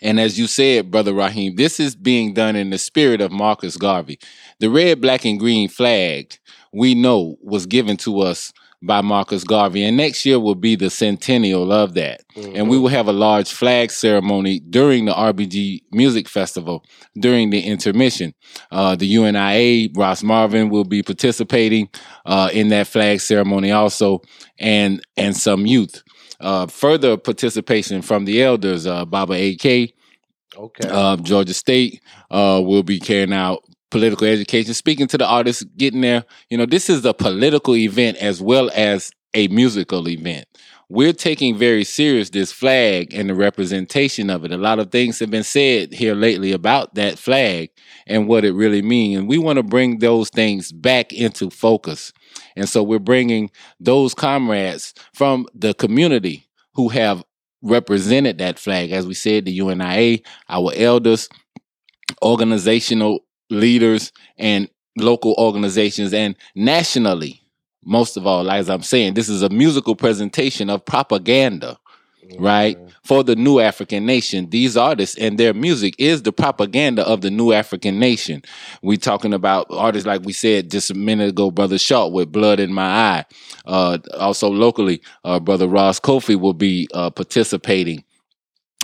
And 0.01 0.19
as 0.19 0.39
you 0.39 0.47
said, 0.47 0.91
Brother 0.91 1.13
Rahiem, 1.13 1.57
this 1.57 1.79
is 1.79 1.95
being 1.95 2.33
done 2.33 2.57
in 2.57 2.71
the 2.71 2.79
spirit 2.79 3.21
of 3.21 3.31
Marcus 3.31 3.77
Garvey. 3.77 4.19
The 4.59 4.71
red, 4.71 5.01
black, 5.01 5.25
and 5.25 5.39
green 5.39 5.69
flag 5.69 6.39
we 6.73 6.95
know 6.95 7.37
was 7.43 7.67
given 7.67 7.97
to 7.99 8.21
us 8.21 8.53
by 8.83 9.01
Marcus 9.01 9.45
Garvey. 9.45 9.85
And 9.85 9.97
next 9.97 10.26
year 10.26 10.41
will 10.41 10.57
be 10.57 10.74
the 10.74 10.91
centennial 10.91 11.72
of 11.72 11.95
that. 11.95 12.22
Mm-hmm. 12.35 12.57
And 12.57 12.68
we 12.68 12.78
will 12.78 12.89
have 12.89 13.07
a 13.07 13.12
large 13.12 13.53
flag 13.53 13.91
ceremony 13.91 14.61
during 14.61 15.05
the 15.05 15.12
RBG 15.12 15.83
Music 15.93 16.28
Festival 16.28 16.85
during 17.18 17.51
the 17.51 17.61
intermission. 17.61 18.35
Uh, 18.70 18.97
the 18.97 19.07
UNIA, 19.07 19.89
Ross 19.97 20.22
Marvin 20.22 20.68
will 20.68 20.85
be 20.85 21.03
participating 21.03 21.89
uh, 22.26 22.51
in 22.53 22.68
that 22.68 22.89
flag 22.89 23.20
ceremony 23.20 23.70
also, 23.70 24.20
and 24.59 25.01
and 25.16 25.37
some 25.37 25.66
youth. 25.66 26.03
Uh, 26.41 26.66
further 26.66 27.16
participation 27.16 28.03
from 28.03 28.24
the 28.24 28.43
elders, 28.43 28.85
uh, 28.85 29.05
Baba 29.05 29.35
AK, 29.35 29.91
okay, 30.57 30.89
uh, 30.89 31.16
Georgia 31.18 31.55
State 31.55 32.03
uh, 32.33 32.61
will 32.64 32.83
be 32.83 32.99
carrying 32.99 33.33
out 33.33 33.62
political 33.93 34.26
education, 34.26 34.72
speaking 34.72 35.07
to 35.07 35.18
the 35.18 35.26
artists, 35.26 35.62
getting 35.76 36.01
there. 36.01 36.24
You 36.49 36.57
know, 36.57 36.66
this 36.66 36.88
is 36.88 37.05
a 37.05 37.12
political 37.12 37.76
event 37.76 38.16
as 38.16 38.40
well 38.40 38.70
as 38.74 39.12
a 39.34 39.49
musical 39.49 40.09
event. 40.09 40.47
We're 40.88 41.12
taking 41.12 41.57
very 41.57 41.84
serious 41.84 42.30
this 42.30 42.53
flag 42.53 43.14
and 43.14 43.28
the 43.28 43.34
representation 43.34 44.30
of 44.30 44.45
it. 44.45 44.51
A 44.51 44.57
lot 44.57 44.78
of 44.78 44.90
things 44.90 45.18
have 45.20 45.30
been 45.30 45.45
said 45.45 45.93
here 45.93 46.14
lately 46.14 46.53
about 46.53 46.95
that 46.95 47.18
flag 47.18 47.70
and 48.07 48.26
what 48.26 48.45
it 48.47 48.53
really 48.53 48.82
means. 48.82 49.20
And 49.20 49.28
we 49.28 49.36
want 49.38 49.59
to 49.59 49.62
bring 49.62 49.99
those 49.99 50.30
things 50.30 50.72
back 50.72 51.12
into 51.12 51.51
focus. 51.51 52.12
And 52.57 52.68
so 52.68 52.82
we're 52.82 52.99
bringing 52.99 53.51
those 53.78 54.14
comrades 54.14 54.95
from 55.14 55.47
the 55.55 55.74
community 55.74 56.49
who 56.74 56.88
have 56.88 57.22
represented 57.61 58.38
that 58.38 58.59
flag. 58.59 58.90
As 58.90 59.07
we 59.07 59.14
said, 59.14 59.45
the 59.45 59.59
UNIA, 59.59 60.22
our 60.49 60.72
elders, 60.74 61.28
organizational 62.22 63.20
leaders 63.53 64.12
and 64.38 64.68
local 64.96 65.34
organizations 65.38 66.12
and 66.12 66.36
nationally 66.55 67.42
most 67.84 68.16
of 68.16 68.26
all 68.26 68.50
as 68.50 68.68
i'm 68.68 68.82
saying 68.82 69.14
this 69.14 69.28
is 69.28 69.42
a 69.42 69.48
musical 69.48 69.96
presentation 69.96 70.68
of 70.68 70.84
propaganda 70.84 71.78
mm-hmm. 72.24 72.42
right 72.42 72.78
for 73.03 73.24
the 73.24 73.34
new 73.34 73.59
african 73.59 74.07
nation. 74.07 74.48
These 74.50 74.76
artists 74.76 75.16
and 75.18 75.38
their 75.38 75.55
music 75.55 75.94
is 75.98 76.22
the 76.22 76.32
propaganda 76.32 77.07
of 77.07 77.20
the 77.20 77.30
new 77.30 77.53
african 77.53 77.98
nation. 77.98 78.42
We 78.82 78.96
talking 78.96 79.34
about 79.34 79.66
artists 79.70 80.07
like 80.07 80.22
we 80.22 80.32
said 80.32 80.70
just 80.70 80.90
a 80.90 80.94
minute 80.94 81.30
ago 81.30 81.50
brother 81.50 81.78
shaw 81.78 82.07
with 82.09 82.32
blood 82.32 82.61
in 82.61 82.72
my 82.72 82.84
eye. 82.84 83.24
Uh, 83.64 83.98
also 84.18 84.48
locally 84.48 85.03
uh, 85.24 85.40
brother 85.40 85.68
ross 85.68 85.98
kofi 85.98 86.38
will 86.38 86.55
be 86.55 86.88
uh, 86.94 87.11
participating 87.11 88.05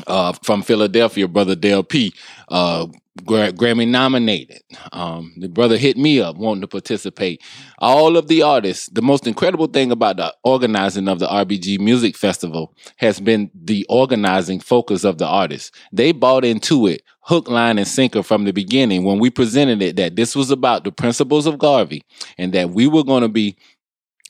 uh, 0.06 0.32
from 0.44 0.62
Philadelphia, 0.62 1.26
brother 1.26 1.56
Del 1.56 1.82
P, 1.82 2.14
uh, 2.48 2.86
Grammy 3.24 3.86
nominated. 3.86 4.62
Um, 4.92 5.34
the 5.36 5.48
brother 5.48 5.76
hit 5.76 5.96
me 5.96 6.20
up 6.20 6.36
wanting 6.36 6.62
to 6.62 6.68
participate. 6.68 7.42
All 7.78 8.16
of 8.16 8.28
the 8.28 8.42
artists, 8.42 8.88
the 8.88 9.02
most 9.02 9.26
incredible 9.26 9.66
thing 9.66 9.90
about 9.90 10.16
the 10.16 10.34
organizing 10.44 11.08
of 11.08 11.18
the 11.18 11.26
RBG 11.26 11.78
Music 11.78 12.16
Festival 12.16 12.74
has 12.96 13.20
been 13.20 13.50
the 13.54 13.86
organizing 13.88 14.60
focus 14.60 15.04
of 15.04 15.18
the 15.18 15.26
artists. 15.26 15.70
They 15.92 16.12
bought 16.12 16.44
into 16.44 16.86
it 16.86 17.02
hook, 17.20 17.48
line, 17.48 17.78
and 17.78 17.86
sinker 17.86 18.22
from 18.22 18.44
the 18.44 18.52
beginning 18.52 19.04
when 19.04 19.18
we 19.18 19.28
presented 19.30 19.82
it 19.82 19.96
that 19.96 20.16
this 20.16 20.34
was 20.34 20.50
about 20.50 20.84
the 20.84 20.92
principles 20.92 21.46
of 21.46 21.58
Garvey 21.58 22.02
and 22.38 22.52
that 22.54 22.70
we 22.70 22.86
were 22.86 23.04
going 23.04 23.22
to 23.22 23.28
be 23.28 23.56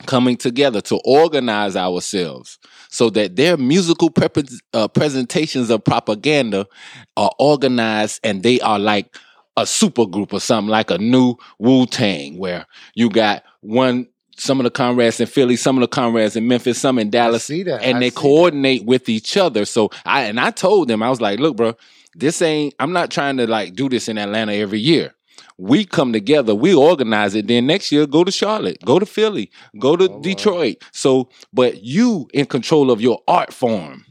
coming 0.05 0.37
together 0.37 0.81
to 0.81 0.99
organize 1.05 1.75
ourselves 1.75 2.57
so 2.89 3.09
that 3.11 3.35
their 3.35 3.55
musical 3.55 4.09
prep- 4.09 4.37
uh, 4.73 4.87
presentations 4.87 5.69
of 5.69 5.83
propaganda 5.83 6.67
are 7.15 7.31
organized 7.39 8.19
and 8.23 8.43
they 8.43 8.59
are 8.61 8.79
like 8.79 9.15
a 9.55 9.65
super 9.65 10.05
group 10.05 10.33
or 10.33 10.39
something 10.39 10.69
like 10.69 10.89
a 10.89 10.97
new 10.97 11.35
Wu 11.59 11.85
Tang, 11.85 12.37
where 12.37 12.65
you 12.95 13.09
got 13.09 13.43
one. 13.61 14.07
Some 14.37 14.61
of 14.61 14.63
the 14.63 14.71
comrades 14.71 15.19
in 15.19 15.27
Philly, 15.27 15.57
some 15.57 15.75
of 15.75 15.81
the 15.81 15.89
comrades 15.89 16.37
in 16.37 16.47
Memphis, 16.47 16.79
some 16.79 16.97
in 16.97 17.09
Dallas, 17.09 17.45
that. 17.47 17.81
and 17.83 17.97
I 17.97 17.99
they 17.99 18.09
coordinate 18.09 18.85
with 18.85 19.09
each 19.09 19.35
other. 19.35 19.65
So 19.65 19.89
I 20.05 20.23
and 20.23 20.39
I 20.39 20.51
told 20.51 20.87
them 20.87 21.03
I 21.03 21.09
was 21.09 21.19
like, 21.19 21.41
look, 21.41 21.57
bro, 21.57 21.75
this 22.15 22.41
ain't. 22.41 22.73
I'm 22.79 22.93
not 22.93 23.11
trying 23.11 23.35
to 23.35 23.47
like 23.47 23.73
do 23.75 23.89
this 23.89 24.07
in 24.07 24.17
Atlanta 24.17 24.53
every 24.53 24.79
year. 24.79 25.13
We 25.57 25.85
come 25.85 26.13
together, 26.13 26.55
we 26.55 26.73
organize 26.73 27.35
it. 27.35 27.47
Then 27.47 27.67
next 27.67 27.91
year, 27.91 28.05
go 28.07 28.23
to 28.23 28.31
Charlotte, 28.31 28.77
go 28.85 28.99
to 28.99 29.05
Philly, 29.05 29.51
go 29.79 29.95
to 29.95 30.05
Oh, 30.09 30.15
wow. 30.15 30.21
Detroit. 30.21 30.83
So, 30.91 31.29
but 31.53 31.83
you 31.83 32.27
in 32.33 32.45
control 32.45 32.91
of 32.91 33.01
your 33.01 33.21
art 33.27 33.53
form 33.53 34.05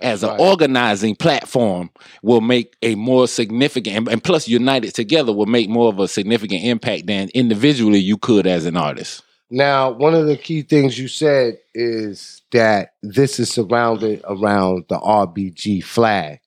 as 0.00 0.22
an 0.22 0.30
Right. 0.30 0.40
organizing 0.40 1.14
platform 1.14 1.90
will 2.22 2.40
make 2.40 2.74
a 2.82 2.94
more 2.96 3.28
significant 3.28 4.08
and 4.08 4.22
plus 4.22 4.48
united 4.48 4.94
together 4.94 5.32
will 5.32 5.46
make 5.46 5.68
more 5.68 5.88
of 5.88 5.98
a 6.00 6.08
significant 6.08 6.64
impact 6.64 7.06
than 7.06 7.28
individually 7.34 7.98
you 8.00 8.16
could 8.16 8.46
as 8.46 8.66
an 8.66 8.76
artist. 8.76 9.22
Now, 9.50 9.90
one 9.90 10.14
of 10.14 10.26
the 10.26 10.36
key 10.36 10.62
things 10.62 10.98
you 10.98 11.08
said 11.08 11.58
is 11.74 12.40
that 12.52 12.94
this 13.02 13.38
is 13.38 13.50
surrounded 13.50 14.22
around 14.26 14.86
the 14.88 14.98
RBG 14.98 15.84
flag. 15.84 16.40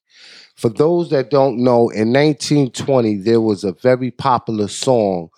For 0.55 0.69
those 0.69 1.09
that 1.09 1.29
don't 1.29 1.57
know, 1.57 1.89
in 1.89 2.13
1920, 2.13 3.17
there 3.17 3.41
was 3.41 3.63
a 3.63 3.73
very 3.73 4.11
popular 4.11 4.67
song, 4.67 5.29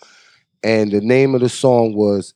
and 0.64 0.92
the 0.92 1.02
name 1.02 1.34
of 1.34 1.42
the 1.42 1.50
song 1.50 1.96
was 1.96 2.34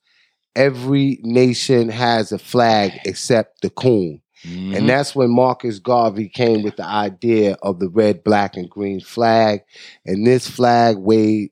Every 0.56 1.20
Nation 1.22 1.90
Has 1.90 2.32
a 2.32 2.40
Flag 2.40 2.92
Except 3.06 3.62
the 3.62 3.70
Coon. 3.70 4.22
Mhm. 4.46 4.76
And 4.76 4.90
that's 4.90 5.16
when 5.16 5.30
Marcus 5.30 5.78
Garvey 5.78 6.28
came 6.28 6.64
with 6.64 6.76
the 6.76 6.86
idea 6.86 7.58
of 7.62 7.80
the 7.80 7.90
red, 7.90 8.24
black, 8.24 8.58
and 8.58 8.70
green 8.70 9.00
flag. 9.00 9.62
And 10.06 10.26
this 10.26 10.48
flag 10.48 10.98
wave, 10.98 11.50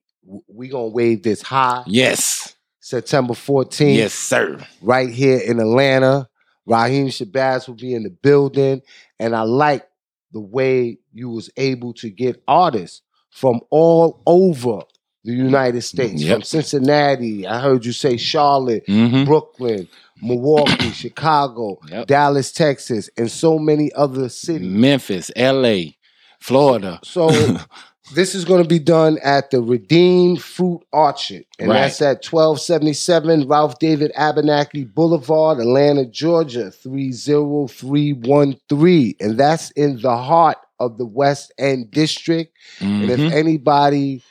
we 0.47 0.69
gonna 0.69 0.87
wave 0.87 1.21
this 1.21 1.41
high 1.43 1.83
yes, 1.85 2.55
September 2.79 3.35
14th 3.35 3.95
yes, 3.95 4.13
sir. 4.13 4.57
right 4.81 5.09
here 5.09 5.37
in 5.37 5.59
Atlanta. 5.59 6.27
Rahiem 6.67 7.07
Shabazz 7.07 7.67
will 7.67 7.75
be 7.75 7.93
in 7.93 8.03
the 8.03 8.09
building. 8.09 8.81
And 9.19 9.35
I 9.35 9.41
like 9.41 9.87
the 10.31 10.39
way 10.39 10.97
you 11.13 11.29
was 11.29 11.49
able 11.57 11.93
to 11.95 12.09
get 12.09 12.41
artists 12.47 13.01
from 13.31 13.59
all 13.69 14.21
over 14.25 14.81
the 15.23 15.33
United 15.33 15.81
States. 15.81 16.21
Yep. 16.23 16.35
From 16.37 16.43
Cincinnati, 16.43 17.45
I 17.47 17.59
heard 17.59 17.85
you 17.85 17.91
say 17.91 18.17
Charlotte, 18.17 18.83
hmm 18.87 19.25
Brooklyn, 19.25 19.87
Milwaukee, 20.21 20.91
Chicago, 20.93 21.79
Yep. 21.89 22.07
Dallas, 22.07 22.51
Texas, 22.51 23.09
and 23.17 23.29
so 23.29 23.59
many 23.59 23.91
other 23.93 24.29
cities. 24.29 24.67
Memphis, 24.67 25.31
L.A., 25.35 25.97
Florida. 26.39 26.99
So 27.03 27.29
this 28.13 28.33
is 28.35 28.43
going 28.45 28.61
to 28.63 28.67
be 28.67 28.79
done 28.79 29.17
at 29.23 29.51
the 29.51 29.61
Redeemed 29.61 30.41
Fruit 30.41 30.81
Orchard, 30.91 31.45
and 31.59 31.69
Right. 31.69 31.81
that's 31.81 32.01
at 32.01 32.23
1277 32.23 33.47
Ralph 33.47 33.77
David 33.79 34.11
Abernathy 34.17 34.91
Boulevard, 34.93 35.59
Atlanta, 35.59 36.05
Georgia 36.05 36.71
30313, 36.71 39.15
and 39.19 39.37
that's 39.37 39.71
in 39.71 39.99
the 40.01 40.15
heart 40.17 40.57
of 40.79 40.97
the 40.97 41.05
West 41.05 41.51
End 41.57 41.91
District. 41.91 42.51
And 42.81 43.09
if 43.11 43.19
Mhm. 43.19 43.33
anybody 43.33 44.23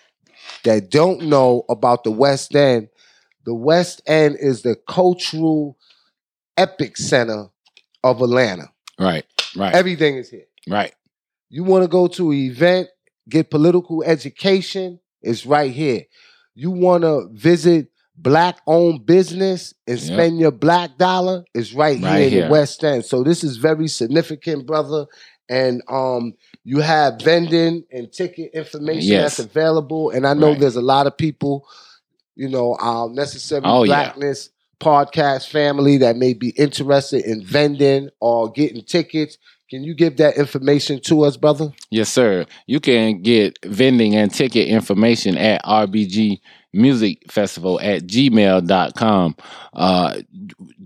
that 0.65 0.91
don't 0.91 1.23
know 1.23 1.65
about 1.69 2.05
the 2.05 2.11
West 2.11 2.55
End, 2.55 2.89
the 3.45 3.55
West 3.55 4.01
End 4.07 4.37
is 4.41 4.63
the 4.63 4.75
cultural 4.89 5.77
epic 6.57 6.97
center 6.97 7.49
of 8.03 8.21
Atlanta. 8.23 8.71
Right, 8.99 9.25
right, 9.57 9.75
Everything 9.75 10.17
is 10.17 10.31
here. 10.31 10.47
right. 10.69 10.93
You 11.51 11.65
want 11.65 11.85
to 11.85 11.89
go 11.89 12.09
to 12.09 12.31
an 12.31 12.37
event, 12.37 12.89
get 13.29 13.51
political 13.51 14.03
education, 14.05 15.01
it's 15.23 15.45
right 15.47 15.73
here. 15.73 16.05
You 16.55 16.71
want 16.71 17.03
to 17.03 17.29
visit 17.33 17.89
black 18.17 18.59
owned 18.67 19.07
business 19.07 19.75
and 19.87 19.99
Yep. 20.01 20.07
spend 20.13 20.41
your 20.41 20.51
black 20.51 20.99
dollar, 20.99 21.45
it's 21.55 21.73
right, 21.73 22.01
Right 22.01 22.29
here 22.31 22.43
in 22.43 22.49
the 22.49 22.53
West 22.53 22.83
End. 22.83 23.05
So 23.05 23.23
this 23.23 23.45
is 23.45 23.57
very 23.59 23.87
significant, 23.89 24.67
brother. 24.67 25.07
And 25.49 25.83
um, 25.89 26.35
you 26.65 26.81
have 26.81 27.21
vending 27.23 27.85
and 27.93 28.13
ticket 28.13 28.51
information 28.53 29.13
Yes. 29.13 29.37
that's 29.39 29.49
available. 29.49 30.11
And 30.11 30.27
I 30.27 30.35
know 30.35 30.51
Right. 30.51 30.61
there's 30.61 30.77
a 30.77 30.83
lot 30.83 31.07
of 31.07 31.17
people, 31.17 31.67
you 32.37 32.49
know, 32.49 32.77
our 32.81 33.09
necessary 33.09 33.63
Oh, 33.65 33.85
yeah. 33.85 34.13
blackness 34.13 34.51
podcast 34.81 35.49
family 35.49 35.97
that 35.99 36.17
may 36.17 36.35
be 36.35 36.51
interested 36.51 37.25
in 37.25 37.43
vending 37.45 38.11
or 38.21 38.51
getting 38.51 38.83
tickets. 38.85 39.39
Can 39.71 39.85
you 39.85 39.95
give 39.95 40.17
that 40.17 40.37
information 40.39 41.01
to 41.03 41.25
us, 41.25 41.37
brother? 41.37 41.73
Yes, 41.91 42.09
sir. 42.09 42.47
You 42.67 42.81
can 42.81 43.21
get 43.21 43.59
vending 43.65 44.15
and 44.15 44.33
ticket 44.33 44.67
information 44.69 45.37
at 45.37 45.63
RBG 45.65 46.41
Music 46.73 47.31
Festival 47.31 47.79
at 47.81 48.05
gmail.com. 48.05 49.37
Uh, 49.75 50.21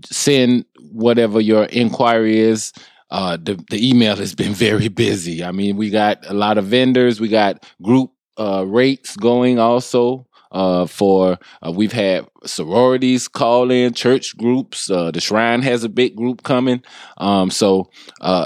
send 0.05 0.65
whatever 0.91 1.39
your 1.39 1.63
inquiry 1.65 2.39
is. 2.39 2.73
Uh, 3.09 3.37
the, 3.37 3.63
the 3.69 3.89
email 3.89 4.17
has 4.17 4.35
been 4.35 4.53
very 4.53 4.89
busy. 4.89 5.43
I 5.43 5.51
mean, 5.51 5.77
we 5.77 5.89
got 5.89 6.25
a 6.27 6.33
lot 6.33 6.57
of 6.57 6.65
vendors, 6.65 7.21
we 7.21 7.29
got 7.29 7.65
group 7.81 8.11
uh, 8.37 8.65
rates 8.67 9.15
going 9.15 9.59
also. 9.59 10.27
Uh, 10.53 10.85
for 10.85 11.39
uh, 11.65 11.71
we've 11.71 11.91
had 11.91 12.27
sororities 12.45 13.27
call 13.27 13.71
in, 13.71 13.93
church 13.93 14.37
groups. 14.37 14.89
Uh, 14.89 15.09
the 15.11 15.19
Shrine 15.19 15.61
has 15.63 15.83
a 15.83 15.89
big 15.89 16.15
group 16.15 16.43
coming. 16.43 16.83
Um, 17.17 17.49
so 17.49 17.89
uh, 18.21 18.45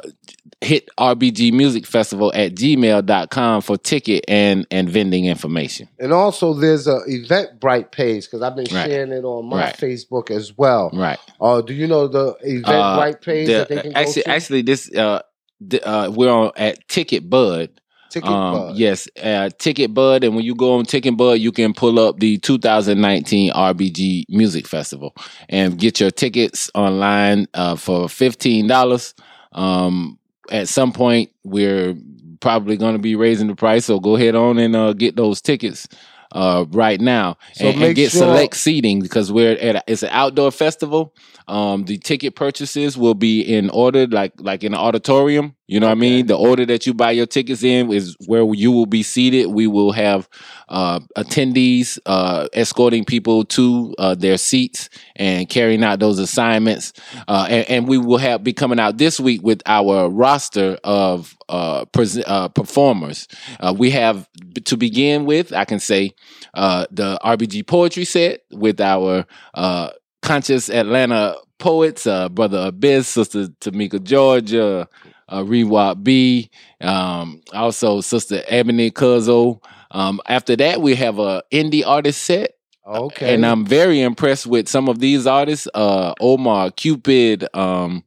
hit 0.62 0.90
RBG 0.98 1.52
Music 1.54 1.86
Festival 1.86 2.32
at 2.34 2.56
gmail.com 2.56 3.62
for 3.62 3.78
ticket 3.78 4.24
and, 4.28 4.66
and 4.72 4.90
vending 4.90 5.26
information. 5.26 5.88
And 6.00 6.14
also, 6.14 6.54
there's 6.54 6.88
a 6.88 7.00
Eventbrite 7.10 7.92
page 7.92 8.26
because 8.26 8.42
I've 8.42 8.56
been 8.56 8.66
Right. 8.74 8.90
sharing 8.90 9.12
it 9.12 9.24
on 9.24 9.50
my 9.50 9.66
Right. 9.66 9.78
Facebook 9.78 10.32
as 10.32 10.58
well. 10.58 10.90
Right. 10.94 11.20
Uh, 11.42 11.62
do 11.62 11.74
you 11.74 11.88
know 11.88 12.08
the 12.08 12.36
Eventbrite 12.48 13.22
page 13.22 13.48
The- 13.48 13.54
that 13.54 13.68
they 13.70 13.82
can 13.82 13.96
actually, 13.98 14.14
go 14.14 14.22
to? 14.22 14.30
actually, 14.30 14.62
this 14.64 14.96
uh, 14.96 15.22
the, 15.60 15.86
uh, 15.88 16.10
we're 16.10 16.32
on 16.32 16.52
at 16.56 16.88
Ticket 16.88 17.30
Bud. 17.30 17.70
Ticket 18.10 18.30
Um, 18.30 18.54
Bud. 18.54 18.76
yes, 18.78 19.08
uh, 19.22 19.50
Ticket 19.58 19.94
Bud, 19.94 20.24
and 20.24 20.36
when 20.36 20.44
you 20.46 20.56
go 20.56 20.78
on 20.78 20.86
Ticket 20.86 21.18
Bud, 21.18 21.40
you 21.40 21.52
can 21.52 21.74
pull 21.74 22.00
up 22.00 22.20
the 22.20 22.38
2019 22.38 23.52
RBG 23.52 24.26
Music 24.30 24.66
Festival 24.68 25.14
and 25.50 25.78
get 25.78 26.00
your 26.00 26.12
tickets 26.12 26.70
online 26.74 27.48
uh, 27.54 27.76
for 27.76 28.08
fifteen 28.10 28.68
dollars. 28.68 29.14
Um, 29.52 30.18
at 30.50 30.68
some 30.70 30.92
point, 30.92 31.32
we're 31.44 31.96
probably 32.40 32.78
going 32.78 32.94
to 32.94 33.00
be 33.02 33.16
raising 33.16 33.48
the 33.48 33.56
price, 33.56 33.86
so 33.86 34.00
go 34.00 34.16
ahead 34.16 34.36
on 34.36 34.58
and 34.58 34.76
uh, 34.76 34.94
get 34.94 35.16
those 35.16 35.42
tickets 35.42 35.88
uh, 36.34 36.66
right 36.72 37.02
now 37.02 37.36
So 37.54 37.68
and, 37.68 37.82
and 37.84 37.96
get 37.96 38.12
sure- 38.12 38.22
select 38.22 38.56
seating 38.56 39.02
because 39.02 39.32
we're 39.32 39.54
at 39.54 39.76
a, 39.78 39.84
it's 39.88 40.04
an 40.04 40.10
outdoor 40.12 40.52
festival. 40.52 41.14
Um, 41.48 41.86
the 41.86 41.98
ticket 41.98 42.36
purchases 42.36 42.98
will 42.98 43.16
be 43.16 43.42
in 43.42 43.70
order 43.72 44.06
like 44.08 44.34
like 44.40 44.64
in 44.64 44.74
an 44.74 44.80
auditorium. 44.80 45.56
You 45.68 45.82
know 45.82 45.88
what 45.88 45.92
I 45.92 45.96
mean? 45.96 46.28
The 46.28 46.38
order 46.38 46.66
that 46.66 46.88
you 46.88 46.94
buy 46.94 47.12
your 47.12 47.26
tickets 47.26 47.62
in 47.62 47.92
is 47.92 48.16
where 48.26 48.42
you 48.54 48.72
will 48.72 48.86
be 48.86 49.04
seated. 49.04 49.48
We 49.48 49.68
will 49.68 49.92
have 49.92 50.30
uh, 50.70 51.02
attendees 51.18 52.00
uh, 52.06 52.48
escorting 52.54 53.04
people 53.04 53.44
to 53.46 53.94
uh, 53.98 54.16
their 54.16 54.38
seats 54.38 54.90
and 55.18 55.50
carrying 55.50 55.84
out 55.84 56.00
those 56.00 56.20
assignments. 56.20 56.94
Uh, 57.28 57.48
and, 57.50 57.70
and 57.70 57.88
we 57.88 57.98
will 57.98 58.18
have 58.18 58.44
be 58.46 58.54
coming 58.54 58.80
out 58.80 58.98
this 58.98 59.20
week 59.20 59.44
with 59.44 59.62
our 59.66 60.10
roster 60.10 60.78
of 60.86 61.36
uh, 61.50 61.84
pres- 61.86 62.24
uh, 62.26 62.48
performers. 62.48 63.28
Uh, 63.60 63.76
we 63.78 63.92
have 63.92 64.28
to 64.66 64.78
begin 64.78 65.26
with. 65.26 65.52
I 65.52 65.66
can 65.66 65.80
say 65.80 66.12
uh, 66.54 66.86
the 66.92 67.20
RBG 67.24 67.68
poetry 67.68 68.06
set 68.06 68.42
with 68.52 68.80
our 68.80 69.26
uh, 69.54 69.90
conscious 70.22 70.70
Atlanta 70.70 71.36
poets, 71.60 72.06
uh, 72.06 72.30
brother 72.30 72.68
Abyss, 72.68 73.08
sister 73.08 73.48
Tamika 73.60 74.02
Georgia, 74.02 74.88
uh, 75.30 75.44
Rewap 75.44 76.04
B, 76.04 76.50
um, 76.82 77.42
also 77.54 78.02
sister 78.02 78.44
Ebony 78.48 78.92
Cuzzo. 78.92 79.62
Um, 79.92 80.20
after 80.28 80.56
that, 80.58 80.82
we 80.82 80.96
have 80.96 81.20
a 81.20 81.44
indie 81.52 81.86
artist 81.86 82.24
set. 82.24 82.52
okay. 82.86 83.34
And 83.34 83.46
I'm 83.46 83.66
very 83.66 84.02
impressed 84.02 84.48
with 84.48 84.68
some 84.68 84.90
of 84.90 85.00
these 85.00 85.28
artists. 85.28 85.68
Uh, 85.74 86.14
Omar 86.20 86.72
Cupid, 86.72 87.48
um, 87.54 88.04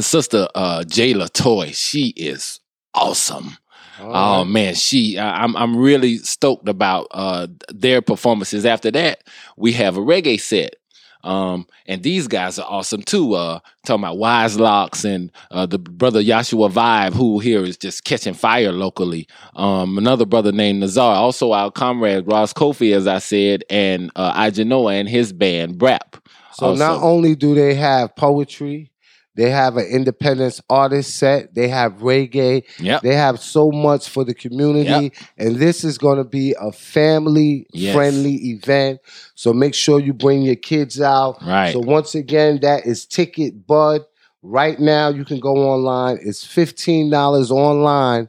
sister 0.00 0.48
uh, 0.54 0.84
Jayla 0.86 1.32
Toy. 1.32 1.70
She 1.72 2.08
is 2.08 2.60
awesome. 2.94 3.56
Oh 4.00 4.38
right. 4.38 4.44
man, 4.44 4.74
she 4.74 5.18
I- 5.18 5.44
I'm 5.44 5.56
I'm 5.56 5.76
really 5.76 6.18
stoked 6.18 6.68
about 6.68 7.06
uh 7.12 7.46
their 7.72 8.02
performances. 8.02 8.66
After 8.66 8.90
that, 8.90 9.22
we 9.56 9.72
have 9.72 9.96
a 9.96 10.00
reggae 10.00 10.40
set. 10.40 10.76
Um, 11.24 11.66
and 11.86 12.02
these 12.02 12.28
guys 12.28 12.58
are 12.58 12.66
awesome 12.68 13.02
too. 13.02 13.34
Uh, 13.34 13.60
talking 13.84 14.04
about 14.04 14.18
Wise 14.18 14.58
Locks 14.58 15.04
and 15.04 15.30
uh, 15.50 15.66
the 15.66 15.78
brother 15.78 16.22
Joshua 16.22 16.68
Vibe, 16.68 17.14
who 17.14 17.38
here 17.38 17.64
is 17.64 17.76
just 17.76 18.04
catching 18.04 18.34
fire 18.34 18.72
locally. 18.72 19.26
Um, 19.56 19.98
another 19.98 20.26
brother 20.26 20.52
named 20.52 20.80
Nazar, 20.80 21.14
also 21.16 21.52
our 21.52 21.70
comrade 21.70 22.26
Ross 22.26 22.52
Kofi, 22.52 22.94
as 22.94 23.06
I 23.06 23.18
said, 23.18 23.64
and 23.70 24.10
uh, 24.16 24.32
Ajanoa 24.34 25.00
and 25.00 25.08
his 25.08 25.32
band 25.32 25.78
Brap. 25.78 26.20
So 26.52 26.74
not 26.74 27.02
only 27.02 27.34
do 27.34 27.54
they 27.54 27.74
have 27.74 28.14
poetry, 28.14 28.91
they 29.34 29.50
have 29.50 29.76
an 29.76 29.86
independence 29.86 30.60
artist 30.68 31.16
set, 31.16 31.54
they 31.54 31.68
have 31.68 31.94
reggae, 32.00 32.64
Yep. 32.78 33.02
they 33.02 33.14
have 33.14 33.40
so 33.40 33.70
much 33.70 34.08
for 34.08 34.24
the 34.24 34.34
community, 34.34 35.12
and 35.38 35.56
this 35.56 35.84
is 35.84 35.96
going 35.98 36.18
to 36.18 36.24
be 36.24 36.54
a 36.60 36.70
family 36.72 37.66
Yes. 37.72 37.94
friendly 37.94 38.34
event. 38.50 39.00
So 39.34 39.52
make 39.52 39.74
sure 39.74 39.98
you 40.00 40.12
bring 40.12 40.42
your 40.42 40.56
kids 40.56 41.00
out. 41.00 41.42
Right. 41.42 41.72
So 41.72 41.80
once 41.80 42.14
again, 42.14 42.60
that 42.60 42.86
is 42.86 43.06
Ticket 43.06 43.66
Bud. 43.66 44.02
Right 44.42 44.78
now, 44.80 45.08
you 45.08 45.24
can 45.24 45.38
go 45.38 45.54
online. 45.70 46.18
It's 46.20 46.44
fifteen 46.44 47.10
dollars 47.10 47.50
online, 47.50 48.28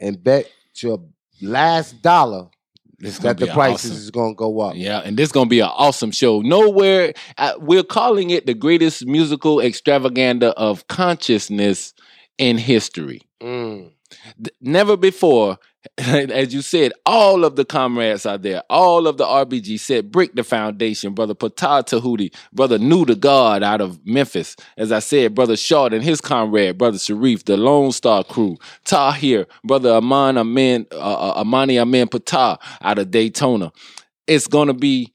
and 0.00 0.22
bet 0.22 0.46
your 0.76 1.00
last 1.40 2.02
dollar 2.02 2.48
That 3.00 3.38
the 3.38 3.46
prices 3.48 3.90
awesome. 3.90 4.02
is 4.02 4.10
going 4.10 4.34
to 4.34 4.36
go 4.36 4.60
up. 4.60 4.76
Yeah, 4.76 5.00
and 5.00 5.16
this 5.16 5.28
is 5.28 5.32
gonna 5.32 5.48
be 5.48 5.60
an 5.60 5.70
awesome 5.72 6.10
show. 6.10 6.40
Nowhere, 6.40 7.12
uh, 7.38 7.54
we're 7.58 7.82
calling 7.82 8.30
it 8.30 8.46
the 8.46 8.54
greatest 8.54 9.06
musical 9.06 9.60
extravaganza 9.60 10.50
of 10.50 10.86
consciousness 10.88 11.92
in 12.38 12.58
history. 12.58 13.22
Mm. 13.42 13.92
Never 14.60 14.96
before, 14.96 15.58
as 15.98 16.52
you 16.54 16.62
said, 16.62 16.92
all 17.06 17.44
of 17.44 17.56
the 17.56 17.64
comrades 17.64 18.26
are 18.26 18.38
there. 18.38 18.62
All 18.70 19.06
of 19.06 19.16
the 19.16 19.24
RBG 19.24 19.78
said, 19.78 20.10
Brick 20.10 20.34
the 20.34 20.44
Foundation, 20.44 21.14
Brother 21.14 21.34
Patah 21.34 21.86
Tahuti, 21.86 22.32
Brother 22.52 22.78
New 22.78 23.04
the 23.04 23.14
God 23.14 23.62
out 23.62 23.80
of 23.80 24.04
Memphis. 24.06 24.56
As 24.76 24.92
I 24.92 24.98
said, 24.98 25.34
Brother 25.34 25.56
Short 25.56 25.92
and 25.92 26.02
his 26.02 26.20
comrade, 26.20 26.78
Brother 26.78 26.98
Sharif, 26.98 27.44
the 27.44 27.56
Lone 27.56 27.92
Star 27.92 28.24
crew. 28.24 28.56
Tahir, 28.84 29.46
Brother 29.64 29.92
Aman 29.94 30.38
Amin, 30.38 30.86
uh, 30.92 30.96
uh, 30.96 31.40
Amani 31.40 31.78
Amin 31.78 32.08
Patah 32.08 32.58
out 32.80 32.98
of 32.98 33.10
Daytona. 33.10 33.72
It's 34.26 34.46
going 34.46 34.68
to 34.68 34.74
be 34.74 35.12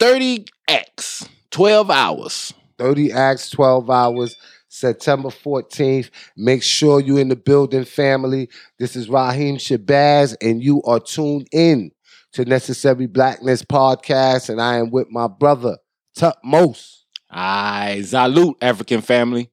30 0.00 0.46
acts, 0.68 1.28
12 1.50 1.90
hours. 1.90 2.52
30 2.78 3.12
acts, 3.12 3.50
12 3.50 3.90
hours, 3.90 4.36
September 4.68 5.28
14th. 5.28 6.10
Make 6.36 6.62
sure 6.62 7.00
you're 7.00 7.20
in 7.20 7.28
the 7.28 7.36
building, 7.36 7.84
family. 7.84 8.48
This 8.78 8.96
is 8.96 9.08
Rahiem 9.08 9.56
Shabazz, 9.56 10.36
and 10.40 10.62
you 10.62 10.82
are 10.82 11.00
tuned 11.00 11.48
in 11.52 11.90
to 12.32 12.44
Necessary 12.44 13.06
Blackness 13.06 13.62
Podcast, 13.62 14.48
and 14.48 14.60
I 14.60 14.76
am 14.76 14.90
with 14.90 15.08
my 15.10 15.26
brother, 15.26 15.78
Tutmos. 16.16 17.04
I 17.30 18.02
salute 18.02 18.56
African 18.60 19.00
family. 19.00 19.50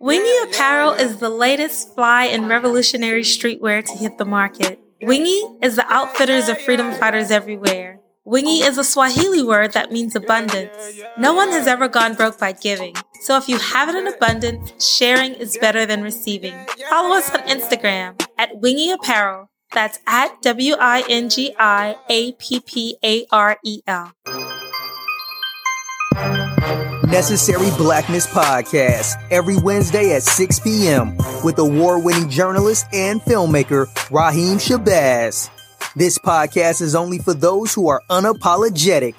Wingi 0.00 0.44
Apparel 0.44 0.92
is 0.92 1.16
the 1.16 1.28
latest 1.28 1.92
fly 1.96 2.26
and 2.26 2.48
revolutionary 2.48 3.22
streetwear 3.22 3.84
to 3.84 3.92
hit 3.94 4.16
the 4.16 4.24
market. 4.24 4.78
Wingi 5.02 5.58
is 5.60 5.74
the 5.74 5.92
outfitters 5.92 6.48
of 6.48 6.60
freedom 6.60 6.92
fighters 6.92 7.32
everywhere. 7.32 7.98
Wingi 8.24 8.60
is 8.64 8.78
a 8.78 8.84
Swahili 8.84 9.42
word 9.42 9.72
that 9.72 9.90
means 9.90 10.14
abundance. 10.14 11.00
No 11.18 11.34
one 11.34 11.50
has 11.50 11.66
ever 11.66 11.88
gone 11.88 12.14
broke 12.14 12.38
by 12.38 12.52
giving. 12.52 12.94
So 13.22 13.36
if 13.36 13.48
you 13.48 13.58
have 13.58 13.88
it 13.88 13.96
in 13.96 14.06
abundance, 14.06 14.72
sharing 14.84 15.34
is 15.34 15.58
better 15.58 15.84
than 15.84 16.02
receiving. 16.02 16.54
Follow 16.88 17.16
us 17.16 17.34
on 17.34 17.40
Instagram 17.48 18.22
at 18.38 18.52
Wingi 18.60 18.92
Apparel. 18.92 19.50
That's 19.72 19.98
at 20.06 20.40
W 20.42 20.76
I 20.78 21.02
N 21.10 21.28
G 21.28 21.56
I 21.58 21.96
A 22.08 22.32
P 22.34 22.60
P 22.60 22.96
A 23.02 23.26
R 23.32 23.58
E 23.64 23.80
L. 23.88 24.12
Necessary 27.08 27.70
Blackness 27.78 28.26
Podcast 28.26 29.16
every 29.30 29.56
Wednesday 29.56 30.14
at 30.14 30.22
6 30.22 30.60
p.m. 30.60 31.16
with 31.42 31.58
award 31.58 32.04
winning 32.04 32.28
journalist 32.28 32.84
and 32.92 33.18
filmmaker 33.22 33.86
Rahiem 34.10 34.56
Shabazz. 34.56 35.48
This 35.96 36.18
podcast 36.18 36.82
is 36.82 36.94
only 36.94 37.18
for 37.18 37.32
those 37.32 37.72
who 37.72 37.88
are 37.88 38.02
unapologetic 38.10 39.14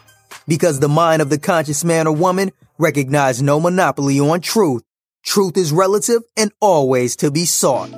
because 0.48 0.80
the 0.80 0.88
mind 0.88 1.24
of 1.24 1.32
the 1.32 1.40
conscious 1.40 1.84
man 1.84 2.06
or 2.06 2.14
woman 2.16 2.52
recognize 2.78 3.42
no 3.42 3.60
monopoly 3.60 4.20
on 4.20 4.42
truth. 4.42 4.84
Truth 5.24 5.58
is 5.58 5.72
relative 5.72 6.22
and 6.38 6.52
always 6.62 7.16
to 7.16 7.32
be 7.32 7.46
sought. 7.46 7.90